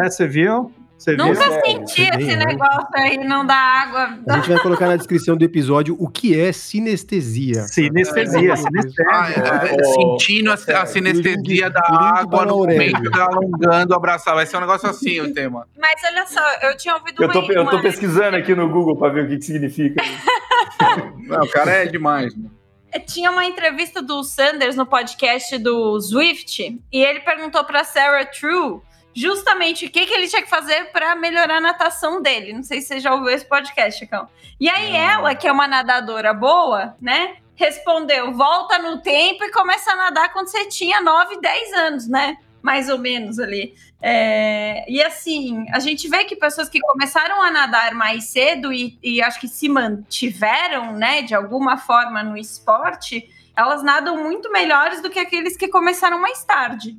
É, 0.03 0.09
você 0.09 0.27
viu? 0.27 0.71
Você 0.99 1.15
Nunca 1.15 1.49
viu? 1.49 1.61
senti 1.61 2.01
é, 2.01 2.09
esse 2.09 2.35
negócio 2.35 2.87
aí, 2.93 3.17
não 3.19 3.45
dá 3.45 3.55
água. 3.55 4.19
A 4.27 4.35
gente 4.35 4.49
vai 4.49 4.59
colocar 4.59 4.85
na 4.85 4.97
descrição 4.97 5.37
do 5.37 5.45
episódio 5.45 5.95
o 5.97 6.09
que 6.09 6.37
é 6.37 6.51
sinestesia. 6.51 7.61
Sinestesia, 7.61 8.57
sinestesia. 8.57 9.05
Ah, 9.09 9.31
é, 9.31 9.75
é, 9.75 9.83
sentindo 9.93 10.51
a, 10.51 10.55
a 10.55 10.85
sinestesia 10.85 11.69
da 11.69 11.81
água 11.89 12.45
no 12.45 12.57
momento 12.57 13.09
da 13.11 13.23
alongando, 13.23 13.95
abraçar. 13.95 14.35
Vai 14.35 14.45
ser 14.45 14.57
um 14.57 14.59
negócio 14.59 14.89
assim 14.89 15.21
o 15.21 15.33
tema. 15.33 15.65
Mas 15.79 16.01
olha 16.03 16.27
só, 16.27 16.67
eu 16.67 16.75
tinha 16.75 16.93
ouvido 16.95 17.23
Eu 17.23 17.31
tô, 17.31 17.39
uma, 17.39 17.53
eu 17.53 17.65
tô 17.65 17.81
pesquisando 17.81 18.35
aqui 18.35 18.53
no 18.53 18.67
Google 18.67 18.97
para 18.97 19.13
ver 19.13 19.23
o 19.23 19.29
que, 19.29 19.37
que 19.37 19.45
significa. 19.45 20.03
não, 21.27 21.43
o 21.43 21.49
cara 21.49 21.71
é 21.71 21.85
demais, 21.85 22.35
mano 22.35 22.59
tinha 23.05 23.29
uma 23.29 23.45
entrevista 23.45 24.01
do 24.01 24.23
Sanders 24.23 24.75
no 24.75 24.83
podcast 24.83 25.55
do 25.59 26.01
Swift 26.01 26.81
e 26.91 27.03
ele 27.03 27.19
perguntou 27.19 27.63
para 27.63 27.83
Sarah 27.83 28.25
True 28.25 28.81
justamente 29.15 29.85
o 29.85 29.91
que, 29.91 30.05
que 30.05 30.13
ele 30.13 30.27
tinha 30.27 30.41
que 30.41 30.49
fazer 30.49 30.91
para 30.91 31.15
melhorar 31.15 31.57
a 31.57 31.61
natação 31.61 32.21
dele. 32.21 32.53
Não 32.53 32.63
sei 32.63 32.81
se 32.81 32.87
você 32.87 32.99
já 32.99 33.13
ouviu 33.13 33.29
esse 33.29 33.45
podcast, 33.45 33.99
Chicão. 33.99 34.27
E 34.59 34.69
aí 34.69 34.95
ela, 34.95 35.35
que 35.35 35.47
é 35.47 35.51
uma 35.51 35.67
nadadora 35.67 36.33
boa, 36.33 36.95
né, 37.01 37.37
respondeu: 37.55 38.33
volta 38.33 38.79
no 38.79 39.01
tempo 39.01 39.43
e 39.43 39.51
começa 39.51 39.91
a 39.91 39.95
nadar 39.95 40.31
quando 40.31 40.47
você 40.47 40.65
tinha 40.65 41.01
9, 41.01 41.39
10 41.41 41.73
anos, 41.73 42.07
né? 42.07 42.37
Mais 42.61 42.89
ou 42.89 42.97
menos 42.97 43.39
ali. 43.39 43.73
É, 44.01 44.85
e 44.89 45.01
assim, 45.01 45.65
a 45.71 45.79
gente 45.79 46.07
vê 46.07 46.23
que 46.23 46.35
pessoas 46.35 46.69
que 46.69 46.79
começaram 46.79 47.41
a 47.41 47.51
nadar 47.51 47.93
mais 47.93 48.25
cedo 48.25 48.71
e, 48.71 48.97
e 49.03 49.21
acho 49.21 49.39
que 49.39 49.47
se 49.47 49.67
mantiveram, 49.67 50.93
né, 50.93 51.21
de 51.21 51.35
alguma 51.35 51.77
forma 51.77 52.23
no 52.23 52.37
esporte, 52.37 53.29
elas 53.55 53.83
nadam 53.83 54.23
muito 54.23 54.51
melhores 54.51 55.01
do 55.01 55.09
que 55.09 55.19
aqueles 55.19 55.57
que 55.57 55.67
começaram 55.67 56.19
mais 56.19 56.43
tarde. 56.45 56.97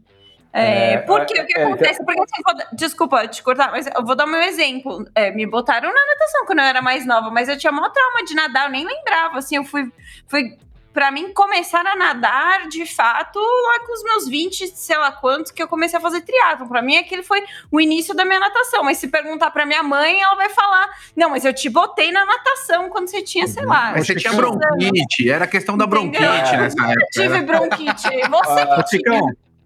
É, 0.52 0.94
é, 0.94 0.98
porque 0.98 1.38
é, 1.38 1.42
o 1.42 1.46
que 1.46 1.58
é, 1.58 1.64
acontece? 1.64 2.04
Porque, 2.04 2.20
assim, 2.20 2.42
vou, 2.44 2.54
desculpa 2.72 3.28
te 3.28 3.42
cortar, 3.42 3.70
mas 3.70 3.86
eu 3.86 4.04
vou 4.04 4.16
dar 4.16 4.26
meu 4.26 4.42
exemplo. 4.42 5.06
É, 5.14 5.30
me 5.30 5.46
botaram 5.46 5.88
na 5.88 6.06
natação 6.06 6.44
quando 6.44 6.58
eu 6.58 6.64
era 6.64 6.82
mais 6.82 7.06
nova, 7.06 7.30
mas 7.30 7.48
eu 7.48 7.56
tinha 7.56 7.72
maior 7.72 7.90
trauma 7.90 8.24
de 8.24 8.34
nadar, 8.34 8.66
eu 8.66 8.70
nem 8.70 8.84
lembrava. 8.84 9.38
Assim, 9.38 9.56
eu 9.56 9.64
fui. 9.64 9.90
fui 10.26 10.56
para 10.92 11.12
mim, 11.12 11.32
começar 11.32 11.86
a 11.86 11.94
nadar 11.94 12.66
de 12.66 12.84
fato 12.84 13.38
lá 13.38 13.86
com 13.86 13.92
os 13.92 14.02
meus 14.02 14.28
20, 14.28 14.66
sei 14.66 14.98
lá 14.98 15.12
quantos, 15.12 15.52
que 15.52 15.62
eu 15.62 15.68
comecei 15.68 15.96
a 15.96 16.02
fazer 16.02 16.20
triatlo. 16.22 16.68
Para 16.68 16.82
mim, 16.82 16.96
aquele 16.96 17.22
foi 17.22 17.44
o 17.70 17.80
início 17.80 18.12
da 18.12 18.24
minha 18.24 18.40
natação. 18.40 18.82
Mas 18.82 18.98
se 18.98 19.06
perguntar 19.06 19.52
para 19.52 19.64
minha 19.64 19.84
mãe, 19.84 20.20
ela 20.20 20.34
vai 20.34 20.48
falar: 20.48 20.88
Não, 21.14 21.30
mas 21.30 21.44
eu 21.44 21.54
te 21.54 21.68
botei 21.68 22.10
na 22.10 22.26
natação 22.26 22.88
quando 22.90 23.06
você 23.06 23.22
tinha, 23.22 23.46
sei 23.46 23.64
lá. 23.64 23.92
Mas 23.92 24.04
você 24.04 24.16
tinha 24.16 24.32
bronquite, 24.32 25.30
era 25.30 25.46
questão 25.46 25.78
da 25.78 25.86
bronquite 25.86 26.24
Entendeu? 26.24 26.60
nessa 26.60 26.82
época. 26.82 27.06
Eu 27.14 27.22
tive 27.22 27.42
bronquite. 27.42 28.08
Você 28.28 28.66
que 28.66 28.98
tinha. 28.98 29.20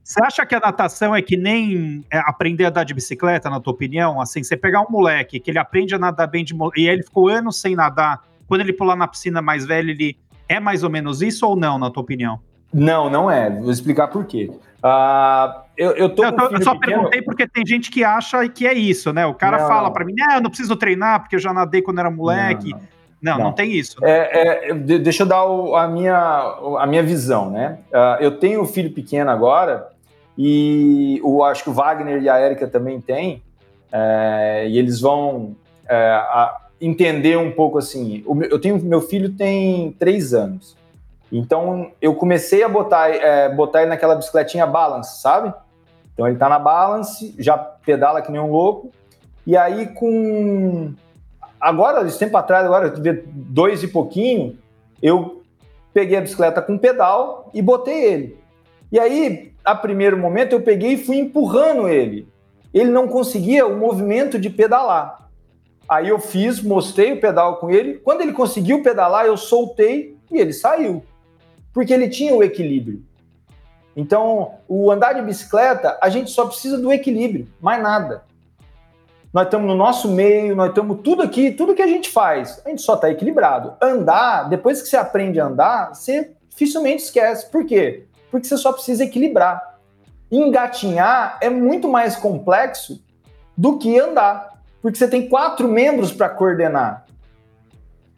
Você 0.04 0.22
acha 0.22 0.44
que 0.44 0.54
a 0.54 0.60
natação 0.60 1.14
é 1.14 1.22
que 1.22 1.34
nem 1.34 2.04
é, 2.12 2.18
aprender 2.18 2.66
a 2.66 2.68
andar 2.68 2.84
de 2.84 2.92
bicicleta, 2.92 3.48
na 3.48 3.58
tua 3.58 3.72
opinião? 3.72 4.20
Assim, 4.20 4.42
você 4.42 4.54
pegar 4.54 4.82
um 4.82 4.90
moleque 4.90 5.40
que 5.40 5.50
ele 5.50 5.58
aprende 5.58 5.94
a 5.94 5.98
nadar 5.98 6.26
bem 6.26 6.44
de 6.44 6.54
e 6.76 6.86
ele 6.86 7.02
ficou 7.02 7.28
anos 7.28 7.58
sem 7.58 7.74
nadar, 7.74 8.22
quando 8.46 8.60
ele 8.60 8.74
pular 8.74 8.96
na 8.96 9.08
piscina 9.08 9.40
mais 9.40 9.64
velho, 9.64 9.90
ele 9.90 10.18
é 10.46 10.60
mais 10.60 10.84
ou 10.84 10.90
menos 10.90 11.22
isso 11.22 11.46
ou 11.46 11.56
não, 11.56 11.78
na 11.78 11.90
tua 11.90 12.02
opinião? 12.02 12.38
Não, 12.70 13.08
não 13.08 13.30
é. 13.30 13.48
Vou 13.48 13.70
explicar 13.70 14.08
por 14.08 14.26
quê. 14.26 14.50
Uh, 14.84 15.62
eu, 15.74 15.92
eu, 15.92 16.10
tô 16.10 16.22
eu, 16.22 16.30
eu 16.50 16.62
só 16.62 16.74
pequeno... 16.74 16.96
perguntei 16.96 17.22
porque 17.22 17.48
tem 17.48 17.64
gente 17.66 17.90
que 17.90 18.04
acha 18.04 18.46
que 18.46 18.66
é 18.66 18.74
isso, 18.74 19.10
né? 19.10 19.24
O 19.24 19.32
cara 19.32 19.58
não, 19.58 19.68
fala 19.68 19.90
para 19.90 20.04
mim, 20.04 20.12
ah, 20.28 20.36
eu 20.36 20.42
não 20.42 20.50
preciso 20.50 20.76
treinar 20.76 21.20
porque 21.20 21.36
eu 21.36 21.40
já 21.40 21.54
nadei 21.54 21.80
quando 21.80 22.00
era 22.00 22.10
moleque. 22.10 22.72
Não, 22.72 22.80
não, 23.22 23.38
não, 23.38 23.44
não 23.44 23.52
tem 23.52 23.72
isso. 23.72 23.98
Né? 24.02 24.10
É, 24.10 24.70
é, 24.70 24.74
deixa 24.74 25.22
eu 25.22 25.26
dar 25.26 25.46
o, 25.46 25.74
a, 25.74 25.88
minha, 25.88 26.14
a 26.78 26.86
minha 26.86 27.02
visão, 27.02 27.50
né? 27.50 27.78
Uh, 27.90 28.22
eu 28.22 28.38
tenho 28.38 28.60
um 28.60 28.66
filho 28.66 28.92
pequeno 28.92 29.30
agora 29.30 29.93
e 30.36 31.20
o, 31.22 31.44
acho 31.44 31.62
que 31.62 31.70
o 31.70 31.72
Wagner 31.72 32.22
e 32.22 32.28
a 32.28 32.38
Érica 32.38 32.66
também 32.66 33.00
têm, 33.00 33.42
é, 33.92 34.66
e 34.68 34.78
eles 34.78 35.00
vão 35.00 35.56
é, 35.88 35.96
a, 35.96 36.60
entender 36.80 37.38
um 37.38 37.52
pouco 37.52 37.78
assim. 37.78 38.22
O, 38.26 38.42
eu 38.42 38.60
tenho 38.60 38.82
meu 38.82 39.00
filho 39.00 39.32
tem 39.34 39.92
três 39.92 40.34
anos, 40.34 40.76
então 41.30 41.90
eu 42.00 42.14
comecei 42.14 42.62
a 42.62 42.68
botar, 42.68 43.10
é, 43.10 43.48
botar 43.48 43.82
ele 43.82 43.90
naquela 43.90 44.16
bicicletinha 44.16 44.66
balance, 44.66 45.20
sabe? 45.20 45.52
Então 46.12 46.26
ele 46.26 46.36
tá 46.36 46.48
na 46.48 46.58
balance, 46.58 47.34
já 47.38 47.56
pedala 47.56 48.22
que 48.22 48.30
nem 48.30 48.40
um 48.40 48.50
louco, 48.50 48.90
e 49.46 49.56
aí 49.56 49.86
com 49.88 50.92
agora, 51.60 52.06
esse 52.06 52.18
tempo 52.18 52.36
atrás, 52.36 52.66
agora 52.66 52.92
dois 53.32 53.82
e 53.82 53.88
pouquinho, 53.88 54.58
eu 55.02 55.42
peguei 55.92 56.18
a 56.18 56.20
bicicleta 56.20 56.60
com 56.60 56.76
pedal 56.76 57.50
e 57.54 57.62
botei 57.62 58.04
ele. 58.04 58.43
E 58.94 58.98
aí, 59.00 59.52
a 59.64 59.74
primeiro 59.74 60.16
momento, 60.16 60.52
eu 60.52 60.61
peguei 60.61 60.92
e 60.92 61.04
fui 61.04 61.16
empurrando 61.16 61.88
ele. 61.88 62.28
Ele 62.72 62.92
não 62.92 63.09
conseguia 63.09 63.66
o 63.66 63.76
movimento 63.76 64.38
de 64.38 64.48
pedalar. 64.48 65.28
Aí 65.88 66.09
eu 66.09 66.20
fiz, 66.20 66.62
mostrei 66.62 67.12
o 67.12 67.20
pedal 67.20 67.57
com 67.57 67.72
ele. 67.72 67.94
Quando 67.94 68.20
ele 68.20 68.33
conseguiu 68.33 68.85
pedalar, 68.85 69.26
eu 69.26 69.37
soltei 69.37 70.16
e 70.30 70.38
ele 70.38 70.52
saiu. 70.52 71.02
Porque 71.72 71.92
ele 71.92 72.09
tinha 72.09 72.33
o 72.37 72.40
equilíbrio. 72.40 73.02
Então, 73.96 74.59
o 74.68 74.88
andar 74.92 75.14
de 75.14 75.22
bicicleta, 75.22 75.98
a 76.00 76.09
gente 76.09 76.30
só 76.30 76.46
precisa 76.46 76.78
do 76.78 76.92
equilíbrio, 76.92 77.48
mais 77.61 77.83
nada. 77.83 78.22
Nós 79.33 79.46
estamos 79.46 79.66
no 79.66 79.74
nosso 79.74 80.09
meio, 80.09 80.54
nós 80.54 80.68
estamos 80.68 81.00
tudo 81.02 81.20
aqui, 81.20 81.50
tudo 81.50 81.74
que 81.74 81.83
a 81.83 81.88
gente 81.88 82.11
faz, 82.11 82.62
a 82.64 82.68
gente 82.68 82.83
só 82.83 82.94
está 82.94 83.11
equilibrado. 83.11 83.74
Andar, 83.83 84.48
depois 84.48 84.80
que 84.80 84.88
você 84.88 84.96
aprende 84.96 85.40
a 85.40 85.46
andar, 85.46 85.96
você 85.96 86.30
dificilmente 86.48 87.02
esquece. 87.02 87.50
Por 87.50 87.66
quê? 87.66 88.04
Porque 88.34 88.48
você 88.48 88.56
só 88.56 88.72
precisa 88.72 89.04
equilibrar. 89.04 89.78
Engatinhar 90.28 91.38
é 91.40 91.48
muito 91.48 91.88
mais 91.88 92.16
complexo 92.16 93.00
do 93.56 93.78
que 93.78 93.96
andar, 93.96 94.60
porque 94.82 94.98
você 94.98 95.06
tem 95.06 95.28
quatro 95.28 95.68
membros 95.68 96.10
para 96.10 96.28
coordenar. 96.28 97.04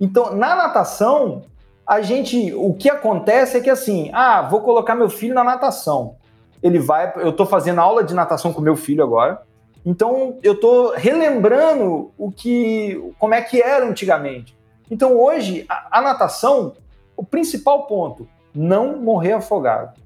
Então, 0.00 0.34
na 0.34 0.56
natação, 0.56 1.42
a 1.86 2.00
gente, 2.00 2.50
o 2.54 2.72
que 2.72 2.88
acontece 2.88 3.58
é 3.58 3.60
que 3.60 3.68
assim, 3.68 4.08
ah, 4.14 4.40
vou 4.40 4.62
colocar 4.62 4.94
meu 4.94 5.10
filho 5.10 5.34
na 5.34 5.44
natação. 5.44 6.16
Ele 6.62 6.78
vai, 6.78 7.12
eu 7.16 7.34
tô 7.34 7.44
fazendo 7.44 7.82
aula 7.82 8.02
de 8.02 8.14
natação 8.14 8.54
com 8.54 8.62
meu 8.62 8.74
filho 8.74 9.04
agora. 9.04 9.42
Então 9.84 10.38
eu 10.42 10.58
tô 10.58 10.94
relembrando 10.94 12.10
o 12.16 12.32
que, 12.32 13.12
como 13.18 13.34
é 13.34 13.42
que 13.42 13.60
era 13.60 13.86
antigamente. 13.86 14.56
Então 14.90 15.14
hoje 15.14 15.66
a, 15.68 15.98
a 15.98 16.00
natação, 16.00 16.72
o 17.14 17.22
principal 17.22 17.86
ponto, 17.86 18.26
não 18.54 18.96
morrer 18.96 19.32
afogado. 19.34 20.05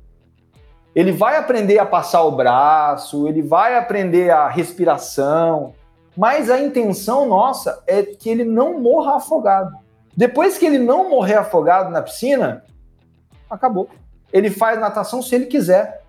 Ele 0.94 1.12
vai 1.12 1.37
aprender 1.37 1.79
a 1.79 1.87
passar 1.87 2.22
o 2.22 2.33
braço, 2.33 3.29
ele 3.29 3.42
vai 3.42 3.76
aprender 3.76 4.31
a 4.31 4.48
respiração, 4.48 5.72
mas 6.16 6.50
a 6.50 6.61
intenção 6.61 7.26
nossa 7.26 7.83
é 7.87 8.03
que 8.03 8.29
ele 8.29 8.44
não 8.44 8.81
morra 8.81 9.16
afogado. 9.16 9.76
Depois 10.16 10.59
que 10.59 10.66
ele 10.66 10.79
não 10.79 11.09
morrer 11.09 11.35
afogado 11.35 11.90
na 11.90 12.03
piscina, 12.03 12.64
acabou. 13.48 13.88
Ele 14.33 14.50
faz 14.50 14.79
natação 14.81 15.22
se 15.22 15.35
ele 15.35 15.46
quiser. 15.46 16.03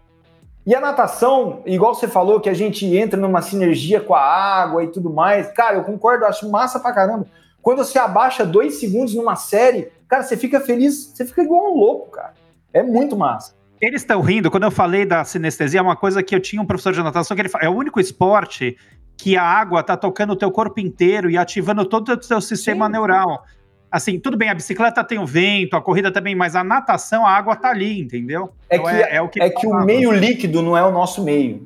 E 0.65 0.75
a 0.75 0.79
natação, 0.79 1.61
igual 1.65 1.95
você 1.95 2.07
falou, 2.07 2.39
que 2.39 2.49
a 2.49 2.53
gente 2.53 2.85
entra 2.95 3.19
numa 3.19 3.41
sinergia 3.41 3.99
com 3.99 4.13
a 4.13 4.21
água 4.21 4.83
e 4.83 4.87
tudo 4.87 5.09
mais, 5.09 5.51
cara, 5.51 5.77
eu 5.77 5.83
concordo, 5.83 6.23
eu 6.23 6.29
acho 6.29 6.49
massa 6.49 6.79
pra 6.79 6.91
caramba. 6.91 7.25
Quando 7.61 7.79
você 7.79 7.99
abaixa 7.99 8.45
dois 8.45 8.79
segundos 8.79 9.13
numa 9.13 9.35
série, 9.35 9.91
cara, 10.07 10.23
você 10.23 10.35
fica 10.35 10.59
feliz, 10.59 11.13
você 11.13 11.25
fica 11.25 11.43
igual 11.43 11.71
um 11.71 11.77
louco, 11.77 12.11
cara. 12.11 12.33
É 12.73 12.81
muito 12.81 13.15
massa. 13.15 13.53
Eles 13.81 14.03
estão 14.03 14.21
rindo, 14.21 14.51
quando 14.51 14.63
eu 14.63 14.71
falei 14.71 15.05
da 15.05 15.23
sinestesia, 15.25 15.79
é 15.79 15.83
uma 15.83 15.95
coisa 15.95 16.21
que 16.21 16.35
eu 16.35 16.39
tinha 16.39 16.61
um 16.61 16.65
professor 16.65 16.93
de 16.93 17.01
natação 17.01 17.35
que 17.35 17.41
ele 17.41 17.49
fala, 17.49 17.65
é 17.65 17.69
o 17.69 17.75
único 17.75 17.99
esporte 17.99 18.77
que 19.17 19.35
a 19.35 19.43
água 19.43 19.81
tá 19.81 19.97
tocando 19.97 20.33
o 20.33 20.35
teu 20.35 20.51
corpo 20.51 20.79
inteiro 20.79 21.31
e 21.31 21.37
ativando 21.37 21.83
todo 21.83 22.09
o 22.09 22.17
teu 22.17 22.39
sistema 22.39 22.85
Sim. 22.85 22.91
neural. 22.91 23.43
Assim, 23.91 24.19
tudo 24.19 24.37
bem, 24.37 24.49
a 24.49 24.53
bicicleta 24.53 25.03
tem 25.03 25.17
o 25.17 25.25
vento, 25.25 25.75
a 25.75 25.81
corrida 25.81 26.11
também, 26.11 26.35
mas 26.35 26.55
a 26.55 26.63
natação, 26.63 27.25
a 27.25 27.31
água 27.31 27.55
tá 27.55 27.69
ali, 27.69 27.99
entendeu? 27.99 28.51
É 28.69 28.77
então 28.77 28.87
que, 28.87 28.95
é, 28.95 29.15
é, 29.15 29.21
o 29.21 29.29
que, 29.29 29.41
é 29.41 29.49
que 29.49 29.67
o 29.67 29.83
meio 29.83 30.11
líquido 30.11 30.61
não 30.61 30.77
é 30.77 30.83
o 30.83 30.91
nosso 30.91 31.23
meio. 31.23 31.63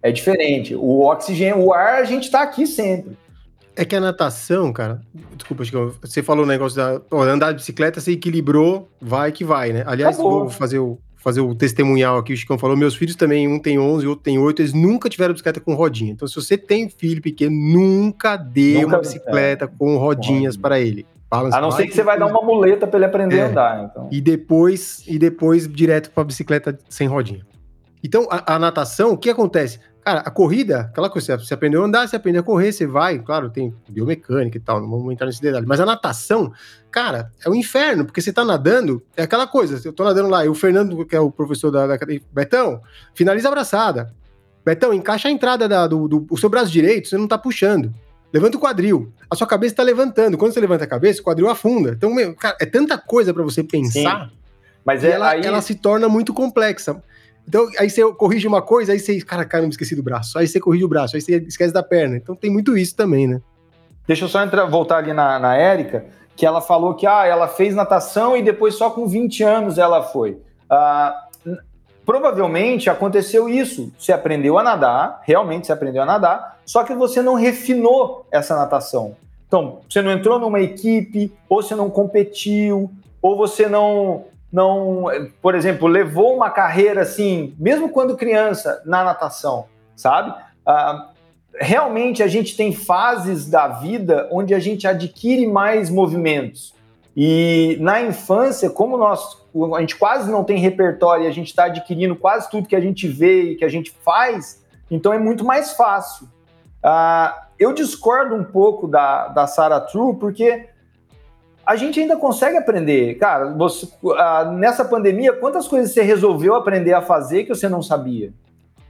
É 0.00 0.12
diferente. 0.12 0.76
O 0.76 1.06
oxigênio, 1.06 1.58
o 1.58 1.74
ar, 1.74 1.96
a 1.96 2.04
gente 2.04 2.30
tá 2.30 2.42
aqui 2.42 2.66
sempre. 2.66 3.18
É 3.76 3.84
que 3.84 3.94
a 3.94 4.00
natação, 4.00 4.72
cara. 4.72 5.00
Desculpa, 5.36 5.64
Chico, 5.64 5.96
você 6.00 6.22
falou 6.22 6.44
o 6.44 6.48
negócio 6.48 6.76
da. 6.76 7.00
andar 7.16 7.50
de 7.50 7.58
bicicleta, 7.58 8.00
você 8.00 8.12
equilibrou, 8.12 8.88
vai 9.00 9.30
que 9.30 9.44
vai, 9.44 9.72
né? 9.72 9.84
Aliás, 9.86 10.16
Acabou. 10.16 10.40
vou 10.40 10.50
fazer 10.50 10.78
o, 10.78 10.98
fazer 11.18 11.40
o 11.40 11.54
testemunhal 11.54 12.18
aqui, 12.18 12.32
o 12.32 12.36
Chicão 12.36 12.56
falou, 12.56 12.76
meus 12.76 12.94
filhos 12.94 13.16
também, 13.16 13.46
um 13.46 13.58
tem 13.58 13.78
11, 13.78 14.06
outro 14.06 14.24
tem 14.24 14.38
8, 14.38 14.62
eles 14.62 14.72
nunca 14.72 15.08
tiveram 15.08 15.34
bicicleta 15.34 15.60
com 15.60 15.74
rodinha. 15.74 16.12
Então, 16.12 16.26
se 16.26 16.34
você 16.34 16.56
tem 16.56 16.88
filho 16.88 17.20
pequeno, 17.20 17.54
nunca 17.54 18.36
dê 18.36 18.74
nunca, 18.74 18.86
uma 18.86 18.98
bicicleta 18.98 19.64
é, 19.64 19.68
com 19.68 19.96
rodinhas 19.96 20.56
para 20.56 20.80
ele. 20.80 21.04
Balance 21.30 21.56
a 21.56 21.60
não 21.60 21.70
ser 21.70 21.86
que 21.86 21.94
você 21.94 22.02
vai 22.02 22.18
dar 22.18 22.26
uma 22.26 22.40
muleta 22.40 22.86
para 22.86 22.98
ele 22.98 23.06
aprender 23.06 23.36
é, 23.36 23.42
a 23.42 23.48
andar. 23.48 23.84
Então. 23.84 24.08
E 24.10 24.20
depois, 24.20 25.04
e 25.06 25.18
depois 25.18 25.68
direto 25.70 26.10
para 26.10 26.24
bicicleta 26.24 26.78
sem 26.88 27.06
rodinha. 27.06 27.44
Então, 28.02 28.26
a, 28.30 28.54
a, 28.54 28.58
natação, 28.58 29.12
o 29.12 29.18
que 29.18 29.30
acontece? 29.30 29.80
Cara, 30.04 30.20
a 30.20 30.30
corrida, 30.30 30.80
aquela 30.80 31.10
coisa, 31.10 31.36
você 31.36 31.52
aprendeu 31.52 31.82
a 31.82 31.86
andar, 31.86 32.08
você 32.08 32.16
aprendeu 32.16 32.40
a 32.40 32.44
correr, 32.44 32.72
você 32.72 32.86
vai, 32.86 33.18
claro, 33.18 33.50
tem 33.50 33.74
biomecânica 33.88 34.56
e 34.56 34.60
tal, 34.60 34.80
não 34.80 34.88
vamos 34.88 35.12
entrar 35.12 35.26
nesse 35.26 35.42
detalhe. 35.42 35.66
Mas 35.66 35.80
a 35.80 35.86
natação, 35.86 36.52
cara, 36.90 37.30
é 37.44 37.50
um 37.50 37.54
inferno, 37.54 38.06
porque 38.06 38.20
você 38.20 38.32
tá 38.32 38.44
nadando, 38.44 39.02
é 39.16 39.24
aquela 39.24 39.46
coisa, 39.46 39.80
eu 39.86 39.92
tô 39.92 40.04
nadando 40.04 40.28
lá, 40.28 40.44
e 40.46 40.48
o 40.48 40.54
Fernando, 40.54 41.04
que 41.04 41.14
é 41.14 41.20
o 41.20 41.30
professor 41.30 41.70
da, 41.70 41.86
da 41.86 41.98
Betão, 42.32 42.80
finaliza 43.14 43.48
a 43.48 43.50
abraçada. 43.50 44.14
Betão, 44.64 44.94
encaixa 44.94 45.28
a 45.28 45.30
entrada 45.30 45.68
da, 45.68 45.86
do, 45.86 46.08
do 46.08 46.26
o 46.30 46.36
seu 46.38 46.48
braço 46.48 46.70
direito, 46.70 47.08
você 47.08 47.18
não 47.18 47.28
tá 47.28 47.36
puxando. 47.36 47.92
Levanta 48.32 48.56
o 48.56 48.60
quadril. 48.60 49.12
A 49.30 49.34
sua 49.34 49.46
cabeça 49.46 49.72
está 49.72 49.82
levantando. 49.82 50.36
Quando 50.36 50.52
você 50.52 50.60
levanta 50.60 50.84
a 50.84 50.86
cabeça, 50.86 51.20
o 51.20 51.24
quadril 51.24 51.48
afunda. 51.48 51.92
Então, 51.92 52.12
meu, 52.12 52.34
cara, 52.34 52.56
é 52.60 52.66
tanta 52.66 52.98
coisa 52.98 53.32
para 53.32 53.42
você 53.42 53.64
pensar. 53.64 54.26
Sim. 54.26 54.32
Mas 54.84 55.02
é, 55.04 55.10
ela, 55.10 55.30
aí... 55.30 55.40
ela 55.42 55.60
se 55.62 55.74
torna 55.74 56.08
muito 56.08 56.34
complexa. 56.34 57.02
Então, 57.48 57.66
aí 57.78 57.88
você 57.88 58.04
corrige 58.12 58.46
uma 58.46 58.60
coisa, 58.60 58.92
aí 58.92 58.98
você, 58.98 59.18
cara, 59.22 59.48
não 59.62 59.70
esqueci 59.70 59.96
do 59.96 60.02
braço. 60.02 60.38
Aí 60.38 60.46
você 60.46 60.60
corrige 60.60 60.84
o 60.84 60.88
braço, 60.88 61.16
aí 61.16 61.22
você 61.22 61.36
esquece 61.38 61.72
da 61.72 61.82
perna. 61.82 62.18
Então 62.18 62.36
tem 62.36 62.50
muito 62.50 62.76
isso 62.76 62.94
também, 62.94 63.26
né? 63.26 63.40
Deixa 64.06 64.26
eu 64.26 64.28
só 64.28 64.44
entrar, 64.44 64.66
voltar 64.66 64.98
ali 64.98 65.14
na, 65.14 65.38
na 65.38 65.56
Érica, 65.56 66.04
que 66.36 66.44
ela 66.44 66.60
falou 66.60 66.94
que 66.94 67.06
ah, 67.06 67.24
ela 67.24 67.48
fez 67.48 67.74
natação 67.74 68.36
e 68.36 68.42
depois 68.42 68.74
só 68.74 68.90
com 68.90 69.08
20 69.08 69.42
anos 69.42 69.78
ela 69.78 70.02
foi. 70.02 70.38
Ah, 70.68 71.26
provavelmente 72.04 72.90
aconteceu 72.90 73.48
isso. 73.48 73.90
Você 73.98 74.12
aprendeu 74.12 74.58
a 74.58 74.62
nadar, 74.62 75.22
realmente 75.24 75.66
você 75.66 75.72
aprendeu 75.72 76.02
a 76.02 76.06
nadar, 76.06 76.58
só 76.66 76.84
que 76.84 76.94
você 76.94 77.22
não 77.22 77.34
refinou 77.34 78.26
essa 78.30 78.54
natação. 78.56 79.16
Então, 79.46 79.80
você 79.88 80.02
não 80.02 80.10
entrou 80.10 80.38
numa 80.38 80.60
equipe, 80.60 81.32
ou 81.48 81.62
você 81.62 81.74
não 81.74 81.88
competiu, 81.88 82.90
ou 83.22 83.38
você 83.38 83.66
não 83.66 84.26
não, 84.52 85.04
por 85.42 85.54
exemplo, 85.54 85.86
levou 85.86 86.34
uma 86.34 86.50
carreira 86.50 87.02
assim, 87.02 87.54
mesmo 87.58 87.90
quando 87.90 88.16
criança, 88.16 88.82
na 88.84 89.04
natação, 89.04 89.66
sabe? 89.94 90.34
Ah, 90.64 91.10
realmente 91.54 92.22
a 92.22 92.28
gente 92.28 92.56
tem 92.56 92.72
fases 92.72 93.48
da 93.48 93.68
vida 93.68 94.28
onde 94.30 94.54
a 94.54 94.58
gente 94.58 94.86
adquire 94.86 95.46
mais 95.46 95.90
movimentos. 95.90 96.74
E 97.16 97.76
na 97.80 98.00
infância, 98.00 98.70
como 98.70 98.96
nós, 98.96 99.38
a 99.76 99.80
gente 99.80 99.96
quase 99.96 100.30
não 100.30 100.44
tem 100.44 100.58
repertório 100.58 101.24
e 101.24 101.28
a 101.28 101.32
gente 101.32 101.48
está 101.48 101.64
adquirindo 101.64 102.14
quase 102.14 102.48
tudo 102.48 102.68
que 102.68 102.76
a 102.76 102.80
gente 102.80 103.08
vê 103.08 103.52
e 103.52 103.56
que 103.56 103.64
a 103.64 103.68
gente 103.68 103.90
faz, 104.04 104.64
então 104.90 105.12
é 105.12 105.18
muito 105.18 105.44
mais 105.44 105.72
fácil. 105.72 106.28
Ah, 106.82 107.48
eu 107.58 107.72
discordo 107.72 108.34
um 108.34 108.44
pouco 108.44 108.86
da, 108.86 109.28
da 109.28 109.46
Sarah 109.46 109.80
True, 109.80 110.16
porque 110.16 110.68
a 111.68 111.76
gente 111.76 112.00
ainda 112.00 112.16
consegue 112.16 112.56
aprender. 112.56 113.16
Cara, 113.16 113.52
você, 113.52 113.86
nessa 114.56 114.86
pandemia, 114.86 115.34
quantas 115.34 115.68
coisas 115.68 115.92
você 115.92 116.00
resolveu 116.00 116.54
aprender 116.54 116.94
a 116.94 117.02
fazer 117.02 117.44
que 117.44 117.54
você 117.54 117.68
não 117.68 117.82
sabia? 117.82 118.32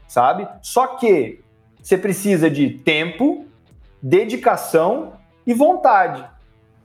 Sabe? 0.07 0.47
Só 0.62 0.87
que 0.87 1.41
você 1.83 1.99
precisa 1.99 2.49
de 2.49 2.71
tempo, 2.71 3.47
dedicação 4.01 5.14
e 5.45 5.53
vontade. 5.53 6.25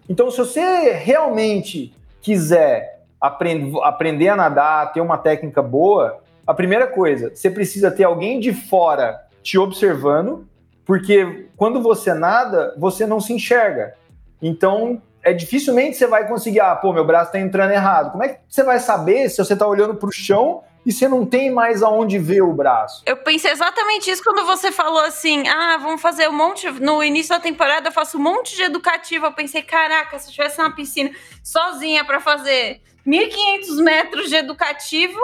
Então, 0.09 0.31
se 0.31 0.39
você 0.39 0.93
realmente 0.93 1.93
quiser 2.23 3.03
aprend 3.21 3.71
aprender 3.83 4.29
a 4.29 4.35
nadar, 4.35 4.93
ter 4.93 4.99
uma 4.99 5.19
técnica 5.19 5.61
boa, 5.61 6.23
a 6.45 6.55
primeira 6.55 6.87
coisa, 6.87 7.29
você 7.35 7.51
precisa 7.51 7.91
ter 7.91 8.03
alguém 8.03 8.39
de 8.39 8.51
fora 8.51 9.27
te 9.43 9.59
observando, 9.59 10.47
porque 10.85 11.49
quando 11.55 11.83
você 11.83 12.15
nada, 12.15 12.73
você 12.79 13.05
não 13.05 13.21
se 13.21 13.31
enxerga. 13.31 13.93
Então, 14.41 14.99
é 15.23 15.33
dificilmente 15.33 15.95
você 15.95 16.05
vai 16.05 16.27
conseguir, 16.27 16.59
ah, 16.59 16.75
pô, 16.75 16.91
meu 16.91 17.05
braço 17.05 17.31
tá 17.31 17.39
entrando 17.39 17.71
errado. 17.71 18.11
Como 18.11 18.23
é 18.23 18.29
que 18.29 18.39
você 18.47 18.61
vai 18.61 18.79
saber 18.79 19.29
se 19.29 19.37
você 19.37 19.55
tá 19.55 19.65
olhando 19.65 19.95
pro 19.95 20.11
chão 20.11 20.61
e 20.85 20.91
você 20.91 21.07
não 21.07 21.25
tem 21.25 21.49
mais 21.49 21.81
aonde 21.81 22.19
ver 22.19 22.41
o 22.41 22.53
braço? 22.53 23.03
Eu 23.05 23.15
pensei 23.15 23.51
exatamente 23.51 24.11
isso 24.11 24.21
quando 24.21 24.45
você 24.45 24.69
falou 24.69 24.99
assim: 24.99 25.47
ah, 25.47 25.77
vamos 25.77 26.01
fazer 26.01 26.27
um 26.27 26.33
monte. 26.33 26.69
No 26.69 27.01
início 27.01 27.29
da 27.29 27.39
temporada 27.39 27.87
eu 27.87 27.91
faço 27.93 28.17
um 28.17 28.21
monte 28.21 28.55
de 28.55 28.63
educativo. 28.63 29.25
Eu 29.25 29.31
pensei, 29.31 29.61
caraca, 29.61 30.19
se 30.19 30.25
eu 30.25 30.29
estivesse 30.29 30.57
na 30.57 30.71
piscina 30.71 31.09
sozinha 31.41 32.03
para 32.03 32.19
fazer 32.19 32.81
1.500 33.07 33.81
metros 33.81 34.29
de 34.29 34.35
educativo, 34.35 35.19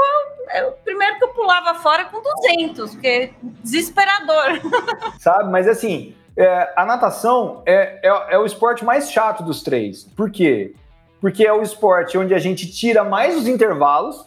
eu, 0.56 0.72
primeiro 0.84 1.18
que 1.18 1.26
eu 1.26 1.30
pulava 1.30 1.76
fora 1.76 2.06
com 2.06 2.22
200, 2.22 2.92
porque 2.92 3.34
desesperador. 3.42 4.62
Sabe, 5.20 5.52
mas 5.52 5.68
assim, 5.68 6.16
é, 6.40 6.72
a 6.74 6.86
natação 6.86 7.62
é, 7.66 8.00
é, 8.02 8.36
é, 8.36 8.38
o 8.38 8.46
esporte 8.46 8.86
mais 8.86 9.12
chato 9.12 9.44
dos 9.44 9.62
três. 9.62 10.06
Por 10.16 10.32
quê? 10.32 10.74
Porque 11.20 11.46
é 11.46 11.52
o 11.52 11.62
esporte 11.62 12.18
onde 12.18 12.34
a 12.34 12.40
gente 12.40 12.72
tira 12.72 13.04
mais 13.04 13.36
os 13.36 13.46
intervalos 13.46 14.26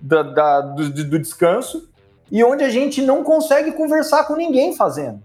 da, 0.00 0.24
da, 0.24 0.60
do, 0.60 0.90
do 0.90 1.18
descanso 1.18 1.88
e 2.28 2.42
onde 2.42 2.64
a 2.64 2.68
gente 2.68 3.00
não 3.00 3.22
consegue 3.22 3.70
conversar 3.70 4.24
com 4.24 4.34
ninguém 4.34 4.74
fazendo. 4.74 5.22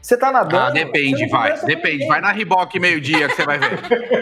Você 0.00 0.16
tá 0.16 0.30
nadando. 0.30 0.56
Ah, 0.56 0.70
depende, 0.70 1.28
vai. 1.28 1.58
Depende. 1.60 2.06
Vai 2.06 2.20
na 2.20 2.30
Riboc 2.32 2.74
meio-dia 2.78 3.28
que 3.28 3.34
você 3.34 3.44
vai 3.44 3.58
ver. 3.58 3.78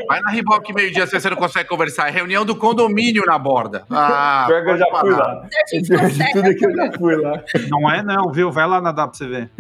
Vai 0.09 0.21
na 0.21 0.31
Riboc 0.31 0.69
meio-dia 0.75 1.07
se 1.07 1.19
você 1.19 1.31
não 1.31 1.37
consegue 1.37 1.69
conversar. 1.69 2.09
É 2.09 2.11
reunião 2.11 2.45
do 2.45 2.57
condomínio 2.57 3.25
na 3.27 3.39
borda. 3.39 3.85
Ah, 3.91 4.45
Pior 4.47 4.65
que 4.65 4.71
eu 4.71 4.79
já 4.79 4.87
fui 5.01 5.11
lá. 5.11 5.43
De 5.73 6.33
tudo 6.33 6.55
que 6.55 6.67
eu 6.67 6.75
já 6.75 6.93
fui 6.99 7.17
lá. 7.17 7.43
Não 7.69 7.91
é, 7.91 8.03
não, 8.03 8.33
viu? 8.33 8.51
Vai 8.51 8.67
lá 8.67 8.81
nadar 8.81 9.09
pra 9.09 9.17
você 9.17 9.27
ver. 9.27 9.51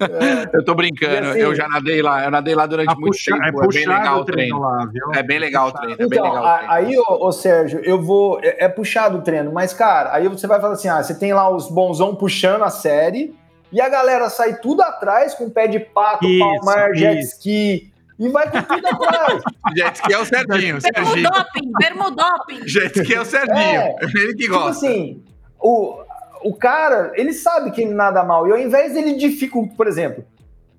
É. 0.00 0.56
Eu 0.56 0.64
tô 0.64 0.74
brincando. 0.74 1.28
Assim, 1.28 1.40
eu 1.40 1.54
já 1.54 1.68
nadei 1.68 2.02
lá. 2.02 2.24
Eu 2.24 2.30
nadei 2.30 2.54
lá 2.54 2.66
durante 2.66 2.94
muito 2.98 3.12
puxa, 3.12 3.32
tempo. 3.32 3.62
É, 3.62 3.64
é 3.64 3.68
bem 3.68 3.86
legal 3.86 4.20
o 4.20 4.24
treino. 4.24 4.58
Lá, 4.58 4.86
viu? 4.86 5.12
É 5.14 5.22
bem 5.22 5.38
legal 5.38 5.68
o 5.68 5.72
treino. 5.72 5.94
É 5.94 5.96
bem 5.96 6.18
então, 6.18 6.24
legal 6.24 6.44
a, 6.44 6.72
aí, 6.72 6.98
ô, 6.98 7.26
ô, 7.26 7.32
Sérgio, 7.32 7.80
eu 7.84 8.00
vou. 8.00 8.40
É, 8.42 8.64
é 8.64 8.68
puxado 8.68 9.18
o 9.18 9.22
treino, 9.22 9.52
mas, 9.52 9.72
cara, 9.72 10.12
aí 10.12 10.26
você 10.28 10.46
vai 10.46 10.60
falar 10.60 10.74
assim: 10.74 10.88
ah, 10.88 11.02
você 11.02 11.14
tem 11.14 11.32
lá 11.32 11.48
os 11.48 11.70
bonzão 11.70 12.14
puxando 12.14 12.62
a 12.62 12.70
série 12.70 13.34
e 13.72 13.80
a 13.80 13.88
galera 13.88 14.30
sai 14.30 14.56
tudo 14.60 14.82
atrás 14.82 15.34
com 15.34 15.50
pé 15.50 15.66
de 15.66 15.80
pato, 15.80 16.24
isso, 16.26 16.38
palmar, 16.38 16.90
isso. 16.90 17.00
jet 17.00 17.20
ski. 17.20 17.92
E 18.18 18.28
vai 18.28 18.50
com 18.50 18.62
tudo 18.62 18.86
atrás. 18.86 19.42
jet 19.76 19.94
ski 19.94 20.12
é 20.12 20.18
o 20.18 20.24
Serginho. 20.24 20.78
Bermudoping, 20.80 21.72
bermudoping. 21.78 22.68
Jet 22.68 22.98
ski 22.98 23.14
é 23.14 23.20
o 23.20 23.24
Serginho. 23.24 23.56
É, 23.58 23.96
ele 24.14 24.34
que 24.34 24.44
tipo 24.44 24.54
gosta. 24.54 24.86
Tipo 24.86 24.86
assim, 24.86 25.22
o, 25.60 26.02
o 26.42 26.54
cara, 26.54 27.12
ele 27.14 27.32
sabe 27.32 27.70
que 27.70 27.82
ele 27.82 27.92
nada 27.92 28.22
mal. 28.24 28.46
E 28.48 28.52
ao 28.52 28.58
invés 28.58 28.94
dele 28.94 29.14
dificultar, 29.14 29.76
por 29.76 29.86
exemplo, 29.86 30.24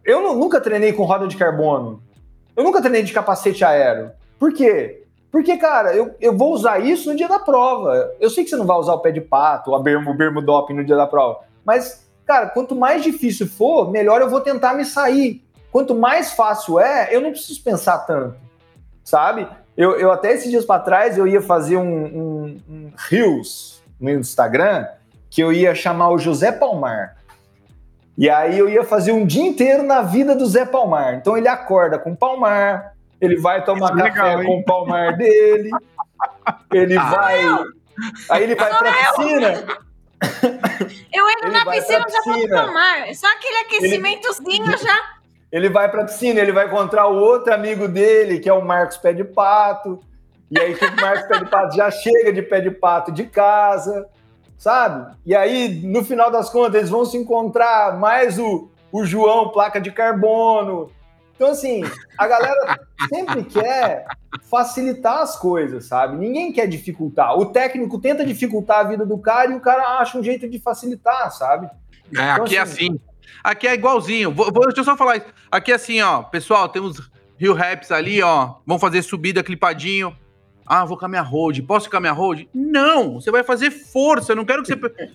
eu 0.04 0.34
nunca 0.36 0.62
treinei 0.62 0.94
com 0.94 1.04
roda 1.04 1.28
de 1.28 1.36
carbono. 1.36 2.02
Eu 2.56 2.64
nunca 2.64 2.82
treinei 2.82 3.04
de 3.04 3.14
capacete 3.14 3.64
aéreo. 3.64 4.12
Por 4.40 4.54
quê? 4.54 5.04
Porque, 5.32 5.58
cara, 5.58 5.94
eu, 5.94 6.16
eu 6.20 6.36
vou 6.36 6.54
usar 6.54 6.80
isso 6.80 7.12
no 7.12 7.16
dia 7.16 7.28
da 7.28 7.38
prova. 7.38 8.12
Eu 8.20 8.30
sei 8.30 8.44
que 8.44 8.50
você 8.50 8.56
não 8.56 8.66
vai 8.66 8.78
usar 8.78 8.94
o 8.94 9.00
pé 9.00 9.12
de 9.12 9.22
pato, 9.22 9.72
o 9.72 9.80
bermo, 9.80 10.12
o 10.12 10.14
bermo 10.14 10.42
doping 10.42 10.74
no 10.74 10.84
dia 10.84 10.96
da 10.96 11.06
prova. 11.06 11.42
Mas, 11.66 12.07
cara, 12.28 12.48
quanto 12.48 12.76
mais 12.76 13.02
difícil 13.02 13.48
for, 13.48 13.90
melhor 13.90 14.22
eu 14.22 14.30
vou 14.30 14.42
tentar 14.42 14.74
me 14.74 14.84
sair. 14.84 15.42
Quanto 15.72 15.96
mais 15.96 16.34
fácil 16.34 16.80
é, 16.80 17.08
eu 17.12 17.22
não 17.22 17.32
preciso 17.32 17.64
pensar 17.64 18.00
tanto, 18.00 18.36
sabe? 19.04 19.48
Eu, 19.76 19.98
eu 20.00 20.12
até 20.12 20.34
esses 20.34 20.50
dias 20.50 20.66
para 20.66 20.82
trás, 20.82 21.18
eu 21.18 21.28
ia 21.28 21.42
fazer 21.42 21.78
um, 21.78 22.06
um, 22.06 22.62
um 22.70 22.92
Reels 22.96 23.82
no 24.00 24.10
Instagram, 24.10 24.86
que 25.30 25.42
eu 25.42 25.54
ia 25.54 25.74
chamar 25.74 26.10
o 26.10 26.18
José 26.18 26.52
Palmar. 26.52 27.16
E 28.18 28.30
aí 28.30 28.58
eu 28.58 28.68
ia 28.68 28.84
fazer 28.84 29.12
um 29.12 29.26
dia 29.26 29.44
inteiro 29.44 29.84
na 29.84 30.02
vida 30.02 30.36
do 30.36 30.46
Zé 30.48 30.66
Palmar. 30.66 31.14
Então 31.14 31.38
ele 31.38 31.48
acorda 31.48 32.00
com 32.00 32.14
o 32.14 32.18
Palmar, 32.18 32.94
ele 33.22 33.38
vai 33.38 33.64
tomar 33.64 33.92
Isso 33.92 34.00
é 34.00 34.10
café 34.10 34.36
legal, 34.36 34.46
com 34.46 34.60
o 34.60 34.66
Palmar 34.66 35.16
dele, 35.16 35.70
ele 36.74 36.98
ah, 36.98 37.04
vai. 37.04 37.42
Aí 38.32 38.44
ele 38.44 38.56
vai 38.56 38.76
pra 38.76 38.92
piscina. 38.92 39.87
Eu 41.14 41.30
entro 41.30 41.48
ele 41.48 41.58
na 41.58 41.66
piscina, 41.66 42.06
já 42.10 42.22
vou 42.26 42.50
tomar. 42.50 43.16
Só 43.16 43.28
aquele 43.34 43.58
aquecimentozinho 43.58 44.66
ele... 44.66 44.78
já. 44.78 45.18
Ele 45.52 45.70
vai 45.70 45.90
pra 45.90 46.06
piscina, 46.06 46.40
ele 46.40 46.52
vai 46.52 46.68
encontrar 46.68 47.08
o 47.08 47.16
outro 47.16 47.54
amigo 47.54 47.88
dele, 47.88 48.40
que 48.40 48.50
é 48.50 48.54
o 48.54 48.64
Marcos 48.64 48.98
Pé 48.98 49.14
de 49.14 49.24
Pato. 49.24 50.00
E 50.52 50.60
aí 50.60 50.76
que 50.76 50.86
o 50.86 50.96
Marcos 50.96 51.28
Pé 51.28 51.40
de 51.40 51.50
Pato 51.50 51.76
já 51.76 51.90
chega 51.92 52.34
de 52.34 52.42
pé 52.42 52.62
de 52.62 52.72
pato 52.72 53.12
de 53.12 53.26
casa 53.26 54.08
sabe? 54.58 55.16
E 55.26 55.36
aí, 55.36 55.82
no 55.84 56.04
final 56.04 56.32
das 56.32 56.50
contas, 56.50 56.76
eles 56.76 56.90
vão 56.90 57.06
se 57.06 57.16
encontrar 57.16 57.98
mais 57.98 58.40
o, 58.40 58.70
o 58.92 59.06
João, 59.06 59.50
placa 59.50 59.80
de 59.80 59.92
carbono. 59.92 60.90
Então, 61.38 61.52
assim, 61.52 61.84
a 62.18 62.28
galera 62.28 62.80
sempre 63.08 63.44
quer 63.44 64.08
facilitar 64.50 65.20
as 65.20 65.38
coisas, 65.38 65.86
sabe? 65.86 66.18
Ninguém 66.18 66.52
quer 66.52 66.68
dificultar. 66.68 67.38
O 67.38 67.46
técnico 67.46 68.02
tenta 68.02 68.26
dificultar 68.26 68.80
a 68.80 68.84
vida 68.84 69.06
do 69.06 69.20
cara 69.20 69.52
e 69.52 69.56
o 69.56 69.62
cara 69.62 70.00
acha 70.00 70.18
um 70.18 70.24
jeito 70.24 70.50
de 70.50 70.58
facilitar, 70.60 71.32
sabe? 71.32 71.68
É, 72.16 72.32
então, 72.32 72.44
aqui 72.44 72.58
é 72.58 72.60
assim, 72.60 72.86
é 72.86 72.88
assim. 72.88 73.00
Aqui 73.44 73.68
é 73.68 73.76
igualzinho. 73.76 74.32
Vou, 74.32 74.52
vou, 74.52 74.66
deixa 74.66 74.82
eu 74.82 74.84
só 74.84 74.98
falar 74.98 75.18
isso. 75.18 75.28
Aqui 75.52 75.72
é 75.72 75.76
assim, 75.76 76.02
ó. 76.02 76.24
Pessoal, 76.24 76.68
temos 76.70 77.10
Rio 77.38 77.54
Raps 77.54 77.92
ali, 77.92 78.22
ó. 78.24 78.56
Vamos 78.66 78.82
fazer 78.82 79.04
subida 79.04 79.44
clipadinho. 79.44 80.18
Ah, 80.66 80.86
vou 80.86 80.98
com 80.98 81.06
a 81.06 81.10
minha 81.10 81.22
road. 81.22 81.62
Posso 81.62 81.88
com 81.88 81.98
a 81.98 82.00
minha 82.00 82.14
road? 82.14 82.50
Não, 82.52 83.22
você 83.22 83.30
vai 83.30 83.44
fazer 83.44 83.70
força. 83.70 84.32
Eu 84.32 84.36
não 84.36 84.46
quero 84.46 84.64
que 84.64 84.76
você. 84.76 85.12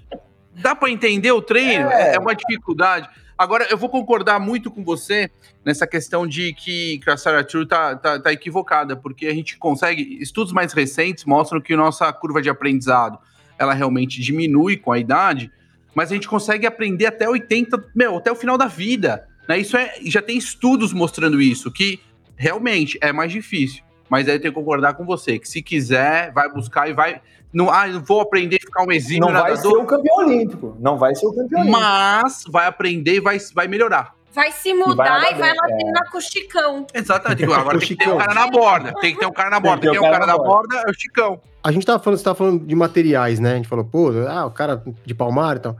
Dá 0.54 0.74
para 0.74 0.90
entender 0.90 1.32
o 1.32 1.42
treino? 1.42 1.90
É. 1.90 2.14
é. 2.14 2.18
uma 2.18 2.34
dificuldade. 2.34 3.08
Agora, 3.36 3.66
eu 3.70 3.78
vou 3.78 3.88
concordar 3.88 4.38
muito 4.38 4.70
com 4.70 4.84
você 4.84 5.30
nessa 5.64 5.86
questão 5.86 6.26
de 6.26 6.52
que, 6.54 6.98
que 6.98 7.10
a 7.10 7.16
Sarah 7.16 7.44
True 7.44 7.66
tá, 7.66 7.96
tá, 7.96 8.20
tá, 8.20 8.32
equivocada, 8.32 8.96
porque 8.96 9.26
a 9.26 9.34
gente 9.34 9.56
consegue. 9.58 10.18
Estudos 10.20 10.52
mais 10.52 10.72
recentes 10.72 11.24
mostram 11.24 11.60
que 11.60 11.74
nossa 11.74 12.12
curva 12.12 12.40
de 12.40 12.50
aprendizado 12.50 13.18
ela 13.58 13.74
realmente 13.74 14.20
diminui 14.20 14.76
com 14.76 14.92
a 14.92 14.98
idade, 14.98 15.50
mas 15.94 16.10
a 16.10 16.14
gente 16.14 16.28
consegue 16.28 16.66
aprender 16.66 17.06
até 17.06 17.28
80, 17.28 17.90
meu, 17.94 18.16
até 18.16 18.30
o 18.30 18.36
final 18.36 18.58
da 18.58 18.66
vida. 18.66 19.26
Né? 19.48 19.58
Isso 19.58 19.76
é, 19.76 19.94
já 20.04 20.22
tem 20.22 20.36
estudos 20.36 20.92
mostrando 20.92 21.40
isso, 21.40 21.70
que 21.70 22.00
realmente 22.36 22.98
é 23.00 23.12
mais 23.12 23.30
difícil. 23.30 23.82
Mas 24.12 24.28
aí 24.28 24.34
eu 24.34 24.40
tenho 24.42 24.52
que 24.52 24.60
concordar 24.60 24.92
com 24.92 25.06
você, 25.06 25.38
que 25.38 25.48
se 25.48 25.62
quiser, 25.62 26.30
vai 26.34 26.46
buscar 26.52 26.86
e 26.86 26.92
vai. 26.92 27.22
Não, 27.50 27.70
ah, 27.70 27.86
não 27.86 28.04
vou 28.04 28.20
aprender 28.20 28.56
a 28.56 28.60
ficar 28.60 28.84
um 28.84 28.92
exímio 28.92 29.22
Não 29.22 29.32
nadador. 29.32 29.54
vai 29.54 29.62
ser 29.62 29.68
o 29.68 29.86
campeão 29.86 30.16
olímpico. 30.18 30.76
Não 30.78 30.98
vai 30.98 31.14
ser 31.14 31.26
o 31.26 31.32
campeão 31.32 31.62
olímpico. 31.62 31.80
Mas 31.80 32.44
vai 32.46 32.66
aprender 32.66 33.14
e 33.14 33.20
vai, 33.20 33.38
vai 33.54 33.66
melhorar. 33.68 34.14
Vai 34.34 34.52
se 34.52 34.74
mudar 34.74 35.32
e 35.32 35.34
vai, 35.34 35.54
lá 35.54 35.66
é. 35.66 36.10
com 36.10 36.18
o 36.18 36.20
Chicão. 36.20 36.86
Exatamente. 36.92 37.44
Agora 37.44 37.78
tem 37.78 37.88
que 37.88 37.96
ter 37.96 38.10
um 38.10 38.18
cara 38.18 38.34
na 38.34 38.46
borda. 38.48 38.92
Tem 39.00 39.14
que 39.14 39.20
ter 39.20 39.26
um 39.26 39.32
cara 39.32 39.48
na 39.48 39.60
borda. 39.60 39.80
Tem, 39.80 39.90
tem 39.92 39.98
um 39.98 40.02
cara, 40.02 40.26
na 40.26 40.36
borda, 40.36 40.76
é 40.76 40.90
o 40.90 40.94
Chicão. 40.94 41.40
A 41.64 41.72
gente 41.72 41.86
tava 41.86 41.98
falando, 41.98 42.18
você 42.18 42.24
tava 42.24 42.36
falando 42.36 42.66
de 42.66 42.74
materiais, 42.74 43.40
né? 43.40 43.52
A 43.52 43.56
gente 43.56 43.68
falou, 43.68 43.86
pô, 43.86 44.10
ah, 44.28 44.44
o 44.44 44.50
cara 44.50 44.82
de 45.06 45.14
palmar 45.14 45.56
e 45.56 45.60
tal. 45.60 45.74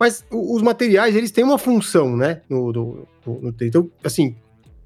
Mas 0.00 0.24
os 0.30 0.62
materiais, 0.62 1.14
eles 1.14 1.30
têm 1.30 1.44
uma 1.44 1.58
função, 1.58 2.16
né? 2.16 2.40
No, 2.48 2.72
no, 2.72 3.08
no, 3.26 3.40
no 3.42 3.54
Então, 3.60 3.90
assim, 4.02 4.34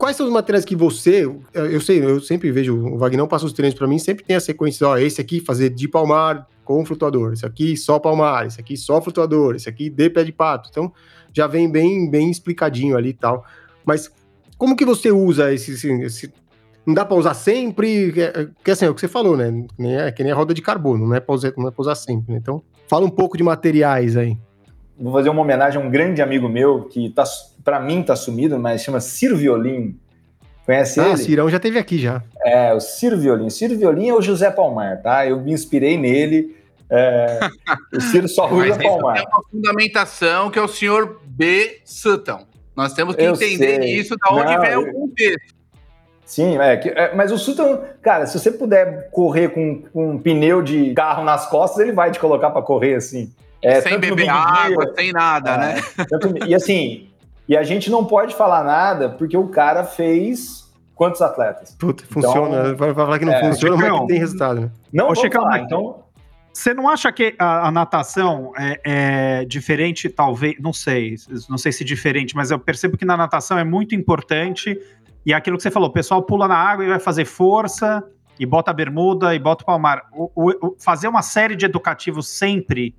Quais 0.00 0.16
são 0.16 0.26
os 0.26 0.32
materiais 0.32 0.64
que 0.64 0.74
você. 0.74 1.30
Eu 1.52 1.78
sei, 1.78 2.02
eu 2.02 2.22
sempre 2.22 2.50
vejo, 2.50 2.74
o 2.74 2.96
Vagnão 2.96 3.28
passa 3.28 3.44
os 3.44 3.52
treinos 3.52 3.78
para 3.78 3.86
mim, 3.86 3.98
sempre 3.98 4.24
tem 4.24 4.34
a 4.34 4.40
sequência, 4.40 4.88
ó, 4.88 4.96
esse 4.96 5.20
aqui 5.20 5.40
fazer 5.40 5.68
de 5.68 5.86
palmar 5.86 6.48
com 6.64 6.82
flutuador, 6.86 7.34
esse 7.34 7.44
aqui 7.44 7.76
só 7.76 7.98
palmar, 7.98 8.46
esse 8.46 8.58
aqui 8.58 8.78
só 8.78 9.02
flutuador, 9.02 9.56
esse 9.56 9.68
aqui 9.68 9.90
de 9.90 10.08
pé 10.08 10.24
de 10.24 10.32
pato. 10.32 10.70
Então, 10.70 10.90
já 11.34 11.46
vem 11.46 11.70
bem, 11.70 12.10
bem 12.10 12.30
explicadinho 12.30 12.96
ali 12.96 13.10
e 13.10 13.12
tal. 13.12 13.44
Mas 13.84 14.10
como 14.56 14.74
que 14.74 14.86
você 14.86 15.10
usa 15.10 15.52
esse. 15.52 15.72
esse, 15.72 15.92
esse 16.00 16.32
não 16.86 16.94
dá 16.94 17.04
para 17.04 17.18
usar 17.18 17.34
sempre, 17.34 18.10
que 18.64 18.70
assim, 18.70 18.86
é 18.86 18.88
o 18.88 18.94
que 18.94 19.02
você 19.02 19.08
falou, 19.08 19.36
né? 19.36 19.66
É 20.06 20.10
que 20.10 20.22
nem 20.22 20.32
a 20.32 20.34
roda 20.34 20.54
de 20.54 20.62
carbono, 20.62 21.06
não 21.06 21.14
é 21.14 21.20
para 21.20 21.34
usar, 21.34 21.52
não 21.58 21.68
é 21.68 21.72
usar 21.76 21.94
sempre. 21.94 22.32
Né? 22.32 22.38
Então, 22.40 22.62
fala 22.88 23.04
um 23.04 23.10
pouco 23.10 23.36
de 23.36 23.42
materiais 23.42 24.16
aí. 24.16 24.34
Vou 24.98 25.12
fazer 25.12 25.28
uma 25.28 25.42
homenagem 25.42 25.78
a 25.78 25.84
um 25.84 25.90
grande 25.90 26.22
amigo 26.22 26.48
meu 26.48 26.84
que 26.84 27.10
tá 27.10 27.24
para 27.64 27.80
mim 27.80 28.02
tá 28.02 28.16
sumido, 28.16 28.58
mas 28.58 28.82
chama 28.82 29.00
Ciro 29.00 29.36
Violim. 29.36 29.98
Conhece 30.64 31.00
ah, 31.00 31.04
ele? 31.04 31.12
Ah, 31.12 31.16
Cirão 31.16 31.50
já 31.50 31.58
teve 31.58 31.78
aqui 31.78 31.98
já. 31.98 32.22
É, 32.44 32.72
o 32.72 32.80
Ciro 32.80 33.18
Violim. 33.18 33.46
O 33.46 33.50
Ciro 33.50 33.76
Violim 33.76 34.08
é 34.08 34.14
o 34.14 34.22
José 34.22 34.50
Palmar, 34.50 35.02
tá? 35.02 35.26
Eu 35.26 35.40
me 35.40 35.52
inspirei 35.52 35.98
nele. 35.98 36.56
É, 36.88 37.40
o 37.94 38.00
Ciro 38.00 38.28
só 38.28 38.52
usa 38.52 38.78
Palmar. 38.78 39.16
Tem 39.16 39.26
uma 39.26 39.42
fundamentação 39.50 40.50
que 40.50 40.58
é 40.58 40.62
o 40.62 40.68
senhor 40.68 41.20
B. 41.24 41.80
Sutton. 41.84 42.46
Nós 42.76 42.92
temos 42.92 43.14
que 43.16 43.22
eu 43.22 43.32
entender 43.32 43.82
sei. 43.82 43.94
isso, 43.94 44.16
da 44.16 44.34
onde 44.34 44.54
Não, 44.54 44.60
vem 44.60 44.70
eu... 44.70 44.80
o 44.82 44.92
contexto. 44.92 45.60
Sim, 46.24 46.58
é, 46.58 46.80
é, 46.94 47.14
mas 47.14 47.32
o 47.32 47.38
Sutton, 47.38 47.82
cara, 48.00 48.24
se 48.24 48.38
você 48.38 48.52
puder 48.52 49.10
correr 49.10 49.48
com, 49.48 49.82
com 49.82 50.12
um 50.12 50.18
pneu 50.18 50.62
de 50.62 50.94
carro 50.94 51.24
nas 51.24 51.48
costas, 51.50 51.80
ele 51.80 51.90
vai 51.90 52.12
te 52.12 52.20
colocar 52.20 52.50
para 52.50 52.62
correr 52.62 52.94
assim. 52.94 53.34
É, 53.60 53.80
sem 53.80 53.98
beber 53.98 54.28
água, 54.28 54.94
sem 54.94 55.12
nada, 55.12 55.50
é, 55.50 55.58
né? 55.58 55.82
Tanto, 56.08 56.46
e 56.46 56.54
assim, 56.54 57.09
e 57.50 57.56
a 57.56 57.64
gente 57.64 57.90
não 57.90 58.04
pode 58.04 58.36
falar 58.36 58.62
nada 58.62 59.08
porque 59.08 59.36
o 59.36 59.48
cara 59.48 59.82
fez 59.82 60.72
quantos 60.94 61.20
atletas? 61.20 61.74
Puta, 61.76 62.04
funciona. 62.06 62.60
Então, 62.60 62.76
vai 62.76 62.94
falar 62.94 63.18
que 63.18 63.24
não 63.24 63.32
é, 63.32 63.40
funciona, 63.40 63.76
mas 63.76 64.00
que 64.02 64.06
tem 64.06 64.18
resultado. 64.20 64.60
Né? 64.60 64.70
Não 64.92 65.08
Ô, 65.08 65.16
Chicão, 65.16 65.42
falar, 65.42 65.58
então. 65.58 66.04
Você 66.52 66.72
não 66.72 66.88
acha 66.88 67.10
que 67.10 67.34
a, 67.40 67.66
a 67.66 67.72
natação 67.72 68.52
é, 68.56 68.80
é, 68.84 69.44
diferente, 69.46 70.08
talvez, 70.08 70.54
não 70.60 70.72
sei, 70.72 71.16
não 71.48 71.58
sei 71.58 71.72
se 71.72 71.82
diferente, 71.82 72.36
mas 72.36 72.52
eu 72.52 72.58
percebo 72.58 72.96
que 72.96 73.04
na 73.04 73.16
natação 73.16 73.58
é 73.58 73.64
muito 73.64 73.96
importante 73.96 74.78
e 75.26 75.34
aquilo 75.34 75.56
que 75.56 75.64
você 75.64 75.72
falou, 75.72 75.88
o 75.88 75.92
pessoal 75.92 76.22
pula 76.22 76.46
na 76.46 76.56
água 76.56 76.84
e 76.84 76.88
vai 76.88 77.00
fazer 77.00 77.24
força 77.24 78.00
e 78.38 78.46
bota 78.46 78.70
a 78.70 78.74
bermuda 78.74 79.34
e 79.34 79.40
bota 79.40 79.64
o 79.64 79.66
palmar. 79.66 80.04
O, 80.12 80.30
o, 80.36 80.68
o, 80.68 80.76
fazer 80.78 81.08
uma 81.08 81.22
série 81.22 81.56
de 81.56 81.66
educativos 81.66 82.28
sempre 82.28 82.94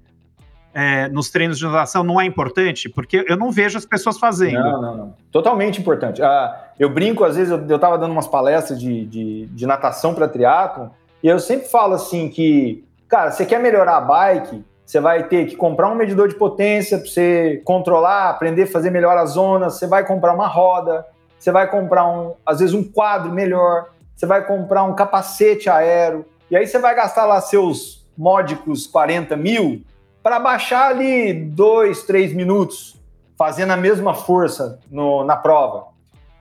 é, 0.74 1.08
nos 1.10 1.30
treinos 1.30 1.58
de 1.58 1.66
natação 1.66 2.04
não 2.04 2.20
é 2.20 2.26
importante? 2.26 2.90
Porque 2.90 3.26
eu 3.28 3.38
não 3.38 3.52
vejo 3.52 3.78
as 3.78 3.86
pessoas 3.86 4.18
fazendo. 4.18 4.60
Não, 4.60 4.82
não, 4.82 4.98
não. 4.98 5.14
Totalmente 5.32 5.80
importante. 5.80 6.22
Ah, 6.22 6.72
eu 6.80 6.90
brinco, 6.90 7.24
às 7.24 7.36
vezes, 7.36 7.52
eu 7.52 7.76
estava 7.76 7.98
dando 7.98 8.12
umas 8.12 8.28
palestras 8.28 8.80
de, 8.80 9.06
de, 9.06 9.46
de 9.48 9.66
natação 9.66 10.14
para 10.14 10.28
triatlo 10.28 10.92
e 11.22 11.28
eu 11.28 11.40
sempre 11.40 11.68
falo 11.68 11.94
assim 11.94 12.30
que, 12.30 12.84
cara, 13.08 13.32
você 13.32 13.46
quer 13.46 13.60
melhorar 13.60 13.98
a 13.98 14.02
bike, 14.02 14.64
você 14.86 15.00
vai 15.00 15.24
ter 15.24 15.46
que 15.46 15.56
comprar 15.56 15.90
um 15.90 15.96
medidor 15.96 16.28
de 16.28 16.36
potência 16.36 16.98
para 16.98 17.08
você 17.08 17.62
controlar, 17.64 18.30
aprender 18.30 18.64
a 18.64 18.68
fazer 18.68 18.90
melhor 18.90 19.18
as 19.18 19.32
zonas, 19.32 19.76
você 19.76 19.88
vai 19.88 20.06
comprar 20.06 20.34
uma 20.34 20.48
roda, 20.48 21.06
você 21.38 21.52
vai 21.52 21.70
comprar, 21.70 22.08
um, 22.08 22.34
às 22.46 22.60
vezes, 22.60 22.74
um 22.74 22.84
quadro 22.84 23.32
melhor, 23.32 23.90
você 24.16 24.26
vai 24.26 24.46
comprar 24.46 24.84
um 24.84 24.94
capacete 24.94 25.70
aéreo, 25.70 26.26
e 26.50 26.56
aí 26.56 26.68
você 26.68 26.78
vai 26.78 26.94
gastar 26.94 27.26
lá 27.26 27.40
seus 27.40 28.06
módicos 28.18 28.86
40 28.86 29.36
mil, 29.38 29.82
para 30.24 30.40
baixar 30.40 30.90
ali 30.90 31.34
dois, 31.34 32.04
três 32.04 32.34
minutos, 32.34 32.96
fazendo 33.38 33.72
a 33.72 33.78
mesma 33.78 34.14
força 34.14 34.80
no, 34.90 35.24
na 35.24 35.36
prova. 35.36 35.88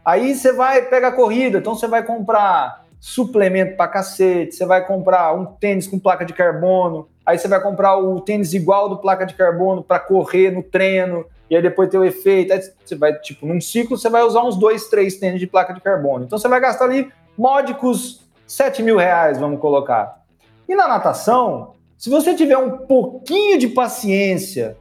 Aí 0.04 0.34
você 0.34 0.52
vai 0.52 0.82
pegar 0.82 1.08
a 1.08 1.12
corrida, 1.12 1.58
então 1.58 1.74
você 1.74 1.86
vai 1.86 2.02
comprar 2.02 2.84
suplemento 3.00 3.76
para 3.76 3.88
cacete, 3.88 4.54
você 4.54 4.66
vai 4.66 4.86
comprar 4.86 5.32
um 5.34 5.46
tênis 5.46 5.86
com 5.86 5.98
placa 5.98 6.24
de 6.24 6.34
carbono, 6.34 7.08
aí 7.24 7.38
você 7.38 7.48
vai 7.48 7.60
comprar 7.60 7.96
o 7.96 8.20
tênis 8.20 8.52
igual 8.52 8.88
do 8.88 8.98
placa 8.98 9.24
de 9.24 9.34
carbono 9.34 9.82
para 9.82 9.98
correr 9.98 10.50
no 10.50 10.62
treino, 10.62 11.24
e 11.48 11.56
aí 11.56 11.62
depois 11.62 11.88
ter 11.88 11.98
o 11.98 12.04
efeito. 12.04 12.52
Aí 12.52 12.60
você 12.84 12.94
vai, 12.94 13.14
tipo, 13.14 13.46
num 13.46 13.60
ciclo 13.60 13.96
você 13.96 14.10
vai 14.10 14.22
usar 14.22 14.42
uns 14.42 14.56
dois, 14.56 14.88
três 14.88 15.16
tênis 15.16 15.40
de 15.40 15.46
placa 15.46 15.72
de 15.72 15.80
carbono. 15.80 16.24
Então 16.24 16.38
você 16.38 16.48
vai 16.48 16.60
gastar 16.60 16.84
ali 16.84 17.10
módicos 17.36 18.28
7 18.46 18.82
mil 18.82 18.96
reais, 18.96 19.38
vamos 19.38 19.60
colocar. 19.60 20.20
E 20.68 20.74
na 20.74 20.86
natação, 20.86 21.72
se 22.00 22.08
você 22.08 22.34
tiver 22.34 22.56
um 22.56 22.78
pouquinho 22.86 23.58
de 23.58 23.68
paciência, 23.68 24.78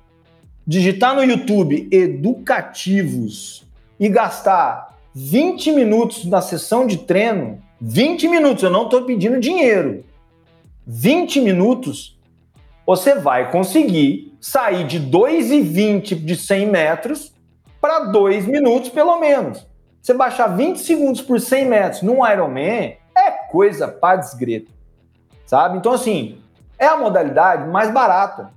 digitar 0.66 1.14
no 1.14 1.22
YouTube 1.22 1.90
educativos 1.92 3.68
e 4.00 4.08
gastar 4.08 4.98
20 5.14 5.74
minutos 5.74 6.24
na 6.24 6.40
sessão 6.40 6.88
de 6.88 7.00
treino, 7.00 7.62
20 7.82 8.26
minutos, 8.30 8.64
eu 8.64 8.70
não 8.70 8.86
estou 8.86 9.04
pedindo 9.04 9.38
dinheiro, 9.38 10.06
20 10.88 11.42
minutos, 11.42 12.18
você 12.86 13.16
vai 13.16 13.52
conseguir 13.52 14.34
sair 14.40 14.88
de 14.88 14.98
2,20 14.98 16.16
de 16.16 16.38
100 16.38 16.68
metros 16.68 17.34
para 17.82 18.06
2 18.06 18.48
minutos 18.48 18.88
pelo 18.88 19.20
menos. 19.20 19.68
Você 20.02 20.14
baixar 20.14 20.48
20 20.56 20.78
segundos 20.78 21.22
por 21.22 21.42
100 21.42 21.66
metros 21.66 22.02
num 22.02 22.26
Ironman 22.26 22.96
é 23.14 23.32
coisa 23.52 23.90
para 23.90 24.16
desgreta, 24.16 24.72
sabe? 25.46 25.78
Então, 25.78 25.92
assim, 25.92 26.39
é 26.80 26.88
a 26.88 26.98
modalidade 26.98 27.70
mais 27.70 27.92
barata. 27.92 28.52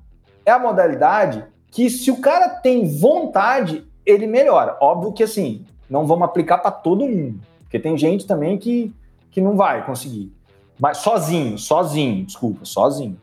É 0.46 0.52
a 0.52 0.58
modalidade 0.58 1.44
que, 1.70 1.90
se 1.90 2.10
o 2.10 2.20
cara 2.20 2.48
tem 2.48 2.88
vontade, 2.98 3.84
ele 4.06 4.26
melhora. 4.26 4.76
Óbvio 4.80 5.12
que, 5.12 5.24
assim, 5.24 5.66
não 5.90 6.06
vamos 6.06 6.24
aplicar 6.24 6.58
para 6.58 6.70
todo 6.70 7.06
mundo, 7.06 7.40
porque 7.60 7.78
tem 7.78 7.98
gente 7.98 8.26
também 8.26 8.56
que, 8.56 8.94
que 9.30 9.40
não 9.40 9.56
vai 9.56 9.84
conseguir. 9.84 10.32
Mas 10.78 10.98
sozinho, 10.98 11.58
sozinho, 11.58 12.24
desculpa, 12.24 12.64
sozinho. 12.64 13.18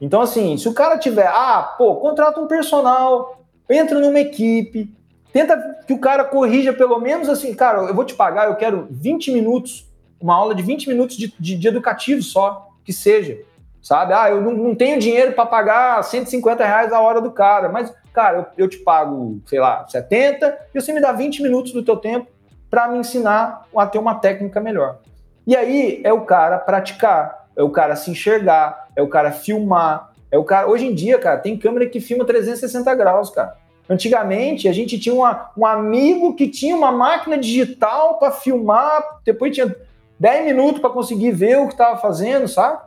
Então, 0.00 0.20
assim, 0.20 0.56
se 0.56 0.68
o 0.68 0.74
cara 0.74 0.98
tiver, 0.98 1.28
ah, 1.28 1.74
pô, 1.78 1.96
contrata 1.96 2.40
um 2.40 2.46
personal, 2.46 3.40
entra 3.70 4.00
numa 4.00 4.18
equipe, 4.18 4.92
tenta 5.32 5.56
que 5.86 5.92
o 5.92 5.98
cara 5.98 6.24
corrija 6.24 6.72
pelo 6.72 6.98
menos 6.98 7.28
assim, 7.28 7.54
cara, 7.54 7.82
eu 7.82 7.94
vou 7.94 8.04
te 8.04 8.14
pagar, 8.14 8.48
eu 8.48 8.56
quero 8.56 8.88
20 8.90 9.30
minutos, 9.30 9.86
uma 10.20 10.34
aula 10.34 10.54
de 10.54 10.62
20 10.62 10.88
minutos 10.88 11.16
de, 11.16 11.32
de, 11.38 11.56
de 11.56 11.68
educativo 11.68 12.22
só, 12.22 12.68
que 12.84 12.92
seja, 12.92 13.38
sabe? 13.82 14.12
Ah, 14.14 14.30
eu 14.30 14.40
não, 14.40 14.52
não 14.52 14.74
tenho 14.74 14.98
dinheiro 14.98 15.32
para 15.32 15.44
pagar 15.44 16.02
150 16.02 16.64
reais 16.64 16.92
a 16.92 17.00
hora 17.00 17.20
do 17.20 17.32
cara, 17.32 17.68
mas, 17.68 17.92
cara, 18.12 18.38
eu, 18.38 18.64
eu 18.64 18.68
te 18.68 18.78
pago, 18.78 19.40
sei 19.46 19.58
lá, 19.58 19.84
70 19.88 20.58
e 20.72 20.80
você 20.80 20.92
me 20.92 21.00
dá 21.00 21.12
20 21.12 21.42
minutos 21.42 21.72
do 21.72 21.82
teu 21.82 21.96
tempo 21.96 22.28
para 22.70 22.88
me 22.88 22.98
ensinar 22.98 23.66
a 23.76 23.86
ter 23.86 23.98
uma 23.98 24.14
técnica 24.14 24.60
melhor. 24.60 24.98
E 25.46 25.56
aí 25.56 26.00
é 26.04 26.12
o 26.12 26.22
cara 26.22 26.56
praticar, 26.58 27.48
é 27.56 27.62
o 27.62 27.70
cara 27.70 27.96
se 27.96 28.10
enxergar, 28.10 28.88
é 28.94 29.02
o 29.02 29.08
cara 29.08 29.32
filmar, 29.32 30.12
é 30.30 30.38
o 30.38 30.44
cara. 30.44 30.68
Hoje 30.68 30.86
em 30.86 30.94
dia, 30.94 31.18
cara, 31.18 31.38
tem 31.38 31.58
câmera 31.58 31.86
que 31.86 32.00
filma 32.00 32.24
360 32.24 32.94
graus, 32.94 33.30
cara. 33.30 33.56
Antigamente, 33.90 34.68
a 34.68 34.72
gente 34.72 34.98
tinha 34.98 35.14
uma, 35.14 35.50
um 35.58 35.66
amigo 35.66 36.34
que 36.34 36.48
tinha 36.48 36.76
uma 36.76 36.92
máquina 36.92 37.36
digital 37.36 38.18
para 38.18 38.30
filmar, 38.30 39.02
depois 39.24 39.52
tinha 39.52 39.74
10 40.18 40.44
minutos 40.44 40.80
para 40.80 40.88
conseguir 40.88 41.32
ver 41.32 41.58
o 41.58 41.66
que 41.66 41.74
estava 41.74 41.98
fazendo, 41.98 42.46
sabe? 42.46 42.78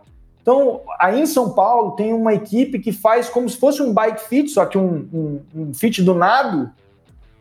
Então, 0.46 0.82
aí 1.00 1.20
em 1.20 1.26
São 1.26 1.56
Paulo 1.56 1.94
tem 1.94 2.14
uma 2.14 2.32
equipe 2.32 2.78
que 2.78 2.92
faz 2.92 3.28
como 3.28 3.50
se 3.50 3.58
fosse 3.58 3.82
um 3.82 3.92
bike 3.92 4.22
fit, 4.30 4.52
só 4.52 4.64
que 4.64 4.78
um, 4.78 5.10
um, 5.12 5.42
um 5.56 5.74
fit 5.74 6.04
do 6.04 6.14
nado, 6.14 6.70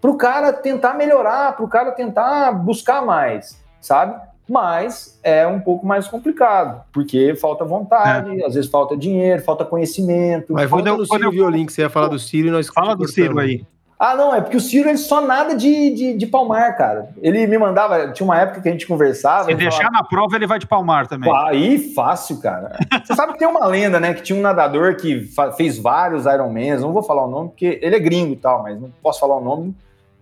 para 0.00 0.10
o 0.10 0.16
cara 0.16 0.54
tentar 0.54 0.94
melhorar, 0.94 1.54
para 1.54 1.66
o 1.66 1.68
cara 1.68 1.92
tentar 1.92 2.52
buscar 2.52 3.04
mais, 3.04 3.62
sabe? 3.78 4.18
mas 4.48 5.18
é 5.22 5.46
um 5.46 5.58
pouco 5.60 5.86
mais 5.86 6.06
complicado, 6.06 6.82
porque 6.92 7.34
falta 7.34 7.64
vontade, 7.64 8.42
é. 8.42 8.46
às 8.46 8.54
vezes 8.54 8.70
falta 8.70 8.96
dinheiro, 8.96 9.42
falta 9.42 9.64
conhecimento. 9.64 10.52
Mas 10.52 10.68
falta 10.68 10.94
no 10.94 11.06
Ciro 11.06 11.24
eu... 11.24 11.30
Violin, 11.30 11.66
que 11.66 11.72
você 11.72 11.82
ia 11.82 11.90
falar 11.90 12.08
do 12.08 12.18
Ciro 12.18 12.48
e 12.48 12.50
nós... 12.50 12.68
Fala 12.68 12.94
do 12.94 13.08
Ciro 13.08 13.38
aí. 13.38 13.64
Ah, 13.98 14.14
não, 14.16 14.34
é 14.34 14.40
porque 14.40 14.56
o 14.56 14.60
Ciro 14.60 14.88
ele 14.88 14.98
só 14.98 15.20
nada 15.20 15.54
de, 15.54 15.90
de, 15.90 16.14
de, 16.14 16.26
palmar, 16.26 16.76
cara. 16.76 17.10
Ele 17.22 17.46
me 17.46 17.56
mandava, 17.56 18.08
tinha 18.12 18.24
uma 18.24 18.38
época 18.38 18.60
que 18.60 18.68
a 18.68 18.72
gente 18.72 18.86
conversava. 18.86 19.44
Se 19.44 19.54
deixar 19.54 19.84
falava, 19.84 19.92
na 19.92 20.04
prova, 20.04 20.36
ele 20.36 20.46
vai 20.46 20.58
de 20.58 20.66
palmar 20.66 21.06
também. 21.06 21.32
Aí, 21.46 21.78
fácil, 21.94 22.40
cara. 22.40 22.76
Você 23.04 23.14
sabe 23.14 23.32
que 23.32 23.38
tem 23.38 23.48
uma 23.48 23.66
lenda, 23.66 24.00
né? 24.00 24.12
Que 24.12 24.22
tinha 24.22 24.38
um 24.38 24.42
nadador 24.42 24.96
que 24.96 25.30
fez 25.56 25.78
vários 25.78 26.26
Ironmans, 26.26 26.82
não 26.82 26.92
vou 26.92 27.02
falar 27.02 27.24
o 27.24 27.30
nome, 27.30 27.50
porque 27.50 27.78
ele 27.80 27.94
é 27.94 28.00
gringo 28.00 28.32
e 28.32 28.36
tal, 28.36 28.62
mas 28.62 28.80
não 28.80 28.90
posso 29.02 29.20
falar 29.20 29.36
o 29.36 29.44
nome 29.44 29.74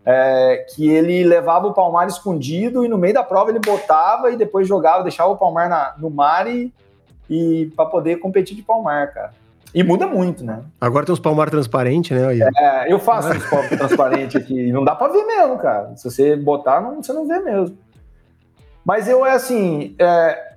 é, 0.05 0.67
que 0.75 0.89
ele 0.89 1.25
levava 1.25 1.69
o 1.69 1.75
palmar 1.75 2.09
escondido 2.09 2.85
e 2.85 2.89
no 2.89 2.99
meio 2.99 3.15
da 3.15 3.23
prova 3.23 3.51
ele 3.51 3.61
botava 3.61 4.31
e 4.31 4.37
depois 4.37 4.67
jogava, 4.67 5.03
deixava 5.03 5.31
o 5.31 5.37
palmar 5.37 5.69
na, 5.69 5.95
no 5.99 6.11
mar 6.11 6.47
e, 6.47 6.73
e 7.31 7.71
para 7.77 7.87
poder 7.87 8.17
competir 8.19 8.57
de 8.57 8.63
palmar, 8.63 9.13
cara. 9.13 9.33
E 9.75 9.83
muda 9.83 10.07
muito, 10.07 10.45
né? 10.45 10.63
Agora 10.81 11.07
tem 11.07 11.13
uns 11.13 11.21
palmar 11.21 11.49
transparente, 11.49 12.13
né? 12.13 12.39
É, 12.57 12.93
eu 12.93 12.99
faço 12.99 13.29
uns 13.31 13.49
palmar 13.49 13.69
transparente 13.71 14.37
aqui. 14.37 14.71
Não 14.71 14.85
dá 14.85 14.95
para 14.95 15.13
ver 15.13 15.25
mesmo, 15.25 15.59
cara. 15.59 15.97
Se 15.97 16.11
você 16.11 16.37
botar, 16.37 16.81
não, 16.81 17.03
você 17.03 17.13
não 17.13 17.27
vê 17.27 17.39
mesmo. 17.41 17.77
Mas 18.85 19.09
eu 19.09 19.25
é 19.25 19.33
assim, 19.33 19.95
é, 19.99 20.53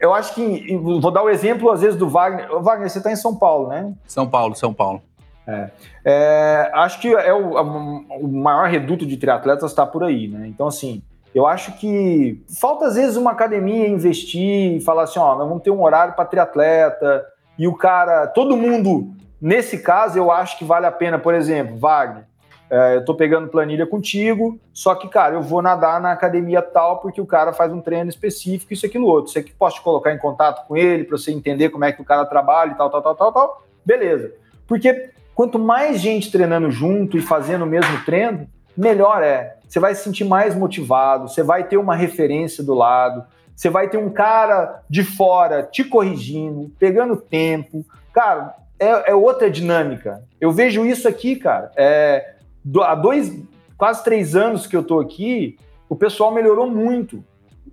eu 0.00 0.12
acho 0.12 0.34
que 0.34 0.76
vou 0.76 1.10
dar 1.10 1.22
o 1.22 1.30
exemplo 1.30 1.70
às 1.70 1.80
vezes 1.80 1.96
do 1.96 2.08
Wagner. 2.08 2.60
Wagner, 2.60 2.90
você 2.90 2.98
está 2.98 3.12
em 3.12 3.16
São 3.16 3.36
Paulo, 3.36 3.68
né? 3.68 3.92
São 4.06 4.26
Paulo, 4.26 4.54
São 4.56 4.74
Paulo. 4.74 5.00
É. 5.46 5.70
É, 6.04 6.70
acho 6.74 7.00
que 7.00 7.14
é 7.14 7.32
o, 7.32 7.54
o, 7.54 8.28
maior 8.28 8.68
reduto 8.68 9.06
de 9.06 9.16
triatletas 9.16 9.70
está 9.70 9.86
por 9.86 10.02
aí, 10.02 10.26
né? 10.26 10.48
Então, 10.48 10.66
assim, 10.66 11.02
eu 11.32 11.46
acho 11.46 11.72
que 11.78 12.42
falta 12.60 12.86
às 12.86 12.96
vezes 12.96 13.16
uma 13.16 13.30
academia 13.30 13.88
investir 13.88 14.76
e 14.76 14.80
falar 14.80 15.04
assim: 15.04 15.20
ó, 15.20 15.36
nós 15.36 15.48
vamos 15.48 15.62
ter 15.62 15.70
um 15.70 15.82
horário 15.82 16.14
para 16.14 16.24
triatleta 16.24 17.24
e 17.58 17.66
o 17.66 17.74
cara, 17.74 18.26
todo 18.26 18.56
mundo, 18.56 19.14
nesse 19.40 19.78
caso, 19.78 20.18
eu 20.18 20.30
acho 20.30 20.58
que 20.58 20.64
vale 20.64 20.86
a 20.86 20.92
pena, 20.92 21.18
por 21.18 21.34
exemplo, 21.34 21.76
Wagner. 21.76 22.24
É, 22.68 22.96
eu 22.96 23.04
tô 23.04 23.14
pegando 23.14 23.48
planilha 23.48 23.86
contigo, 23.86 24.58
só 24.72 24.94
que, 24.96 25.08
cara, 25.08 25.34
eu 25.34 25.42
vou 25.42 25.62
nadar 25.62 26.00
na 26.00 26.10
academia 26.10 26.60
tal 26.60 26.98
porque 26.98 27.20
o 27.20 27.26
cara 27.26 27.52
faz 27.52 27.72
um 27.72 27.80
treino 27.80 28.10
específico, 28.10 28.72
isso, 28.72 28.84
aquilo, 28.84 29.06
outro. 29.06 29.30
Você 29.30 29.42
que 29.42 29.52
posso 29.52 29.76
te 29.76 29.82
colocar 29.82 30.12
em 30.12 30.18
contato 30.18 30.66
com 30.66 30.76
ele 30.76 31.04
para 31.04 31.16
você 31.16 31.30
entender 31.30 31.68
como 31.68 31.84
é 31.84 31.92
que 31.92 32.02
o 32.02 32.04
cara 32.04 32.24
trabalha 32.24 32.72
e 32.72 32.74
tal, 32.74 32.90
tal, 32.90 33.02
tal, 33.02 33.14
tal, 33.14 33.32
tal. 33.32 33.62
Beleza. 33.84 34.32
Porque 34.66 35.12
Quanto 35.36 35.58
mais 35.58 36.00
gente 36.00 36.32
treinando 36.32 36.70
junto 36.70 37.18
e 37.18 37.20
fazendo 37.20 37.66
o 37.66 37.66
mesmo 37.66 38.02
treino, 38.06 38.48
melhor 38.74 39.22
é. 39.22 39.58
Você 39.68 39.78
vai 39.78 39.94
se 39.94 40.02
sentir 40.02 40.24
mais 40.24 40.54
motivado, 40.54 41.28
você 41.28 41.42
vai 41.42 41.64
ter 41.64 41.76
uma 41.76 41.94
referência 41.94 42.64
do 42.64 42.72
lado, 42.72 43.22
você 43.56 43.70
vai 43.70 43.88
ter 43.88 43.96
um 43.96 44.10
cara 44.10 44.82
de 44.88 45.02
fora 45.02 45.62
te 45.62 45.82
corrigindo, 45.82 46.70
pegando 46.78 47.16
tempo. 47.16 47.84
Cara, 48.12 48.54
é, 48.78 49.10
é 49.10 49.14
outra 49.14 49.50
dinâmica. 49.50 50.22
Eu 50.38 50.52
vejo 50.52 50.84
isso 50.84 51.08
aqui, 51.08 51.36
cara. 51.36 51.72
É, 51.74 52.34
do, 52.62 52.82
há 52.82 52.94
dois, 52.94 53.32
quase 53.78 54.04
três 54.04 54.36
anos 54.36 54.66
que 54.66 54.76
eu 54.76 54.84
tô 54.84 55.00
aqui, 55.00 55.58
o 55.88 55.96
pessoal 55.96 56.32
melhorou 56.32 56.70
muito. 56.70 57.24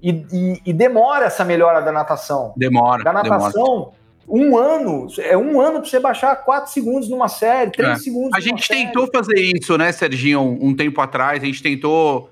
E, 0.02 0.10
e, 0.32 0.62
e 0.68 0.74
demora 0.74 1.26
essa 1.26 1.44
melhora 1.44 1.82
da 1.82 1.92
natação. 1.92 2.54
Demora. 2.56 3.04
Da 3.04 3.12
natação, 3.12 3.52
demora 3.52 4.04
um 4.28 4.58
ano, 4.58 5.08
é 5.20 5.38
um 5.38 5.60
ano 5.60 5.82
para 5.82 5.90
você 5.90 6.00
baixar 6.00 6.36
4 6.36 6.72
segundos 6.72 7.10
numa 7.10 7.28
série, 7.28 7.72
3 7.72 7.90
é. 7.90 7.96
segundos. 7.98 8.32
A 8.34 8.40
gente 8.40 8.68
tentou 8.68 9.06
série. 9.06 9.18
fazer 9.18 9.40
isso, 9.40 9.78
né, 9.78 9.92
Serginho, 9.92 10.42
um, 10.42 10.68
um, 10.68 10.76
tempo 10.76 11.02
atrás. 11.02 11.44
A 11.44 11.46
gente 11.46 11.62
tentou 11.62 12.30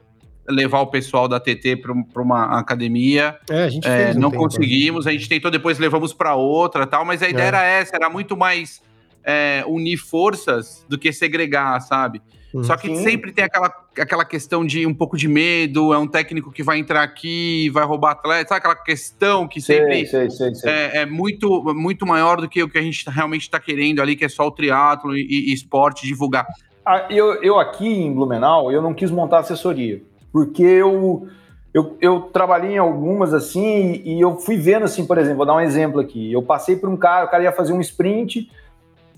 levar 0.47 0.81
o 0.81 0.87
pessoal 0.87 1.27
da 1.27 1.39
TT 1.39 1.77
para 1.77 2.21
uma 2.21 2.59
academia. 2.59 3.37
É, 3.49 3.63
a 3.63 3.69
gente 3.69 3.87
é, 3.87 4.13
não 4.13 4.31
tempo, 4.31 4.43
conseguimos. 4.43 5.05
Né? 5.05 5.11
A 5.11 5.13
gente 5.13 5.29
tentou, 5.29 5.51
depois 5.51 5.79
levamos 5.79 6.13
para 6.13 6.35
outra 6.35 6.87
tal, 6.87 7.05
mas 7.05 7.21
a 7.21 7.29
ideia 7.29 7.45
é. 7.45 7.47
era 7.47 7.63
essa, 7.63 7.95
era 7.95 8.09
muito 8.09 8.35
mais 8.35 8.81
é, 9.23 9.63
unir 9.67 9.97
forças 9.97 10.85
do 10.89 10.97
que 10.97 11.11
segregar, 11.11 11.79
sabe? 11.81 12.21
Uhum. 12.53 12.63
Só 12.63 12.75
que 12.75 12.87
Sim. 12.87 13.03
sempre 13.03 13.31
tem 13.31 13.45
aquela, 13.45 13.73
aquela 13.97 14.25
questão 14.25 14.65
de 14.65 14.85
um 14.85 14.93
pouco 14.93 15.15
de 15.15 15.27
medo, 15.27 15.93
é 15.93 15.97
um 15.97 16.07
técnico 16.07 16.51
que 16.51 16.61
vai 16.61 16.79
entrar 16.79 17.01
aqui, 17.01 17.69
vai 17.69 17.85
roubar 17.85 18.11
atleta, 18.11 18.49
sabe 18.49 18.59
aquela 18.59 18.75
questão 18.75 19.47
que 19.47 19.61
sempre 19.61 20.05
sei, 20.05 20.29
sei, 20.29 20.53
sei, 20.53 20.69
é, 20.69 20.97
é, 20.97 21.05
muito, 21.05 21.63
muito 21.73 22.05
maior 22.05 22.41
do 22.41 22.49
que 22.49 22.61
o 22.61 22.69
que 22.69 22.77
a 22.77 22.81
gente 22.81 23.09
realmente 23.09 23.43
está 23.43 23.59
querendo 23.59 24.01
ali, 24.01 24.17
que 24.17 24.25
é 24.25 24.29
só 24.29 24.47
o 24.47 24.51
triatlo 24.51 25.15
e, 25.15 25.49
e 25.49 25.53
esporte 25.53 26.05
divulgar. 26.05 26.45
Ah, 26.85 27.07
eu, 27.09 27.41
eu 27.41 27.59
aqui 27.59 27.87
em 27.87 28.13
Blumenau, 28.13 28.71
eu 28.71 28.81
não 28.81 28.93
quis 28.93 29.11
montar 29.11 29.39
assessoria, 29.39 30.01
porque 30.31 30.63
eu, 30.63 31.27
eu, 31.73 31.97
eu 32.01 32.21
trabalhei 32.21 32.73
em 32.73 32.77
algumas 32.77 33.33
assim 33.33 34.01
e, 34.03 34.17
e 34.17 34.21
eu 34.21 34.37
fui 34.37 34.57
vendo 34.57 34.85
assim, 34.85 35.05
por 35.05 35.17
exemplo, 35.17 35.37
vou 35.37 35.45
dar 35.45 35.55
um 35.55 35.61
exemplo 35.61 35.99
aqui, 35.99 36.31
eu 36.31 36.41
passei 36.41 36.75
por 36.75 36.89
um 36.89 36.97
cara, 36.97 37.25
o 37.25 37.29
cara 37.29 37.43
ia 37.43 37.51
fazer 37.51 37.73
um 37.73 37.81
sprint, 37.81 38.49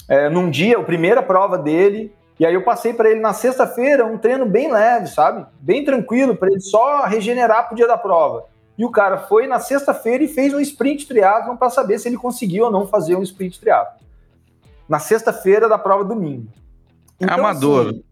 é, 0.08 0.30
num 0.30 0.50
dia, 0.50 0.78
a 0.78 0.84
primeira 0.84 1.22
prova 1.22 1.58
dele, 1.58 2.14
e 2.40 2.46
aí 2.46 2.54
eu 2.54 2.64
passei 2.64 2.94
para 2.94 3.10
ele 3.10 3.20
na 3.20 3.34
sexta-feira 3.34 4.06
um 4.06 4.18
treino 4.18 4.46
bem 4.46 4.72
leve, 4.72 5.08
sabe? 5.08 5.46
Bem 5.60 5.86
tranquilo, 5.86 6.36
para 6.36 6.50
ele 6.50 6.60
só 6.60 7.06
regenerar 7.06 7.68
pro 7.68 7.76
dia 7.76 7.88
da 7.88 7.98
prova. 7.98 8.46
E 8.78 8.84
o 8.84 8.92
cara 8.92 9.18
foi 9.18 9.46
na 9.46 9.60
sexta-feira 9.60 10.24
e 10.24 10.28
fez 10.28 10.54
um 10.54 10.60
sprint 10.60 11.08
triatlon 11.08 11.56
para 11.56 11.70
saber 11.70 12.00
se 12.00 12.08
ele 12.08 12.18
conseguiu 12.18 12.66
ou 12.66 12.72
não 12.72 12.88
fazer 12.88 13.16
um 13.16 13.22
sprint 13.22 13.60
triatlon. 13.60 14.00
Na 14.90 15.00
sexta-feira 15.00 15.70
da 15.70 15.78
prova 15.78 16.04
domingo. 16.04 16.48
Então, 17.20 17.36
Amador. 17.36 17.90
Assim, 17.90 18.04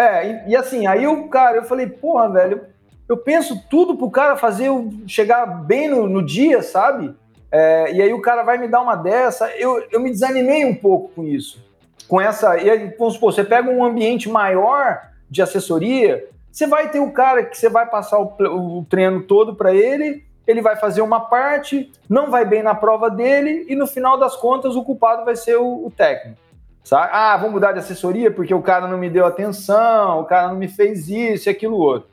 é, 0.00 0.30
e, 0.30 0.50
e, 0.50 0.56
assim, 0.56 0.86
aí 0.86 1.06
o 1.06 1.28
cara, 1.28 1.56
eu 1.58 1.64
falei, 1.64 1.86
porra, 1.86 2.28
velho, 2.30 2.52
eu, 2.52 2.66
eu 3.10 3.16
penso 3.16 3.62
tudo 3.68 3.96
pro 3.96 4.10
cara 4.10 4.36
fazer, 4.36 4.70
chegar 5.06 5.46
bem 5.46 5.88
no, 5.88 6.08
no 6.08 6.24
dia, 6.24 6.62
sabe? 6.62 7.14
É, 7.50 7.92
e 7.92 8.02
aí 8.02 8.12
o 8.12 8.20
cara 8.20 8.42
vai 8.42 8.58
me 8.58 8.68
dar 8.68 8.82
uma 8.82 8.94
dessa, 8.94 9.50
eu, 9.56 9.82
eu 9.90 10.00
me 10.00 10.10
desanimei 10.10 10.64
um 10.64 10.74
pouco 10.74 11.10
com 11.14 11.24
isso 11.24 11.66
com 12.08 12.20
essa. 12.20 12.56
E 12.56 12.70
aí, 12.70 12.94
vamos 12.98 13.14
supor, 13.14 13.32
você 13.32 13.44
pega 13.44 13.70
um 13.70 13.84
ambiente 13.84 14.28
maior 14.28 15.02
de 15.30 15.42
assessoria, 15.42 16.26
você 16.50 16.66
vai 16.66 16.90
ter 16.90 16.98
o 16.98 17.12
cara 17.12 17.44
que 17.44 17.56
você 17.56 17.68
vai 17.68 17.86
passar 17.86 18.18
o, 18.18 18.78
o 18.78 18.86
treino 18.88 19.22
todo 19.22 19.54
para 19.54 19.74
ele, 19.74 20.24
ele 20.46 20.62
vai 20.62 20.74
fazer 20.76 21.02
uma 21.02 21.20
parte, 21.20 21.92
não 22.08 22.30
vai 22.30 22.46
bem 22.46 22.62
na 22.62 22.74
prova 22.74 23.10
dele, 23.10 23.66
e 23.68 23.76
no 23.76 23.86
final 23.86 24.18
das 24.18 24.34
contas 24.34 24.74
o 24.74 24.82
culpado 24.82 25.24
vai 25.24 25.36
ser 25.36 25.56
o, 25.56 25.86
o 25.86 25.92
técnico. 25.94 26.40
Sabe? 26.88 27.10
Ah, 27.12 27.36
vamos 27.36 27.52
mudar 27.52 27.72
de 27.72 27.80
assessoria 27.80 28.30
porque 28.30 28.54
o 28.54 28.62
cara 28.62 28.88
não 28.88 28.96
me 28.96 29.10
deu 29.10 29.26
atenção, 29.26 30.20
o 30.20 30.24
cara 30.24 30.48
não 30.48 30.56
me 30.56 30.68
fez 30.68 31.06
isso 31.06 31.46
e 31.46 31.50
aquilo 31.50 31.76
outro. 31.76 32.08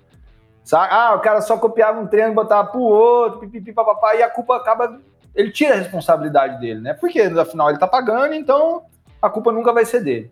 Sabe? 0.66 0.90
Ah, 0.92 1.16
o 1.16 1.22
cara 1.22 1.40
só 1.40 1.58
copiava 1.58 1.98
um 1.98 2.08
treino, 2.08 2.34
botava 2.34 2.68
pro 2.68 2.82
outro, 2.82 3.40
pipipi, 3.40 3.72
papapá, 3.72 4.16
e 4.16 4.22
a 4.22 4.30
culpa 4.30 4.58
acaba. 4.58 5.00
Ele 5.34 5.50
tira 5.50 5.76
a 5.76 5.78
responsabilidade 5.78 6.60
dele, 6.60 6.82
né? 6.82 6.94
Porque 6.94 7.22
afinal 7.22 7.70
ele 7.70 7.80
tá 7.80 7.88
pagando, 7.88 8.34
então 8.34 8.84
a 9.22 9.30
culpa 9.30 9.50
nunca 9.50 9.72
vai 9.72 9.86
ser 9.86 10.04
dele. 10.04 10.30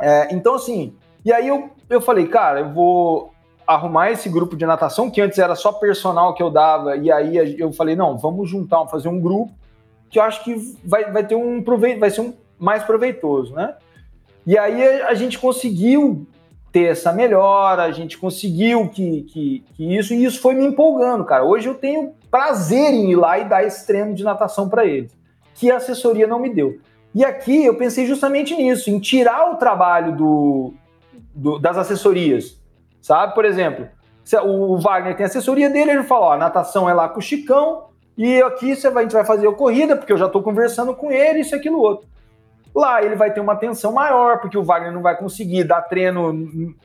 É, 0.00 0.34
então, 0.34 0.54
assim, 0.54 0.96
e 1.22 1.30
aí 1.30 1.48
eu, 1.48 1.68
eu 1.90 2.00
falei, 2.00 2.26
cara, 2.26 2.60
eu 2.60 2.72
vou. 2.72 3.34
arrumar 3.66 4.10
esse 4.10 4.30
grupo 4.30 4.56
de 4.56 4.64
natação, 4.64 5.10
que 5.10 5.20
antes 5.20 5.38
era 5.38 5.54
só 5.54 5.72
personal 5.72 6.32
que 6.34 6.42
eu 6.42 6.48
dava, 6.48 6.96
e 6.96 7.12
aí 7.12 7.60
eu 7.60 7.70
falei, 7.70 7.94
não, 7.94 8.16
vamos 8.16 8.48
juntar, 8.48 8.86
fazer 8.86 9.10
um 9.10 9.20
grupo 9.20 9.52
que 10.08 10.18
eu 10.18 10.22
acho 10.22 10.42
que 10.42 10.54
vai, 10.82 11.12
vai 11.12 11.22
ter 11.22 11.34
um 11.34 11.62
proveito, 11.62 12.00
vai 12.00 12.08
ser 12.08 12.22
um 12.22 12.32
mais 12.58 12.82
proveitoso, 12.82 13.54
né? 13.54 13.74
E 14.46 14.56
aí 14.58 14.82
a 15.02 15.14
gente 15.14 15.38
conseguiu 15.38 16.26
ter 16.72 16.84
essa 16.84 17.12
melhora, 17.12 17.82
a 17.82 17.92
gente 17.92 18.18
conseguiu 18.18 18.88
que, 18.88 19.22
que, 19.22 19.64
que, 19.74 19.96
isso, 19.96 20.14
e 20.14 20.24
isso 20.24 20.40
foi 20.40 20.54
me 20.54 20.66
empolgando, 20.66 21.24
cara. 21.24 21.44
Hoje 21.44 21.68
eu 21.68 21.74
tenho 21.74 22.14
prazer 22.30 22.92
em 22.92 23.10
ir 23.10 23.16
lá 23.16 23.38
e 23.38 23.44
dar 23.44 23.64
esse 23.64 23.86
treino 23.86 24.14
de 24.14 24.22
natação 24.22 24.68
para 24.68 24.84
eles, 24.84 25.16
que 25.54 25.70
a 25.70 25.76
assessoria 25.76 26.26
não 26.26 26.38
me 26.38 26.50
deu. 26.50 26.78
E 27.14 27.24
aqui 27.24 27.64
eu 27.64 27.74
pensei 27.74 28.06
justamente 28.06 28.54
nisso, 28.54 28.90
em 28.90 28.98
tirar 28.98 29.50
o 29.50 29.56
trabalho 29.56 30.14
do, 30.14 30.74
do 31.34 31.58
das 31.58 31.76
assessorias, 31.78 32.58
sabe? 33.00 33.34
Por 33.34 33.44
exemplo, 33.44 33.88
o 34.44 34.78
Wagner 34.78 35.16
tem 35.16 35.24
assessoria 35.24 35.70
dele, 35.70 35.92
ele 35.92 36.02
fala, 36.02 36.26
ó, 36.26 36.36
natação 36.36 36.88
é 36.88 36.92
lá 36.92 37.08
com 37.08 37.18
o 37.18 37.22
Chicão, 37.22 37.86
e 38.16 38.42
aqui 38.42 38.76
você 38.76 38.90
vai, 38.90 39.04
a 39.04 39.06
gente 39.06 39.14
vai 39.14 39.24
fazer 39.24 39.48
a 39.48 39.52
corrida, 39.52 39.96
porque 39.96 40.12
eu 40.12 40.18
já 40.18 40.26
estou 40.26 40.42
conversando 40.42 40.94
com 40.94 41.10
ele, 41.10 41.40
isso, 41.40 41.54
aquilo, 41.54 41.80
outro. 41.80 42.06
Lá 42.78 43.02
ele 43.02 43.16
vai 43.16 43.32
ter 43.32 43.40
uma 43.40 43.54
atenção 43.54 43.90
maior, 43.90 44.40
porque 44.40 44.56
o 44.56 44.62
Wagner 44.62 44.92
não 44.92 45.02
vai 45.02 45.16
conseguir 45.16 45.64
dar 45.64 45.82
treino 45.82 46.32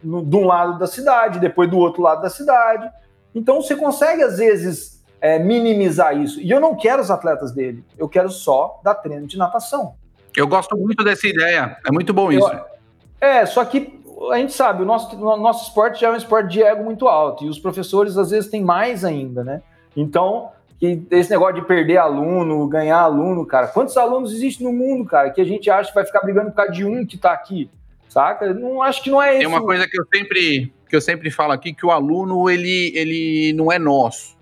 no, 0.04 0.26
de 0.26 0.36
um 0.36 0.44
lado 0.44 0.80
da 0.80 0.88
cidade, 0.88 1.38
depois 1.40 1.70
do 1.70 1.78
outro 1.78 2.02
lado 2.02 2.24
da 2.24 2.32
cidade. 2.32 2.90
Então 3.36 3.62
você 3.62 3.76
consegue, 3.76 4.24
às 4.24 4.40
vezes, 4.40 5.04
é, 5.22 5.38
minimizar 5.38 6.18
isso. 6.18 6.42
E 6.42 6.50
eu 6.50 6.60
não 6.60 6.76
quero 6.76 7.00
os 7.00 7.12
atletas 7.12 7.52
dele, 7.52 7.86
eu 7.96 8.10
quero 8.10 8.32
só 8.32 8.82
dar 8.84 8.96
treino 8.96 9.28
de 9.28 9.38
natação. 9.38 9.94
Eu 10.36 10.48
gosto 10.48 10.76
muito 10.76 11.04
dessa 11.04 11.28
ideia, 11.28 11.78
é 11.86 11.92
muito 11.92 12.12
bom 12.12 12.32
isso. 12.32 12.52
É, 13.22 13.46
só 13.46 13.64
que 13.64 14.02
a 14.32 14.38
gente 14.38 14.54
sabe, 14.54 14.82
o 14.82 14.86
nosso, 14.86 15.16
o 15.16 15.38
nosso 15.38 15.68
esporte 15.68 16.02
já 16.02 16.08
é 16.08 16.12
um 16.12 16.16
esporte 16.16 16.54
de 16.54 16.64
ego 16.64 16.84
muito 16.84 17.08
alto, 17.08 17.46
e 17.46 17.50
os 17.50 17.60
professores 17.60 18.18
às 18.18 18.32
vezes 18.32 18.50
têm 18.50 18.64
mais 18.64 19.06
ainda, 19.06 19.44
né? 19.44 19.62
Então, 19.96 20.50
que 20.84 21.02
esse 21.12 21.30
negócio 21.30 21.56
de 21.56 21.66
perder 21.66 21.96
aluno, 21.96 22.68
ganhar 22.68 22.98
aluno, 22.98 23.46
cara. 23.46 23.68
Quantos 23.68 23.96
alunos 23.96 24.34
existem 24.34 24.68
no 24.68 24.74
mundo, 24.74 25.06
cara, 25.06 25.30
que 25.30 25.40
a 25.40 25.46
gente 25.46 25.70
acha 25.70 25.88
que 25.88 25.96
vai 25.96 26.06
ficar 26.06 26.20
brigando 26.20 26.50
por 26.50 26.58
causa 26.58 26.74
de 26.74 26.84
um 26.84 27.06
que 27.06 27.18
tá 27.18 27.32
aqui, 27.32 27.70
saca? 28.10 28.54
Não 28.54 28.82
acho 28.82 29.02
que 29.02 29.10
não 29.10 29.22
é 29.22 29.30
isso. 29.32 29.40
Tem 29.40 29.48
uma 29.48 29.62
coisa 29.62 29.88
que 29.88 29.98
eu 29.98 30.06
sempre 30.14 30.74
que 30.90 30.96
eu 30.96 31.00
sempre 31.00 31.32
falo 31.32 31.54
aqui 31.54 31.74
que 31.74 31.86
o 31.86 31.92
aluno 31.92 32.50
ele 32.50 32.92
ele 32.96 33.54
não 33.54 33.72
é 33.72 33.80
nosso. 33.80 34.38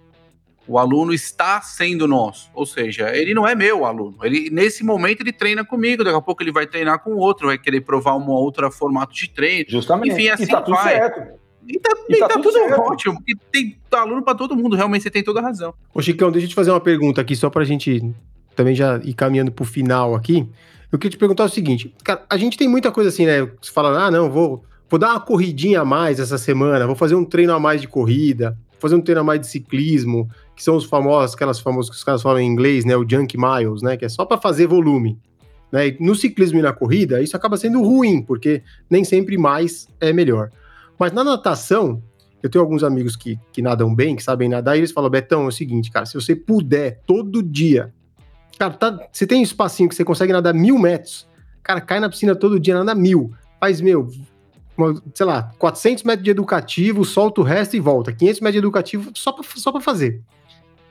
O 0.68 0.80
aluno 0.80 1.14
está 1.14 1.62
sendo 1.62 2.08
nosso, 2.08 2.50
ou 2.56 2.66
seja, 2.66 3.16
ele 3.16 3.36
não 3.36 3.48
é 3.48 3.54
meu 3.54 3.86
aluno. 3.86 4.18
Ele 4.24 4.50
nesse 4.50 4.84
momento 4.84 5.22
ele 5.22 5.34
treina 5.34 5.64
comigo, 5.64 6.04
daqui 6.04 6.18
a 6.18 6.22
pouco 6.22 6.42
ele 6.42 6.52
vai 6.52 6.66
treinar 6.66 7.04
com 7.04 7.12
outro, 7.12 7.48
vai 7.48 7.60
querer 7.60 7.82
provar 7.82 8.16
um 8.16 8.28
outro 8.30 8.72
formato 8.72 9.14
de 9.14 9.30
treino. 9.30 9.66
Justamente. 9.70 10.14
Enfim, 10.14 10.30
assim 10.30 10.44
e 10.46 10.48
tá 10.48 10.60
tudo 10.60 10.76
vai. 10.76 10.96
Certo. 10.96 11.41
E 11.68 11.80
tá, 11.80 11.92
e 12.10 12.18
tá, 12.18 12.28
tá 12.28 12.40
tudo, 12.40 12.52
tudo 12.52 12.82
ótimo. 12.82 13.24
Tem 13.52 13.78
aluno 13.92 14.24
para 14.24 14.36
todo 14.36 14.56
mundo, 14.56 14.76
realmente 14.76 15.04
você 15.04 15.10
tem 15.10 15.24
toda 15.24 15.40
a 15.40 15.44
razão. 15.44 15.74
Ô, 15.94 16.02
Chicão, 16.02 16.32
deixa 16.32 16.46
eu 16.46 16.50
te 16.50 16.56
fazer 16.56 16.72
uma 16.72 16.80
pergunta 16.80 17.22
aqui, 17.22 17.36
só 17.36 17.50
pra 17.50 17.64
gente 17.64 18.14
também 18.56 18.76
já 18.76 18.98
ir 19.04 19.14
caminhando 19.14 19.52
pro 19.52 19.66
final 19.66 20.16
aqui. 20.16 20.48
Eu 20.92 21.00
queria 21.00 21.12
te 21.12 21.18
perguntar 21.18 21.46
o 21.46 21.50
seguinte, 21.50 21.94
cara, 22.04 22.26
a 22.30 22.38
gente 22.38 22.58
tem 22.58 22.68
muita 22.68 22.92
coisa 22.92 23.10
assim, 23.10 23.26
né? 23.26 23.48
Você 23.62 23.72
fala, 23.72 24.08
ah, 24.08 24.12
não, 24.12 24.30
vou, 24.30 24.64
vou 24.90 25.00
dar 25.00 25.12
uma 25.12 25.20
corridinha 25.22 25.82
a 25.82 25.86
mais 25.86 26.20
essa 26.20 26.38
semana, 26.38 26.86
vou 26.86 26.96
fazer 26.96 27.16
um 27.16 27.24
treino 27.24 27.54
a 27.54 27.60
mais 27.60 27.80
de 27.80 27.88
corrida, 27.88 28.58
vou 28.72 28.82
fazer 28.82 28.96
um 28.96 29.02
treino 29.02 29.22
a 29.22 29.24
mais 29.24 29.40
de 29.40 29.48
ciclismo, 29.48 30.30
que 30.56 30.64
são 30.64 30.76
os 30.76 30.84
famosos, 30.84 31.36
aquelas 31.36 31.60
famosas 31.60 31.90
que 31.90 31.96
os 31.96 32.04
caras 32.04 32.22
falam 32.22 32.42
em 32.42 32.48
inglês, 32.48 32.84
né? 32.84 32.96
O 32.98 33.08
junk 33.10 33.38
miles, 33.38 33.82
né? 33.82 33.96
Que 33.96 34.06
é 34.06 34.10
só 34.10 34.26
para 34.26 34.38
fazer 34.38 34.68
volume. 34.68 35.18
Né? 35.72 35.96
No 36.00 36.14
ciclismo 36.14 36.60
e 36.60 36.62
na 36.62 36.74
corrida, 36.74 37.22
isso 37.22 37.38
acaba 37.38 37.56
sendo 37.56 37.82
ruim, 37.82 38.22
porque 38.22 38.62
nem 38.90 39.06
sempre 39.06 39.38
mais 39.38 39.88
é 40.00 40.12
melhor. 40.12 40.50
Mas 41.02 41.12
na 41.12 41.24
natação, 41.24 42.00
eu 42.44 42.48
tenho 42.48 42.64
alguns 42.64 42.84
amigos 42.84 43.16
que, 43.16 43.40
que 43.52 43.60
nadam 43.60 43.96
bem, 43.96 44.16
que 44.16 44.22
sabem 44.22 44.48
nadar, 44.48 44.76
e 44.76 44.82
eles 44.82 44.92
falam, 44.92 45.10
Betão, 45.10 45.46
é 45.46 45.48
o 45.48 45.52
seguinte, 45.52 45.90
cara, 45.90 46.06
se 46.06 46.14
você 46.14 46.36
puder, 46.36 47.02
todo 47.08 47.42
dia, 47.42 47.92
cara, 48.60 48.72
tá, 48.74 49.10
você 49.12 49.26
tem 49.26 49.40
um 49.40 49.44
espacinho 49.44 49.90
que 49.90 49.96
você 49.96 50.06
consegue 50.06 50.32
nadar 50.32 50.54
mil 50.54 50.78
metros, 50.78 51.28
cara, 51.64 51.82
cai 51.82 52.00
na 52.00 52.08
piscina 52.08 52.36
todo 52.36 52.60
dia, 52.60 52.76
nada 52.76 52.94
mil, 52.94 53.34
faz, 53.60 53.82
meu, 53.82 54.12
uma, 54.78 55.02
sei 55.16 55.26
lá, 55.26 55.52
400 55.58 56.04
metros 56.04 56.24
de 56.24 56.30
educativo, 56.30 57.04
solta 57.04 57.42
o 57.42 57.44
resto 57.44 57.76
e 57.76 57.80
volta, 57.80 58.14
500 58.14 58.40
metros 58.40 58.54
de 58.54 58.60
educativo 58.60 59.12
só 59.16 59.32
pra, 59.32 59.44
só 59.56 59.72
pra 59.72 59.82
fazer. 59.82 60.22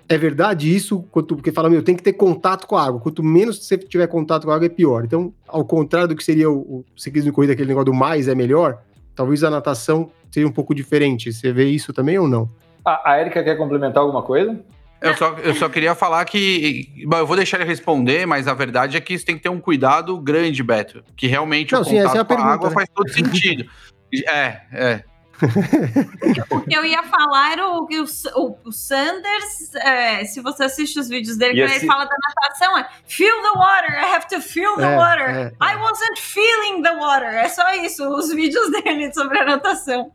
É 0.09 0.19
verdade 0.19 0.75
isso, 0.75 1.05
quanto, 1.13 1.37
porque 1.37 1.53
fala, 1.53 1.71
meu, 1.71 1.85
tem 1.85 1.95
que 1.95 2.03
ter 2.03 2.15
contato 2.15 2.67
com 2.67 2.77
a 2.77 2.85
água. 2.85 2.99
Quanto 2.99 3.23
menos 3.23 3.65
você 3.65 3.79
tiver 3.79 4.09
contato 4.09 4.45
com 4.45 4.51
a 4.51 4.57
água, 4.57 4.67
é 4.67 4.69
pior. 4.69 5.05
Então, 5.05 5.33
ao 5.47 5.65
contrário 5.65 6.09
do 6.09 6.17
que 6.17 6.25
seria 6.25 6.51
o, 6.51 6.81
o 6.81 6.85
ciclismo 6.97 7.31
de 7.31 7.33
corrida, 7.33 7.53
aquele 7.53 7.69
negócio 7.69 7.85
do 7.85 7.95
mais 7.95 8.27
é 8.27 8.35
melhor, 8.35 8.83
talvez 9.15 9.43
a 9.45 9.51
natação 9.51 10.11
seja 10.31 10.47
um 10.47 10.53
pouco 10.53 10.75
diferente. 10.75 11.33
Você 11.33 11.53
vê 11.53 11.65
isso 11.65 11.93
também 11.93 12.19
ou 12.19 12.29
não? 12.29 12.49
A, 12.85 13.13
a 13.13 13.21
Erika 13.21 13.43
quer 13.43 13.57
complementar 13.57 14.03
alguma 14.03 14.23
coisa? 14.23 14.59
Eu 15.01 15.17
só, 15.17 15.31
eu 15.39 15.55
só 15.55 15.69
queria 15.69 15.95
falar 15.95 16.25
que. 16.27 17.05
Bom, 17.07 17.17
eu 17.17 17.27
vou 17.27 17.37
deixar 17.37 17.59
ele 17.59 17.69
responder, 17.69 18.27
mas 18.27 18.47
a 18.47 18.53
verdade 18.53 18.97
é 18.97 19.01
que 19.01 19.15
isso 19.15 19.25
tem 19.25 19.37
que 19.37 19.43
ter 19.43 19.49
um 19.49 19.61
cuidado 19.61 20.19
grande, 20.19 20.63
Beto. 20.63 21.03
Que 21.17 21.27
realmente 21.27 21.73
não, 21.73 21.81
o 21.81 21.85
sim, 21.85 22.03
contato 22.03 22.19
é 22.19 22.25
com 22.25 22.35
a, 22.35 22.45
a 22.45 22.53
água 22.53 22.69
né? 22.69 22.75
faz 22.75 22.89
todo 22.95 23.09
sentido. 23.09 23.65
é, 24.29 24.61
é. 24.73 25.05
o 26.51 26.61
que 26.61 26.74
eu 26.74 26.84
ia 26.84 27.03
falar 27.05 27.53
era 27.53 27.66
o, 27.66 27.86
o, 27.86 28.57
o 28.64 28.72
Sanders, 28.72 29.74
é, 29.76 30.24
se 30.24 30.41
você 30.41 30.64
assiste 30.64 30.99
os 30.99 31.09
vídeos 31.09 31.36
dele, 31.36 31.61
esse... 31.62 31.76
ele 31.76 31.86
fala 31.86 32.05
da 32.05 32.14
natação, 32.28 32.78
é 32.78 32.86
feel 33.07 33.34
the 33.43 33.59
water, 33.59 33.91
I 33.91 34.14
have 34.14 34.28
to 34.28 34.41
feel 34.41 34.76
the 34.76 34.93
é, 34.93 34.97
water. 34.97 35.28
É, 35.28 35.43
é. 35.43 35.72
I 35.72 35.76
wasn't 35.76 36.20
feeling 36.20 36.82
the 36.82 36.95
water. 36.97 37.34
É 37.34 37.49
só 37.49 37.72
isso, 37.74 38.07
os 38.09 38.32
vídeos 38.32 38.70
dele 38.82 39.12
sobre 39.12 39.38
a 39.38 39.45
natação. 39.45 40.11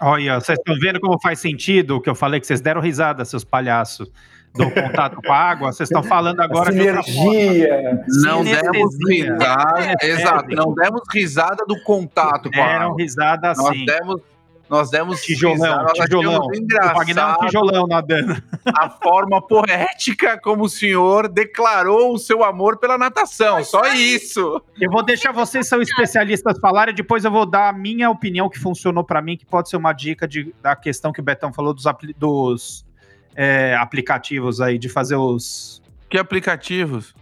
Olha, 0.00 0.40
vocês 0.40 0.58
estão 0.58 0.76
vendo 0.78 1.00
como 1.00 1.18
faz 1.20 1.40
sentido 1.40 1.96
o 1.96 2.00
que 2.00 2.08
eu 2.08 2.14
falei, 2.14 2.38
que 2.40 2.46
vocês 2.46 2.60
deram 2.60 2.80
risada, 2.80 3.24
seus 3.24 3.44
palhaços 3.44 4.10
do 4.54 4.70
contato 4.70 5.20
com 5.22 5.32
a 5.32 5.36
água, 5.36 5.72
vocês 5.72 5.88
estão 5.88 6.02
falando 6.02 6.40
agora 6.40 6.72
de 6.72 6.78
Sinergia. 6.78 8.04
Não 8.24 8.42
demos 8.42 8.96
risada, 9.08 9.96
exato, 10.02 10.54
não 10.54 10.74
demos 10.74 11.02
risada 11.12 11.64
do 11.66 11.80
contato 11.82 12.50
com 12.50 12.60
a 12.60 12.64
água. 12.64 12.78
Deram 12.78 12.94
risada. 12.94 13.52
Nós 13.54 13.76
demos 13.84 14.20
nós 14.68 14.90
demos 14.90 15.22
tijolão, 15.22 15.86
tijolão. 15.94 16.46
O 16.46 16.94
Wagner 16.94 17.28
um 17.28 17.46
tijolão 17.46 17.86
nadando. 17.86 18.42
A 18.66 18.90
forma 18.90 19.40
poética 19.40 20.38
como 20.38 20.64
o 20.64 20.68
senhor 20.68 21.28
declarou 21.28 22.12
o 22.12 22.18
seu 22.18 22.44
amor 22.44 22.78
pela 22.78 22.98
natação, 22.98 23.64
só 23.64 23.86
isso. 23.92 24.62
Eu 24.80 24.90
vou 24.90 25.02
deixar 25.02 25.32
vocês 25.32 25.66
são 25.66 25.80
especialistas 25.80 26.58
falarem, 26.58 26.94
depois 26.94 27.24
eu 27.24 27.30
vou 27.30 27.46
dar 27.46 27.68
a 27.68 27.72
minha 27.72 28.10
opinião 28.10 28.48
que 28.48 28.58
funcionou 28.58 29.02
para 29.02 29.22
mim, 29.22 29.36
que 29.36 29.46
pode 29.46 29.70
ser 29.70 29.76
uma 29.76 29.92
dica 29.92 30.28
de, 30.28 30.54
da 30.62 30.76
questão 30.76 31.12
que 31.12 31.20
o 31.20 31.22
Betão 31.22 31.52
falou 31.52 31.72
dos, 31.72 31.84
dos 32.18 32.84
é, 33.34 33.74
aplicativos 33.76 34.60
aí, 34.60 34.78
de 34.78 34.88
fazer 34.88 35.16
os... 35.16 35.82
Que 36.10 36.18
aplicativos? 36.18 37.14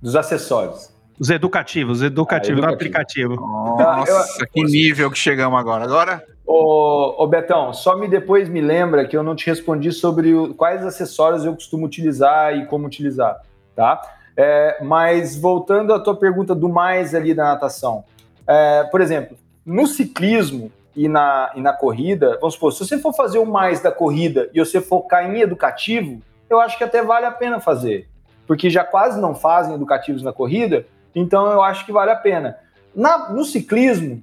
Dos 0.00 0.14
acessórios. 0.14 0.96
Os 1.18 1.30
educativos, 1.30 2.00
educativo, 2.00 2.64
ah, 2.64 2.72
educativo. 2.72 3.34
aplicativo. 3.34 3.46
Nossa, 3.46 4.42
eu, 4.42 4.46
que 4.46 4.62
nível 4.62 5.10
que 5.10 5.18
chegamos 5.18 5.58
agora. 5.58 5.84
Agora 5.84 6.24
Ô, 6.50 7.22
ô, 7.22 7.26
Betão, 7.26 7.74
só 7.74 7.94
me 7.94 8.08
depois 8.08 8.48
me 8.48 8.62
lembra 8.62 9.06
que 9.06 9.14
eu 9.14 9.22
não 9.22 9.36
te 9.36 9.44
respondi 9.44 9.92
sobre 9.92 10.32
o, 10.32 10.54
quais 10.54 10.82
acessórios 10.82 11.44
eu 11.44 11.52
costumo 11.52 11.84
utilizar 11.84 12.56
e 12.56 12.64
como 12.64 12.86
utilizar, 12.86 13.42
tá? 13.76 14.00
É, 14.34 14.82
mas 14.82 15.38
voltando 15.38 15.92
à 15.92 16.00
tua 16.00 16.16
pergunta 16.16 16.54
do 16.54 16.66
mais 16.66 17.14
ali 17.14 17.34
da 17.34 17.44
natação. 17.44 18.02
É, 18.46 18.84
por 18.84 19.02
exemplo, 19.02 19.36
no 19.62 19.86
ciclismo 19.86 20.72
e 20.96 21.06
na, 21.06 21.52
e 21.54 21.60
na 21.60 21.74
corrida, 21.74 22.38
vamos 22.40 22.54
supor, 22.54 22.72
se 22.72 22.78
você 22.78 22.96
for 22.96 23.12
fazer 23.12 23.38
o 23.38 23.44
mais 23.44 23.82
da 23.82 23.92
corrida 23.92 24.48
e 24.54 24.58
você 24.58 24.80
focar 24.80 25.30
em 25.30 25.42
educativo, 25.42 26.22
eu 26.48 26.58
acho 26.58 26.78
que 26.78 26.84
até 26.84 27.02
vale 27.02 27.26
a 27.26 27.30
pena 27.30 27.60
fazer. 27.60 28.08
Porque 28.46 28.70
já 28.70 28.84
quase 28.84 29.20
não 29.20 29.34
fazem 29.34 29.74
educativos 29.74 30.22
na 30.22 30.32
corrida, 30.32 30.86
então 31.14 31.52
eu 31.52 31.60
acho 31.60 31.84
que 31.84 31.92
vale 31.92 32.10
a 32.10 32.16
pena. 32.16 32.56
Na, 32.94 33.28
no 33.28 33.44
ciclismo, 33.44 34.22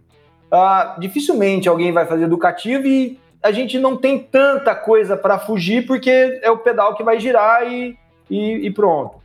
uh, 0.52 1.00
dificilmente 1.00 1.70
alguém 1.70 1.91
vai 1.91 2.06
fazer 2.06 2.26
educativo 2.26 2.88
e 2.88 3.20
a 3.41 3.52
gente 3.52 3.78
não 3.78 3.96
tem 3.96 4.20
tanta 4.20 4.74
coisa 4.74 5.16
para 5.16 5.38
fugir 5.38 5.86
porque 5.86 6.39
é 6.41 6.50
o 6.50 6.58
pedal 6.58 6.96
que 6.96 7.04
vai 7.04 7.20
girar 7.20 7.72
e, 7.72 7.98
e, 8.30 8.66
e 8.66 8.72
pronto. 8.72 9.24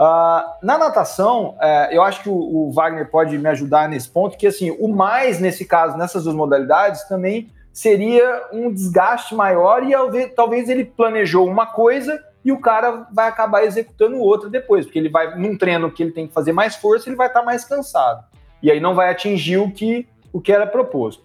Uh, 0.00 0.46
na 0.62 0.78
natação, 0.78 1.56
uh, 1.56 1.90
eu 1.90 2.02
acho 2.02 2.22
que 2.22 2.28
o, 2.28 2.34
o, 2.34 2.70
Wagner 2.70 3.10
pode 3.10 3.36
me 3.36 3.48
ajudar 3.48 3.88
nesse 3.88 4.08
ponto, 4.08 4.38
que 4.38 4.46
assim, 4.46 4.70
o 4.78 4.86
mais 4.86 5.40
nesse 5.40 5.64
caso, 5.64 5.98
nessas 5.98 6.22
duas 6.22 6.36
modalidades, 6.36 7.02
também 7.08 7.50
seria 7.72 8.44
um 8.52 8.72
desgaste 8.72 9.34
maior 9.34 9.82
e 9.82 10.28
talvez 10.28 10.68
ele 10.68 10.84
planejou 10.84 11.48
uma 11.48 11.66
coisa 11.66 12.22
e 12.44 12.52
o 12.52 12.60
cara 12.60 13.08
vai 13.12 13.28
acabar 13.28 13.64
executando 13.64 14.18
outra 14.18 14.48
depois, 14.48 14.86
porque 14.86 14.98
ele 14.98 15.08
vai 15.08 15.36
num 15.36 15.58
treino 15.58 15.90
que 15.90 16.02
ele 16.02 16.12
tem 16.12 16.28
que 16.28 16.32
fazer 16.32 16.52
mais 16.52 16.76
força, 16.76 17.08
ele 17.08 17.16
vai 17.16 17.26
estar 17.26 17.40
tá 17.40 17.46
mais 17.46 17.64
cansado. 17.64 18.24
E 18.62 18.70
aí 18.70 18.80
não 18.80 18.94
vai 18.94 19.10
atingir 19.10 19.58
o 19.58 19.70
que 19.70 20.08
o 20.32 20.40
que 20.40 20.52
era 20.52 20.66
proposto. 20.66 21.22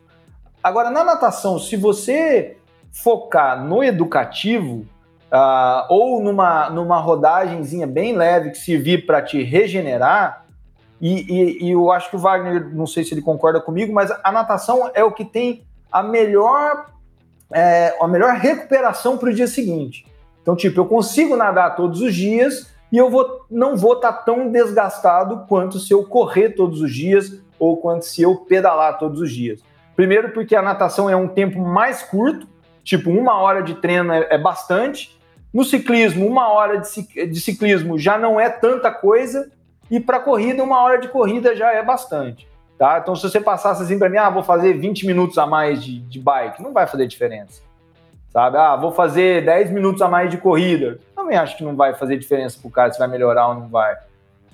Agora, 0.64 0.90
na 0.90 1.04
natação, 1.04 1.60
se 1.60 1.76
você 1.76 2.58
focar 2.92 3.64
no 3.64 3.84
educativo 3.84 4.86
uh, 5.32 5.86
ou 5.90 6.22
numa, 6.22 6.70
numa 6.70 7.00
rodagenzinha 7.00 7.88
bem 7.88 8.16
leve 8.16 8.52
que 8.52 8.58
servir 8.58 9.06
para 9.06 9.22
te 9.22 9.44
regenerar, 9.44 10.46
e, 11.02 11.26
e, 11.30 11.66
e, 11.66 11.72
eu 11.72 11.92
acho 11.92 12.10
que 12.10 12.16
o 12.16 12.20
Wagner, 12.20 12.74
não 12.74 12.88
sei 12.88 13.04
se 13.04 13.14
ele 13.14 13.22
concorda 13.22 13.60
comigo, 13.60 13.92
mas 13.92 14.10
a 14.24 14.32
natação 14.32 14.90
é 14.94 15.04
o 15.04 15.12
que 15.12 15.26
tem 15.26 15.66
a 15.92 16.02
melhor 16.02 16.86
é, 17.52 17.96
a 18.00 18.08
melhor 18.08 18.36
recuperação 18.36 19.18
para 19.18 19.30
o 19.30 19.34
dia 19.34 19.48
seguinte. 19.48 20.06
Então, 20.42 20.56
tipo, 20.56 20.80
eu 20.80 20.86
consigo 20.86 21.36
nadar 21.36 21.76
todos 21.76 22.02
os 22.02 22.16
dias 22.16 22.73
e 22.94 22.98
eu 23.00 23.10
vou, 23.10 23.44
não 23.50 23.76
vou 23.76 23.94
estar 23.94 24.14
tá 24.14 24.20
tão 24.20 24.52
desgastado 24.52 25.48
quanto 25.50 25.80
se 25.80 25.92
eu 25.92 26.04
correr 26.04 26.50
todos 26.50 26.80
os 26.80 26.94
dias 26.94 27.42
ou 27.58 27.78
quanto 27.78 28.06
se 28.06 28.22
eu 28.22 28.36
pedalar 28.36 29.00
todos 29.00 29.20
os 29.20 29.32
dias. 29.32 29.64
Primeiro, 29.96 30.30
porque 30.30 30.56
a 30.56 30.62
natação 30.62 31.10
é 31.10 31.16
um 31.16 31.28
tempo 31.28 31.60
mais 31.60 32.04
curto, 32.04 32.48
tipo, 32.84 33.10
uma 33.10 33.34
hora 33.40 33.64
de 33.64 33.74
treino 33.74 34.14
é, 34.14 34.28
é 34.30 34.38
bastante. 34.38 35.20
No 35.52 35.64
ciclismo, 35.64 36.28
uma 36.28 36.50
hora 36.50 36.78
de, 36.78 37.26
de 37.28 37.42
ciclismo 37.42 37.98
já 37.98 38.16
não 38.16 38.40
é 38.40 38.48
tanta 38.48 38.92
coisa, 38.92 39.52
e 39.90 40.00
para 40.00 40.20
corrida, 40.20 40.64
uma 40.64 40.80
hora 40.80 41.00
de 41.00 41.08
corrida 41.08 41.56
já 41.56 41.74
é 41.74 41.82
bastante. 41.82 42.48
Tá? 42.78 43.00
Então, 43.02 43.16
se 43.16 43.24
você 43.28 43.42
passasse 43.42 43.82
assim 43.82 43.98
para 43.98 44.10
mim, 44.10 44.18
ah, 44.18 44.30
vou 44.30 44.44
fazer 44.44 44.74
20 44.74 45.08
minutos 45.08 45.40
a 45.40 45.48
mais 45.48 45.84
de, 45.84 46.00
de 46.02 46.20
bike, 46.20 46.62
não 46.62 46.72
vai 46.72 46.86
fazer 46.86 47.08
diferença. 47.08 47.64
Sabe? 48.34 48.58
Ah, 48.58 48.76
vou 48.76 48.92
fazer 48.92 49.46
10 49.46 49.70
minutos 49.70 50.02
a 50.02 50.10
mais 50.10 50.32
de 50.32 50.38
corrida. 50.38 51.00
Também 51.16 51.38
acho 51.38 51.56
que 51.56 51.64
não 51.64 51.76
vai 51.76 51.94
fazer 51.94 52.18
diferença 52.18 52.58
para 52.60 52.68
o 52.68 52.72
cara 52.72 52.92
se 52.92 52.98
vai 52.98 53.08
melhorar 53.08 53.50
ou 53.50 53.54
não 53.54 53.68
vai. 53.70 53.96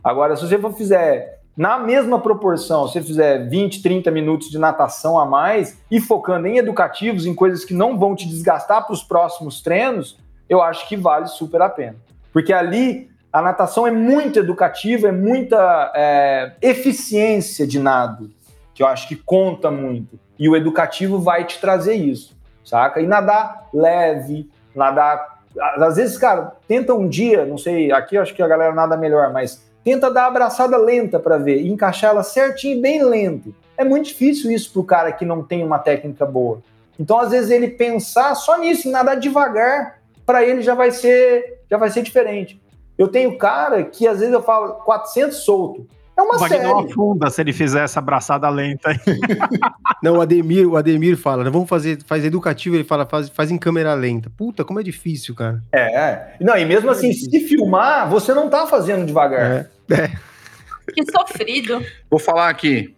Agora, 0.04 0.36
se 0.36 0.46
você 0.46 0.60
fizer 0.74 1.40
na 1.56 1.80
mesma 1.80 2.20
proporção, 2.20 2.88
se 2.88 2.94
você 2.94 3.02
fizer 3.02 3.48
20, 3.48 3.82
30 3.82 4.12
minutos 4.12 4.50
de 4.50 4.58
natação 4.58 5.18
a 5.18 5.26
mais 5.26 5.78
e 5.90 6.00
focando 6.00 6.48
em 6.48 6.58
educativos, 6.58 7.26
em 7.26 7.34
coisas 7.34 7.64
que 7.64 7.74
não 7.74 7.98
vão 7.98 8.16
te 8.16 8.28
desgastar 8.28 8.86
para 8.86 8.94
os 8.94 9.04
próximos 9.04 9.62
treinos, 9.62 10.18
eu 10.48 10.62
acho 10.62 10.88
que 10.88 10.98
vale 10.98 11.28
super 11.28 11.62
a 11.62 11.70
pena. 11.70 11.96
Porque 12.32 12.54
ali 12.54 13.10
a 13.32 13.42
natação 13.42 13.86
é 13.86 13.92
muito 13.92 14.40
educativa, 14.40 15.08
é 15.08 15.12
muita 15.12 15.92
é, 15.96 16.54
eficiência 16.62 17.68
de 17.68 17.80
nado, 17.80 18.32
que 18.74 18.82
eu 18.82 18.88
acho 18.88 19.08
que 19.08 19.16
conta 19.16 19.70
muito. 19.70 20.20
E 20.38 20.48
o 20.50 20.56
educativo 20.56 21.20
vai 21.20 21.46
te 21.46 21.60
trazer 21.60 21.96
isso, 21.96 22.39
saca? 22.64 23.02
E 23.02 23.08
nadar 23.08 23.68
leve, 23.74 24.50
nadar. 24.76 25.40
Às 25.78 25.96
vezes, 25.96 26.18
cara, 26.18 26.54
tenta 26.68 26.94
um 26.94 27.08
dia, 27.08 27.46
não 27.46 27.58
sei, 27.58 27.92
aqui 27.92 28.16
eu 28.16 28.22
acho 28.22 28.34
que 28.34 28.42
a 28.42 28.48
galera 28.48 28.74
nada 28.74 28.96
melhor, 28.96 29.32
mas 29.34 29.68
tenta 29.84 30.12
dar 30.12 30.28
abraçada 30.28 30.78
lenta 30.78 31.20
para 31.20 31.38
ver 31.38 31.62
e 31.62 31.70
encaixar 31.70 32.12
ela 32.12 32.24
certinho, 32.24 32.82
bem 32.82 33.04
lento. 33.04 33.54
É 33.78 33.84
muito 33.84 34.08
difícil 34.08 34.52
isso 34.52 34.72
para 34.72 34.82
o 34.82 34.86
cara 34.86 35.12
que 35.12 35.26
não 35.26 35.44
tem 35.44 35.64
uma 35.64 35.80
técnica 35.80 36.26
boa. 36.26 36.62
Então, 37.00 37.18
às 37.18 37.32
vezes, 37.32 37.50
ele 37.50 37.70
pensar 37.70 38.36
só 38.36 38.58
nisso, 38.58 38.88
em 38.88 38.92
nadar 38.92 39.16
devagar, 39.16 40.00
para 40.26 40.44
ele 40.44 40.62
já 40.62 40.76
vai 40.76 40.92
ser 40.92 41.60
já 41.70 41.78
vai 41.78 41.90
ser 41.90 42.02
diferente. 42.02 42.62
Eu 42.98 43.08
tenho 43.08 43.38
cara 43.38 43.84
que 43.84 44.08
às 44.08 44.20
vezes 44.20 44.34
eu 44.34 44.42
falo 44.42 44.74
400 44.84 45.38
solto. 45.38 45.88
É 46.20 46.22
uma 46.22 46.38
Vai 46.38 46.50
série. 46.50 46.64
não 46.64 46.80
afunda 46.80 47.30
se 47.30 47.40
ele 47.40 47.54
fizer 47.54 47.82
essa 47.82 48.00
abraçada 48.00 48.50
lenta. 48.50 48.90
não, 50.04 50.18
o 50.18 50.22
Ademir, 50.22 50.68
o 50.68 50.76
Ademir 50.76 51.16
fala, 51.16 51.50
vamos 51.50 51.70
fazer, 51.70 51.98
faz 52.06 52.26
educativo, 52.26 52.76
ele 52.76 52.84
fala, 52.84 53.06
faz, 53.06 53.30
faz 53.30 53.50
em 53.50 53.58
câmera 53.58 53.94
lenta. 53.94 54.30
Puta, 54.30 54.66
como 54.66 54.82
é 54.82 54.84
difícil, 54.84 55.34
cara. 55.34 55.64
É. 55.72 56.34
Não, 56.42 56.58
e 56.58 56.66
mesmo 56.66 56.92
assim, 56.92 57.14
se 57.14 57.40
filmar, 57.48 58.10
você 58.10 58.34
não 58.34 58.50
tá 58.50 58.68
fazendo 58.68 59.06
devagar. 59.06 59.70
É. 59.90 59.94
é. 59.94 60.12
Que 60.94 61.10
sofrido. 61.10 61.82
Vou 62.12 62.20
falar 62.20 62.50
aqui. 62.50 62.94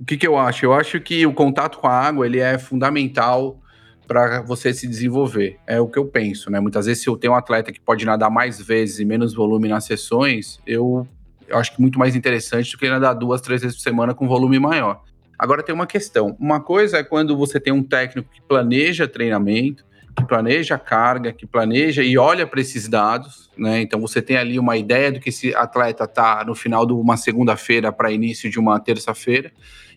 O 0.00 0.04
que, 0.06 0.16
que 0.16 0.26
eu 0.26 0.38
acho? 0.38 0.64
Eu 0.64 0.72
acho 0.72 0.98
que 1.00 1.26
o 1.26 1.34
contato 1.34 1.78
com 1.78 1.86
a 1.86 1.92
água 1.92 2.24
ele 2.24 2.40
é 2.40 2.56
fundamental 2.56 3.60
para 4.06 4.40
você 4.40 4.72
se 4.72 4.86
desenvolver. 4.86 5.58
É 5.66 5.78
o 5.80 5.86
que 5.86 5.98
eu 5.98 6.06
penso, 6.06 6.50
né? 6.50 6.60
Muitas 6.60 6.86
vezes, 6.86 7.02
se 7.02 7.10
eu 7.10 7.16
tenho 7.16 7.34
um 7.34 7.36
atleta 7.36 7.70
que 7.70 7.80
pode 7.80 8.06
nadar 8.06 8.30
mais 8.30 8.58
vezes 8.58 9.00
e 9.00 9.04
menos 9.04 9.34
volume 9.34 9.68
nas 9.68 9.84
sessões, 9.84 10.60
eu, 10.66 11.06
eu 11.48 11.58
acho 11.58 11.74
que 11.74 11.80
muito 11.80 11.98
mais 11.98 12.14
interessante 12.16 12.72
do 12.72 12.78
que 12.78 12.88
nadar 12.88 13.14
duas, 13.14 13.40
três 13.40 13.62
vezes 13.62 13.76
por 13.76 13.82
semana 13.82 14.14
com 14.14 14.26
volume 14.26 14.58
maior. 14.58 15.02
Agora 15.38 15.62
tem 15.62 15.74
uma 15.74 15.86
questão. 15.86 16.36
Uma 16.38 16.60
coisa 16.60 16.98
é 16.98 17.04
quando 17.04 17.36
você 17.36 17.58
tem 17.58 17.72
um 17.72 17.82
técnico 17.82 18.30
que 18.32 18.40
planeja 18.40 19.08
treinamento, 19.08 19.84
que 20.16 20.24
planeja 20.24 20.78
carga, 20.78 21.32
que 21.32 21.46
planeja 21.46 22.02
e 22.02 22.16
olha 22.16 22.46
para 22.46 22.60
esses 22.60 22.88
dados, 22.88 23.50
né? 23.56 23.80
Então 23.80 24.00
você 24.00 24.22
tem 24.22 24.36
ali 24.36 24.58
uma 24.58 24.76
ideia 24.76 25.10
do 25.10 25.18
que 25.18 25.30
esse 25.30 25.54
atleta 25.54 26.06
tá 26.06 26.44
no 26.46 26.54
final 26.54 26.86
de 26.86 26.92
uma 26.92 27.16
segunda-feira 27.16 27.90
para 27.90 28.12
início 28.12 28.48
de 28.48 28.58
uma 28.58 28.78
terça-feira 28.78 29.50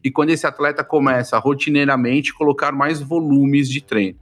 e 0.04 0.10
quando 0.10 0.32
esse 0.32 0.48
atleta 0.48 0.84
começa 0.84 1.38
rotineiramente 1.38 2.34
colocar 2.34 2.72
mais 2.72 3.00
volumes 3.00 3.70
de 3.70 3.82
treino. 3.82 4.18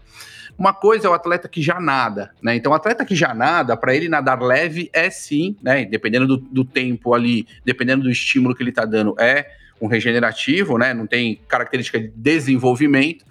Uma 0.57 0.73
coisa 0.73 1.07
é 1.07 1.09
o 1.09 1.13
atleta 1.13 1.49
que 1.49 1.61
já 1.61 1.79
nada, 1.79 2.31
né? 2.41 2.55
Então, 2.55 2.71
o 2.71 2.75
atleta 2.75 3.03
que 3.03 3.15
já 3.15 3.33
nada, 3.33 3.75
para 3.75 3.93
ele 3.93 4.07
nadar 4.07 4.41
leve 4.41 4.89
é 4.93 5.09
sim, 5.09 5.55
né? 5.61 5.85
Dependendo 5.85 6.25
do, 6.25 6.37
do, 6.37 6.63
tempo 6.63 7.13
ali, 7.13 7.45
dependendo 7.65 8.03
do 8.03 8.09
estímulo 8.09 8.55
que 8.55 8.63
ele 8.63 8.69
está 8.69 8.85
dando, 8.85 9.15
é 9.19 9.51
um 9.81 9.87
regenerativo, 9.87 10.77
né? 10.77 10.93
Não 10.93 11.05
tem 11.05 11.41
característica 11.47 11.99
de 11.99 12.07
desenvolvimento. 12.07 13.25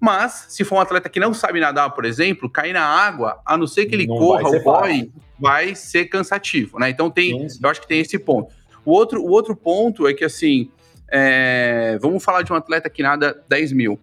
Mas, 0.00 0.46
se 0.48 0.64
for 0.64 0.76
um 0.76 0.80
atleta 0.80 1.08
que 1.08 1.20
não 1.20 1.32
sabe 1.32 1.60
nadar, 1.60 1.90
por 1.90 2.04
exemplo, 2.04 2.50
cair 2.50 2.72
na 2.72 2.84
água, 2.84 3.40
a 3.46 3.56
não 3.56 3.66
ser 3.66 3.86
que 3.86 3.94
ele 3.94 4.06
não 4.06 4.16
corra 4.16 4.48
o 4.48 4.62
boy, 4.62 5.10
vai 5.38 5.74
ser 5.74 6.06
cansativo, 6.06 6.78
né? 6.78 6.90
Então 6.90 7.08
tem, 7.10 7.48
sim. 7.48 7.60
eu 7.62 7.70
acho 7.70 7.80
que 7.80 7.88
tem 7.88 8.00
esse 8.00 8.18
ponto. 8.18 8.52
O 8.84 8.92
outro, 8.92 9.22
o 9.22 9.30
outro 9.30 9.56
ponto 9.56 10.06
é 10.06 10.12
que 10.12 10.24
assim, 10.24 10.70
é, 11.10 11.96
vamos 12.00 12.22
falar 12.22 12.42
de 12.42 12.52
um 12.52 12.56
atleta 12.56 12.90
que 12.90 13.02
nada 13.02 13.40
10 13.48 13.72
mil 13.72 13.98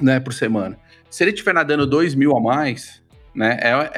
né, 0.00 0.20
por 0.20 0.32
semana. 0.32 0.78
Se 1.10 1.24
ele 1.24 1.32
estiver 1.32 1.52
nadando 1.52 1.86
2 1.86 2.14
mil 2.14 2.36
a 2.36 2.40
mais, 2.40 3.02
né, 3.34 3.58
é, 3.60 3.90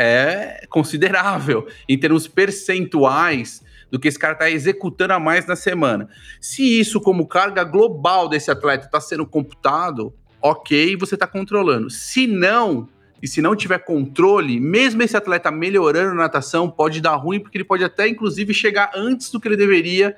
é 0.63 0.67
considerável 0.69 1.69
em 1.89 1.99
termos 1.99 2.27
percentuais 2.27 3.63
do 3.91 3.99
que 3.99 4.09
esse 4.09 4.19
cara 4.19 4.33
está 4.33 4.51
executando 4.51 5.13
a 5.13 5.21
mais 5.21 5.47
na 5.47 5.55
semana. 5.55 6.09
Se 6.41 6.81
isso, 6.81 6.99
como 6.99 7.27
carga 7.27 7.63
global 7.63 8.27
desse 8.27 8.51
atleta, 8.51 8.87
está 8.87 8.99
sendo 8.99 9.27
computado, 9.27 10.15
ok, 10.41 10.97
você 10.97 11.15
está 11.15 11.27
controlando. 11.27 11.91
Se 11.91 12.27
não, 12.27 12.89
e 13.23 13.29
se 13.29 13.43
não 13.43 13.55
tiver 13.55 13.79
controle, 13.81 14.59
mesmo 14.59 15.03
esse 15.03 15.17
atleta 15.17 15.51
melhorando 15.51 16.15
na 16.15 16.23
natação, 16.23 16.71
pode 16.71 17.03
dar 17.03 17.17
ruim, 17.17 17.39
porque 17.39 17.59
ele 17.59 17.65
pode 17.65 17.85
até, 17.85 18.09
inclusive, 18.09 18.55
chegar 18.55 18.91
antes 18.95 19.31
do 19.31 19.39
que 19.39 19.47
ele 19.47 19.57
deveria 19.57 20.17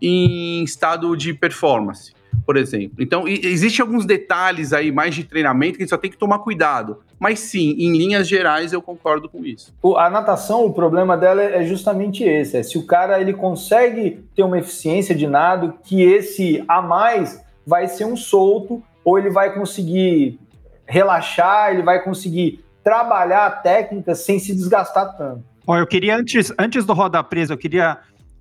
em 0.00 0.64
estado 0.64 1.14
de 1.14 1.34
performance, 1.34 2.14
por 2.44 2.56
exemplo. 2.56 2.96
Então, 2.98 3.26
existem 3.28 3.82
alguns 3.82 4.04
detalhes 4.04 4.72
aí 4.72 4.90
mais 4.90 5.14
de 5.14 5.24
treinamento 5.24 5.76
que 5.76 5.82
a 5.82 5.84
gente 5.84 5.90
só 5.90 5.96
tem 5.96 6.10
que 6.10 6.16
tomar 6.16 6.40
cuidado. 6.40 7.00
Mas 7.18 7.40
sim, 7.40 7.76
em 7.78 7.96
linhas 7.96 8.26
gerais, 8.26 8.72
eu 8.72 8.82
concordo 8.82 9.28
com 9.28 9.44
isso. 9.44 9.74
A 9.96 10.10
natação, 10.10 10.64
o 10.64 10.72
problema 10.72 11.16
dela 11.16 11.42
é 11.42 11.64
justamente 11.64 12.24
esse: 12.24 12.56
é 12.56 12.62
se 12.62 12.78
o 12.78 12.86
cara 12.86 13.20
ele 13.20 13.32
consegue 13.32 14.24
ter 14.34 14.42
uma 14.42 14.58
eficiência 14.58 15.14
de 15.14 15.26
nado, 15.26 15.74
que 15.82 16.02
esse 16.02 16.64
a 16.66 16.80
mais 16.80 17.40
vai 17.66 17.86
ser 17.88 18.04
um 18.04 18.16
solto, 18.16 18.82
ou 19.04 19.18
ele 19.18 19.30
vai 19.30 19.54
conseguir 19.54 20.38
relaxar, 20.86 21.72
ele 21.72 21.82
vai 21.82 22.02
conseguir 22.02 22.64
trabalhar 22.82 23.46
a 23.46 23.50
técnica 23.50 24.14
sem 24.14 24.38
se 24.38 24.54
desgastar 24.54 25.16
tanto. 25.16 25.44
Ó, 25.66 25.76
eu 25.76 25.86
queria 25.86 26.16
antes, 26.16 26.52
antes 26.58 26.84
do 26.84 26.92
roda 26.92 27.22
presa, 27.22 27.52
eu 27.54 27.58
queria 27.58 27.98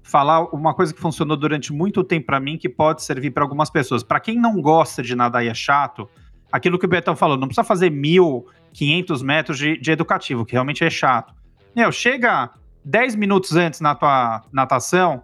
falar 0.09 0.43
uma 0.53 0.73
coisa 0.73 0.93
que 0.93 0.99
funcionou 0.99 1.37
durante 1.37 1.71
muito 1.71 2.03
tempo 2.03 2.25
para 2.25 2.39
mim 2.39 2.57
que 2.57 2.67
pode 2.67 3.03
servir 3.03 3.31
para 3.31 3.43
algumas 3.43 3.69
pessoas. 3.69 4.03
Para 4.03 4.19
quem 4.19 4.37
não 4.37 4.61
gosta 4.61 5.03
de 5.03 5.15
nadar 5.15 5.45
e 5.45 5.47
é 5.47 5.53
chato, 5.53 6.09
aquilo 6.51 6.79
que 6.79 6.85
o 6.85 6.89
Betão 6.89 7.15
falou, 7.15 7.37
não 7.37 7.47
precisa 7.47 7.63
fazer 7.63 7.91
1.500 7.91 9.23
metros 9.23 9.57
de, 9.57 9.77
de 9.77 9.91
educativo, 9.91 10.45
que 10.45 10.53
realmente 10.53 10.83
é 10.83 10.89
chato. 10.89 11.33
Meu, 11.75 11.91
chega 11.91 12.49
10 12.83 13.15
minutos 13.15 13.55
antes 13.55 13.81
na 13.81 13.93
tua 13.93 14.41
natação 14.51 15.23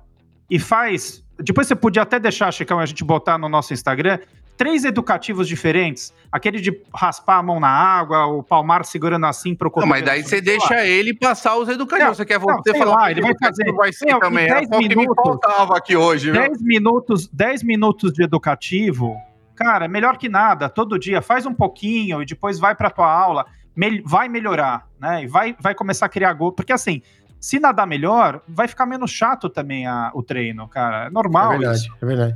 e 0.49 0.59
faz. 0.59 1.25
Depois 1.39 1.67
você 1.67 1.75
podia 1.75 2.03
até 2.03 2.19
deixar, 2.19 2.51
Chicão, 2.51 2.79
a 2.79 2.85
gente 2.85 3.03
botar 3.03 3.37
no 3.37 3.49
nosso 3.49 3.73
Instagram 3.73 4.19
três 4.57 4.85
educativos 4.85 5.47
diferentes. 5.47 6.13
Aquele 6.31 6.59
de 6.59 6.81
raspar 6.93 7.37
a 7.37 7.43
mão 7.43 7.59
na 7.59 7.69
água, 7.69 8.25
o 8.25 8.43
palmar 8.43 8.85
segurando 8.85 9.25
assim 9.25 9.55
para 9.55 9.67
o 9.67 9.71
Não, 9.77 9.87
mas 9.87 10.03
daí 10.03 10.23
você 10.23 10.41
deixa 10.41 10.75
lá. 10.75 10.85
ele 10.85 11.13
passar 11.13 11.57
os 11.57 11.69
educativos. 11.69 12.07
Não, 12.07 12.15
você 12.15 12.25
quer 12.25 12.39
você 12.39 12.77
falar 12.77 12.95
lá, 12.95 13.11
ele 13.11 13.21
vai 13.21 13.33
fazer. 13.37 13.71
Vai 13.73 13.93
ser 13.93 14.11
não, 14.11 14.19
também. 14.19 14.47
10 14.47 14.71
é 14.71 14.77
minutos, 14.77 14.87
que 14.87 15.09
me 15.09 15.15
faltava 15.15 15.77
aqui 15.77 15.95
hoje. 15.95 16.31
10 16.31 16.61
minutos, 16.61 17.27
10 17.27 17.63
minutos 17.63 18.13
de 18.13 18.23
educativo, 18.23 19.17
cara, 19.55 19.87
melhor 19.87 20.17
que 20.17 20.29
nada. 20.29 20.69
Todo 20.69 20.99
dia 20.99 21.21
faz 21.21 21.45
um 21.45 21.53
pouquinho 21.53 22.21
e 22.21 22.25
depois 22.25 22.59
vai 22.59 22.75
para 22.75 22.89
tua 22.89 23.11
aula. 23.11 23.45
Me, 23.75 24.01
vai 24.05 24.29
melhorar, 24.29 24.87
né? 24.99 25.23
E 25.23 25.27
vai, 25.27 25.55
vai 25.59 25.75
começar 25.75 26.05
a 26.05 26.09
criar 26.09 26.31
gol. 26.33 26.51
Porque 26.51 26.71
assim, 26.71 27.01
se 27.39 27.59
nadar 27.59 27.85
melhor, 27.85 28.41
vai 28.47 28.67
ficar 28.67 28.85
menos 28.85 29.11
chato 29.11 29.49
também 29.49 29.85
a, 29.85 30.11
o 30.13 30.23
treino, 30.23 30.67
cara. 30.67 31.07
É 31.07 31.09
normal 31.09 31.53
é 31.53 31.57
verdade, 31.57 31.79
isso. 31.79 31.97
É 32.01 32.05
verdade. 32.05 32.35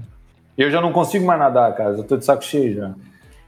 Eu 0.59 0.69
já 0.69 0.81
não 0.81 0.91
consigo 0.91 1.25
mais 1.25 1.39
nadar, 1.39 1.73
cara. 1.73 1.91
Eu 1.91 2.03
tô 2.03 2.17
de 2.17 2.25
saco 2.25 2.43
cheio 2.43 2.75
já. 2.75 2.91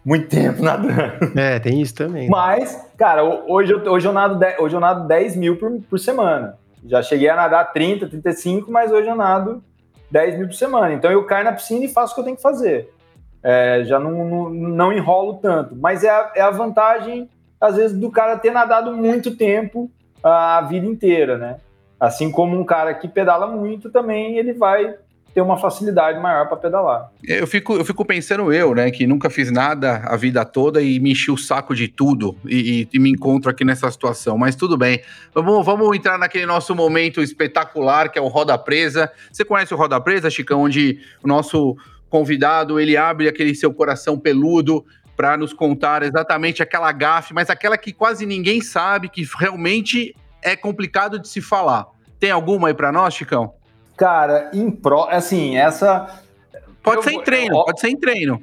Muito 0.03 0.29
tempo 0.29 0.63
nadando. 0.63 1.37
É, 1.37 1.59
tem 1.59 1.81
isso 1.81 1.93
também. 1.93 2.29
Mas, 2.29 2.89
cara, 2.97 3.21
hoje 3.21 3.73
eu, 3.73 3.79
hoje 3.91 4.07
eu, 4.07 4.13
nado, 4.13 4.39
10, 4.39 4.59
hoje 4.59 4.75
eu 4.77 4.79
nado 4.79 5.05
10 5.09 5.35
mil 5.35 5.57
por, 5.57 5.69
por 5.89 5.99
semana. 5.99 6.57
Já 6.85 7.03
cheguei 7.03 7.27
a 7.27 7.35
nadar 7.35 7.73
30, 7.73 8.07
35, 8.07 8.71
mas 8.71 8.93
hoje 8.93 9.09
eu 9.09 9.15
nado 9.15 9.61
10 10.09 10.37
mil 10.37 10.47
por 10.47 10.55
semana. 10.55 10.93
Então 10.93 11.11
eu 11.11 11.25
caio 11.25 11.43
na 11.43 11.51
piscina 11.51 11.83
e 11.83 11.89
faço 11.89 12.13
o 12.13 12.15
que 12.15 12.21
eu 12.21 12.25
tenho 12.25 12.37
que 12.37 12.41
fazer. 12.41 12.89
É, 13.43 13.83
já 13.83 13.99
não, 13.99 14.25
não, 14.25 14.49
não, 14.49 14.93
enrolo 14.93 15.33
tanto. 15.33 15.75
Mas 15.75 16.05
é 16.05 16.09
a, 16.09 16.31
é 16.33 16.41
a 16.41 16.49
vantagem, 16.49 17.29
às 17.59 17.75
vezes, 17.75 17.97
do 17.97 18.09
cara 18.09 18.37
ter 18.37 18.51
nadado 18.51 18.95
muito 18.95 19.35
tempo 19.35 19.91
a 20.23 20.61
vida 20.61 20.87
inteira, 20.87 21.37
né? 21.37 21.57
Assim 21.99 22.31
como 22.31 22.57
um 22.57 22.63
cara 22.63 22.93
que 22.93 23.07
pedala 23.09 23.47
muito 23.47 23.91
também, 23.91 24.37
ele 24.37 24.53
vai 24.53 24.95
ter 25.33 25.41
uma 25.41 25.57
facilidade 25.57 26.19
maior 26.19 26.47
para 26.47 26.57
pedalar. 26.57 27.09
Eu 27.23 27.47
fico, 27.47 27.73
eu 27.73 27.85
fico 27.85 28.03
pensando 28.03 28.51
eu, 28.51 28.75
né, 28.75 28.91
que 28.91 29.07
nunca 29.07 29.29
fiz 29.29 29.51
nada 29.51 30.01
a 30.05 30.15
vida 30.17 30.43
toda 30.43 30.81
e 30.81 30.99
me 30.99 31.11
enchi 31.11 31.31
o 31.31 31.37
saco 31.37 31.73
de 31.73 31.87
tudo 31.87 32.37
e, 32.45 32.81
e, 32.81 32.89
e 32.93 32.99
me 32.99 33.09
encontro 33.09 33.49
aqui 33.49 33.63
nessa 33.63 33.89
situação, 33.89 34.37
mas 34.37 34.55
tudo 34.55 34.77
bem. 34.77 35.01
Vamos, 35.33 35.65
vamos 35.65 35.95
entrar 35.95 36.17
naquele 36.17 36.45
nosso 36.45 36.75
momento 36.75 37.21
espetacular 37.21 38.09
que 38.09 38.19
é 38.19 38.21
o 38.21 38.27
Roda 38.27 38.57
Presa. 38.57 39.11
Você 39.31 39.45
conhece 39.45 39.73
o 39.73 39.77
Roda 39.77 39.99
Presa, 40.01 40.29
Chicão, 40.29 40.61
onde 40.61 40.99
o 41.23 41.27
nosso 41.27 41.77
convidado, 42.09 42.77
ele 42.77 42.97
abre 42.97 43.29
aquele 43.29 43.55
seu 43.55 43.73
coração 43.73 44.19
peludo 44.19 44.85
para 45.15 45.37
nos 45.37 45.53
contar 45.53 46.03
exatamente 46.03 46.61
aquela 46.61 46.91
gafe, 46.91 47.33
mas 47.33 47.49
aquela 47.49 47.77
que 47.77 47.93
quase 47.93 48.25
ninguém 48.25 48.59
sabe, 48.59 49.07
que 49.07 49.25
realmente 49.37 50.13
é 50.41 50.55
complicado 50.55 51.19
de 51.19 51.27
se 51.27 51.39
falar. 51.39 51.85
Tem 52.19 52.31
alguma 52.31 52.67
aí 52.67 52.73
para 52.73 52.91
nós, 52.91 53.13
Chicão? 53.13 53.53
Cara, 54.01 54.49
em 54.51 54.71
pro, 54.71 55.03
assim, 55.03 55.57
essa. 55.57 56.07
Pode 56.81 56.97
eu, 56.97 57.03
ser 57.03 57.11
em 57.11 57.21
treino, 57.21 57.55
eu, 57.55 57.65
pode 57.65 57.79
ser 57.79 57.89
em 57.89 57.99
treino. 57.99 58.41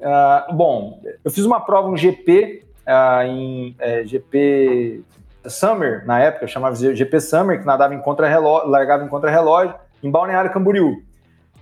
Uh, 0.00 0.52
bom, 0.52 1.00
eu 1.24 1.30
fiz 1.30 1.44
uma 1.44 1.60
prova, 1.60 1.86
um 1.86 1.96
GP, 1.96 2.64
uh, 2.64 2.82
ah, 2.84 3.24
em 3.24 3.76
é, 3.78 4.04
GP 4.04 5.04
Summer, 5.46 6.04
na 6.04 6.18
época, 6.18 6.48
chamava 6.48 6.74
de 6.74 6.96
GP 6.96 7.20
Summer, 7.20 7.60
que 7.60 7.64
nadava 7.64 7.94
em 7.94 8.00
contra-relógio, 8.00 8.68
largava 8.68 9.04
em 9.04 9.08
contra-relógio, 9.08 9.72
em 10.02 10.10
Balneário 10.10 10.52
Camboriú. 10.52 11.00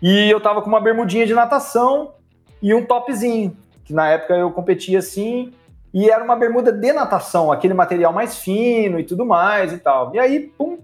E 0.00 0.30
eu 0.30 0.40
tava 0.40 0.62
com 0.62 0.70
uma 0.70 0.80
bermudinha 0.80 1.26
de 1.26 1.34
natação 1.34 2.14
e 2.62 2.72
um 2.72 2.86
topzinho, 2.86 3.54
que 3.84 3.92
na 3.92 4.08
época 4.08 4.34
eu 4.34 4.50
competia 4.50 5.00
assim, 5.00 5.52
e 5.92 6.08
era 6.08 6.24
uma 6.24 6.36
bermuda 6.36 6.72
de 6.72 6.90
natação, 6.90 7.52
aquele 7.52 7.74
material 7.74 8.14
mais 8.14 8.38
fino 8.38 8.98
e 8.98 9.04
tudo 9.04 9.26
mais 9.26 9.74
e 9.74 9.78
tal. 9.78 10.14
E 10.14 10.18
aí, 10.18 10.40
pum, 10.56 10.78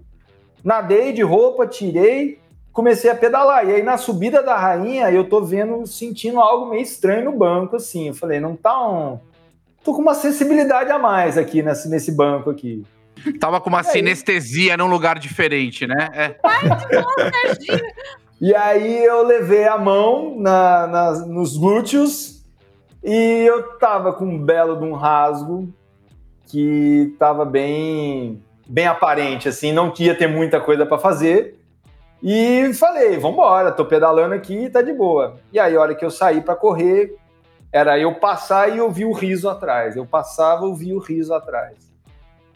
nadei 0.63 1.11
de 1.13 1.23
roupa, 1.23 1.65
tirei, 1.65 2.42
comecei 2.73 3.09
a 3.09 3.15
pedalar. 3.15 3.69
E 3.69 3.75
aí 3.75 3.83
na 3.83 3.97
subida 3.97 4.41
da 4.41 4.57
rainha, 4.57 5.09
eu 5.11 5.29
tô 5.29 5.41
vendo, 5.41 5.85
sentindo 5.85 6.39
algo 6.39 6.69
meio 6.69 6.81
estranho 6.81 7.25
no 7.25 7.37
banco, 7.37 7.75
assim. 7.75 8.07
Eu 8.07 8.13
falei, 8.13 8.39
não 8.39 8.55
tá 8.55 8.77
um. 8.85 9.19
Tô 9.83 9.93
com 9.93 10.01
uma 10.01 10.15
sensibilidade 10.15 10.91
a 10.91 10.97
mais 10.97 11.37
aqui 11.37 11.61
nesse, 11.61 11.87
nesse 11.87 12.11
banco 12.11 12.49
aqui. 12.49 12.83
Tava 13.39 13.61
com 13.61 13.69
uma 13.69 13.81
e 13.81 13.85
sinestesia 13.85 14.73
aí... 14.73 14.77
num 14.77 14.87
lugar 14.87 15.19
diferente, 15.19 15.85
né? 15.85 16.09
É. 16.13 16.35
e 18.41 18.55
aí 18.55 19.05
eu 19.05 19.23
levei 19.23 19.67
a 19.67 19.77
mão 19.77 20.35
na, 20.39 20.87
na, 20.87 21.11
nos 21.27 21.55
glúteos 21.55 22.43
e 23.03 23.45
eu 23.45 23.77
tava 23.77 24.13
com 24.13 24.25
um 24.25 24.41
belo 24.41 24.77
de 24.77 24.85
um 24.85 24.93
rasgo 24.93 25.71
que 26.47 27.15
tava 27.19 27.45
bem 27.45 28.41
bem 28.65 28.87
aparente, 28.87 29.49
assim, 29.49 29.73
não 29.73 29.93
ia 29.99 30.15
ter 30.15 30.27
muita 30.27 30.59
coisa 30.59 30.85
para 30.85 30.97
fazer. 30.97 31.59
E 32.23 32.73
falei, 32.73 33.17
vambora, 33.17 33.69
tô 33.69 33.83
pedalando 33.83 34.33
aqui, 34.33 34.69
tá 34.69 34.81
de 34.81 34.93
boa. 34.93 35.35
E 35.51 35.59
aí, 35.59 35.75
a 35.75 35.81
hora 35.81 35.93
que 35.93 36.05
eu 36.05 36.09
saí 36.09 36.39
para 36.39 36.55
correr, 36.55 37.17
era 37.69 37.99
eu 37.99 38.15
passar 38.15 38.73
e 38.73 38.79
ouvir 38.79 39.03
o 39.03 39.11
riso 39.11 39.49
atrás. 39.49 39.97
Eu 39.97 40.05
passava, 40.05 40.63
ouvia 40.63 40.95
o 40.95 40.99
riso 40.99 41.33
atrás. 41.33 41.75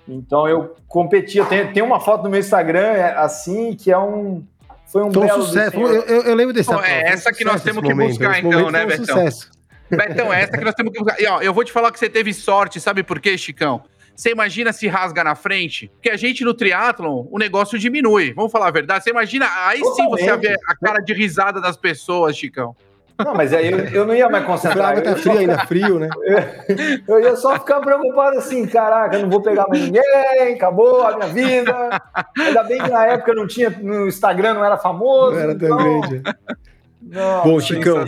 Então 0.07 0.47
eu 0.47 0.74
competia. 0.88 1.43
Tem, 1.45 1.74
tem 1.74 1.84
uma 1.84 1.99
foto 1.99 2.24
no 2.24 2.30
meu 2.30 2.39
Instagram 2.39 2.93
é, 2.93 3.13
assim 3.18 3.76
que 3.76 3.91
é 3.91 3.97
um. 3.97 4.45
Foi 4.86 5.03
um 5.03 5.09
belo 5.09 5.43
sucesso. 5.43 5.76
Eu, 5.76 6.01
eu, 6.03 6.22
eu, 6.24 6.36
lembro 6.36 6.53
desse. 6.53 6.74
é 6.74 7.09
essa 7.09 7.34
que 7.34 7.43
nós 7.43 7.61
temos 7.61 7.84
que 7.84 7.89
momento. 7.89 8.09
buscar, 8.09 8.39
então, 8.39 8.72
né, 8.72 8.86
Betão? 8.86 9.05
Sucesso. 9.05 9.51
Betão, 9.89 10.32
é 10.32 10.43
essa 10.43 10.57
que 10.57 10.63
nós 10.63 10.76
temos 10.76 10.93
que 10.93 10.99
buscar. 10.99 11.20
E 11.20 11.28
ó, 11.28 11.41
eu 11.41 11.53
vou 11.53 11.65
te 11.65 11.74
falar 11.74 11.91
que 11.91 11.99
você 11.99 12.09
teve 12.09 12.34
sorte, 12.34 12.80
sabe 12.80 13.03
por 13.03 13.20
quê, 13.20 13.38
Chicão? 13.38 13.84
Você 14.18 14.32
imagina 14.32 14.74
se 14.74 14.88
rasga 14.88 15.24
na 15.24 15.36
frente? 15.36 15.91
Porque 15.93 16.09
a 16.09 16.18
gente 16.18 16.43
no 16.43 16.51
triatlon, 16.51 17.28
o 17.30 17.38
negócio 17.38 17.78
diminui. 17.78 18.34
Vamos 18.34 18.51
falar 18.51 18.70
a 18.70 18.72
verdade? 18.72 19.03
Você 19.03 19.11
imagina, 19.11 19.45
aí 19.68 19.80
Totalmente. 19.80 19.95
sim 19.95 20.26
você 20.26 20.38
vê 20.38 20.55
a 20.68 20.76
cara 20.76 20.99
de 21.01 21.13
risada 21.13 21.61
das 21.61 21.78
pessoas, 21.78 22.36
Chicão. 22.36 22.76
Não, 23.24 23.36
mas 23.36 23.53
aí 23.53 23.72
eu, 23.72 23.78
eu 23.80 24.05
não 24.07 24.15
ia 24.15 24.28
mais 24.28 24.43
concentrar. 24.43 24.97
O 24.97 25.01
tá 25.03 25.11
frio, 25.11 25.24
ficar... 25.24 25.38
ainda 25.38 25.65
frio, 25.68 25.99
né? 25.99 26.09
Eu, 27.07 27.20
ia 27.20 27.36
só 27.36 27.53
ficar 27.53 27.80
preocupado 27.80 28.38
assim, 28.38 28.65
caraca, 28.68 29.18
não 29.18 29.30
vou 29.30 29.41
pegar 29.41 29.68
mais 29.68 29.84
ninguém, 29.84 30.53
acabou 30.53 31.01
a 31.01 31.18
minha 31.18 31.28
vida. 31.30 32.01
Ainda 32.38 32.63
bem 32.63 32.82
que 32.82 32.89
na 32.89 33.05
época 33.05 33.34
não 33.34 33.47
tinha, 33.47 33.70
no 33.70 34.07
Instagram 34.07 34.55
não 34.55 34.65
era 34.65 34.78
famoso. 34.78 35.34
Não 35.34 35.39
era 35.39 35.55
tão 35.55 35.68
então... 35.68 36.01
grande. 36.01 36.24
Não, 37.01 37.43
Bom, 37.43 37.59
Chicão, 37.59 38.03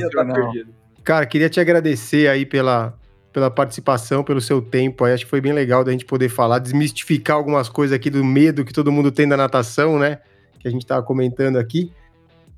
cara, 1.04 1.26
queria 1.26 1.50
te 1.50 1.60
agradecer 1.60 2.28
aí 2.28 2.46
pela, 2.46 2.99
pela 3.40 3.50
participação, 3.50 4.22
pelo 4.22 4.42
seu 4.42 4.62
tempo. 4.62 5.06
Aí 5.06 5.14
acho 5.14 5.24
que 5.24 5.30
foi 5.30 5.40
bem 5.40 5.54
legal 5.54 5.84
da 5.84 5.92
gente 5.92 6.04
poder 6.04 6.28
falar, 6.28 6.60
desmistificar 6.60 7.38
algumas 7.38 7.70
coisas 7.70 7.96
aqui 7.96 8.10
do 8.10 8.24
medo 8.24 8.66
que 8.66 8.74
todo 8.74 8.92
mundo 8.92 9.12
tem 9.12 9.28
da 9.28 9.38
natação, 9.38 9.98
né? 9.98 10.20
Que 10.60 10.68
a 10.68 10.72
gente 10.72 10.82
estava 10.82 11.02
comentando 11.02 11.58
aqui. 11.58 11.92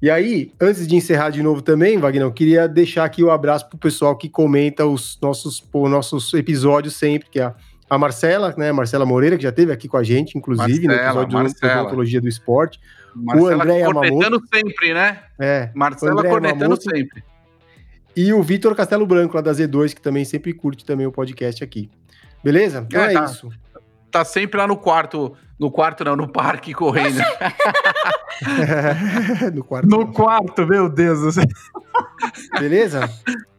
E 0.02 0.10
aí, 0.10 0.52
antes 0.60 0.88
de 0.88 0.96
encerrar 0.96 1.30
de 1.30 1.44
novo 1.44 1.62
também, 1.62 2.00
Wagner, 2.00 2.24
eu 2.24 2.32
queria 2.32 2.68
deixar 2.68 3.06
aqui 3.06 3.24
o 3.24 3.28
um 3.28 3.32
abraço 3.32 3.70
pro 3.70 3.78
pessoal 3.78 4.18
que 4.18 4.28
comenta 4.28 4.84
os 4.84 5.20
nossos, 5.22 5.60
pô, 5.60 5.88
nossos 5.88 6.34
episódios 6.34 6.96
sempre, 6.96 7.30
que 7.30 7.40
é 7.40 7.54
a 7.88 7.98
Marcela, 8.00 8.56
né? 8.58 8.72
Marcela 8.72 9.06
Moreira, 9.06 9.38
que 9.38 9.44
já 9.44 9.50
esteve 9.50 9.72
aqui 9.72 9.88
com 9.88 9.98
a 9.98 10.04
gente, 10.04 10.36
inclusive, 10.36 10.88
Marcela, 10.88 11.14
no 11.14 11.22
episódio 11.22 11.62
da 11.62 11.82
Odontologia 11.82 12.20
do 12.20 12.28
Esporte. 12.28 12.80
Marcela 13.14 13.50
o 13.50 13.54
André 13.54 13.80
Yamamoto. 13.80 14.42
sempre, 14.52 14.94
né? 14.96 15.20
É. 15.40 15.70
Marcela 15.76 16.24
cornetando 16.24 16.82
sempre. 16.82 17.24
E 18.16 18.34
o 18.34 18.44
Vitor 18.44 18.76
Castelo 18.76 19.06
Branco, 19.06 19.36
lá 19.36 19.42
da 19.42 19.52
Z2, 19.52 19.94
que 19.94 20.02
também 20.02 20.26
sempre 20.26 20.54
curte 20.54 20.86
também 20.86 21.08
o 21.08 21.12
podcast 21.12 21.64
aqui. 21.64 21.90
Beleza? 22.44 22.86
Então 22.88 23.02
é, 23.02 23.14
é 23.14 23.16
tá, 23.18 23.26
isso. 23.26 23.50
Tá 24.10 24.26
sempre 24.26 24.60
lá 24.60 24.68
no 24.68 24.76
quarto, 24.76 25.34
no 25.58 25.72
quarto 25.72 26.04
não, 26.04 26.16
no 26.16 26.28
parque 26.28 26.74
correndo. 26.74 27.20
no 29.54 29.64
quarto. 29.64 29.88
No 29.88 30.12
quarto, 30.12 30.68
meu 30.68 30.90
Deus. 30.90 31.36
Beleza? 32.60 33.10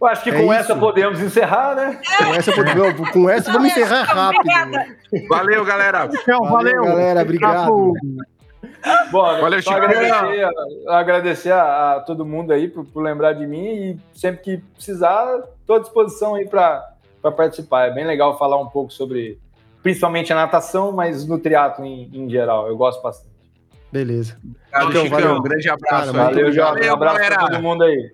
Eu 0.01 0.07
acho 0.07 0.23
que 0.23 0.31
é 0.31 0.35
com 0.35 0.45
isso. 0.45 0.53
essa 0.53 0.77
podemos 0.77 1.21
encerrar, 1.21 1.75
né? 1.75 2.01
Com 2.19 2.35
essa, 2.35 2.53
podemos, 2.53 3.11
com 3.11 3.31
essa 3.31 3.53
vamos 3.53 3.71
encerrar 3.71 4.03
rápido. 4.03 4.45
Valeu, 5.29 5.65
galera. 5.65 6.11
Valeu, 6.27 6.51
valeu. 6.51 6.85
galera. 6.85 7.23
Obrigado. 7.23 7.95
Bom, 9.11 9.41
Valeu, 9.41 9.63
só 9.63 9.73
agradecer, 9.73 10.49
agradecer 10.89 11.53
a, 11.53 11.97
a, 11.97 12.01
todo 12.01 12.27
mundo 12.27 12.53
aí 12.53 12.69
por, 12.69 12.85
por, 12.85 13.03
lembrar 13.03 13.33
de 13.33 13.47
mim 13.47 13.65
e 13.65 14.01
sempre 14.13 14.43
que 14.43 14.57
precisar, 14.75 15.43
estou 15.61 15.77
à 15.77 15.79
disposição 15.79 16.35
aí 16.35 16.49
para 16.49 16.95
participar. 17.37 17.89
É 17.89 17.91
bem 17.91 18.05
legal 18.05 18.39
falar 18.39 18.61
um 18.61 18.69
pouco 18.69 18.93
sobre, 18.93 19.39
principalmente 19.83 20.33
a 20.33 20.37
natação, 20.37 20.91
mas 20.93 21.27
no 21.27 21.39
triatlo 21.39 21.85
em, 21.85 22.11
em 22.13 22.29
geral. 22.29 22.67
Eu 22.67 22.77
gosto 22.77 23.03
bastante. 23.03 23.33
Beleza. 23.93 24.39
Valeu, 24.73 24.91
então, 24.91 25.03
Chicão, 25.05 25.21
valeu. 25.21 25.37
Um 25.37 25.43
grande 25.43 25.69
abraço. 25.69 26.13
Cara, 26.13 26.13
valeu. 26.13 26.55
Valeu, 26.55 26.91
um 26.91 26.95
abraço 26.95 27.19
para 27.19 27.49
todo 27.49 27.63
mundo 27.63 27.85
aí. 27.85 28.11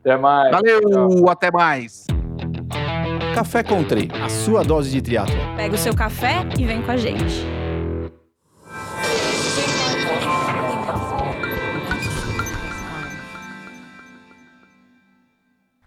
Até 0.00 0.16
mais. 0.16 0.50
Valeu, 0.50 0.80
Tchau. 0.80 1.28
até 1.30 1.50
mais. 1.50 2.06
Café 3.34 3.62
Country, 3.62 4.08
a 4.22 4.28
sua 4.28 4.62
dose 4.62 4.90
de 4.90 5.00
triatlo. 5.00 5.34
Pega 5.56 5.74
o 5.74 5.78
seu 5.78 5.94
café 5.94 6.44
e 6.58 6.64
vem 6.66 6.82
com 6.82 6.90
a 6.90 6.96
gente. 6.96 7.61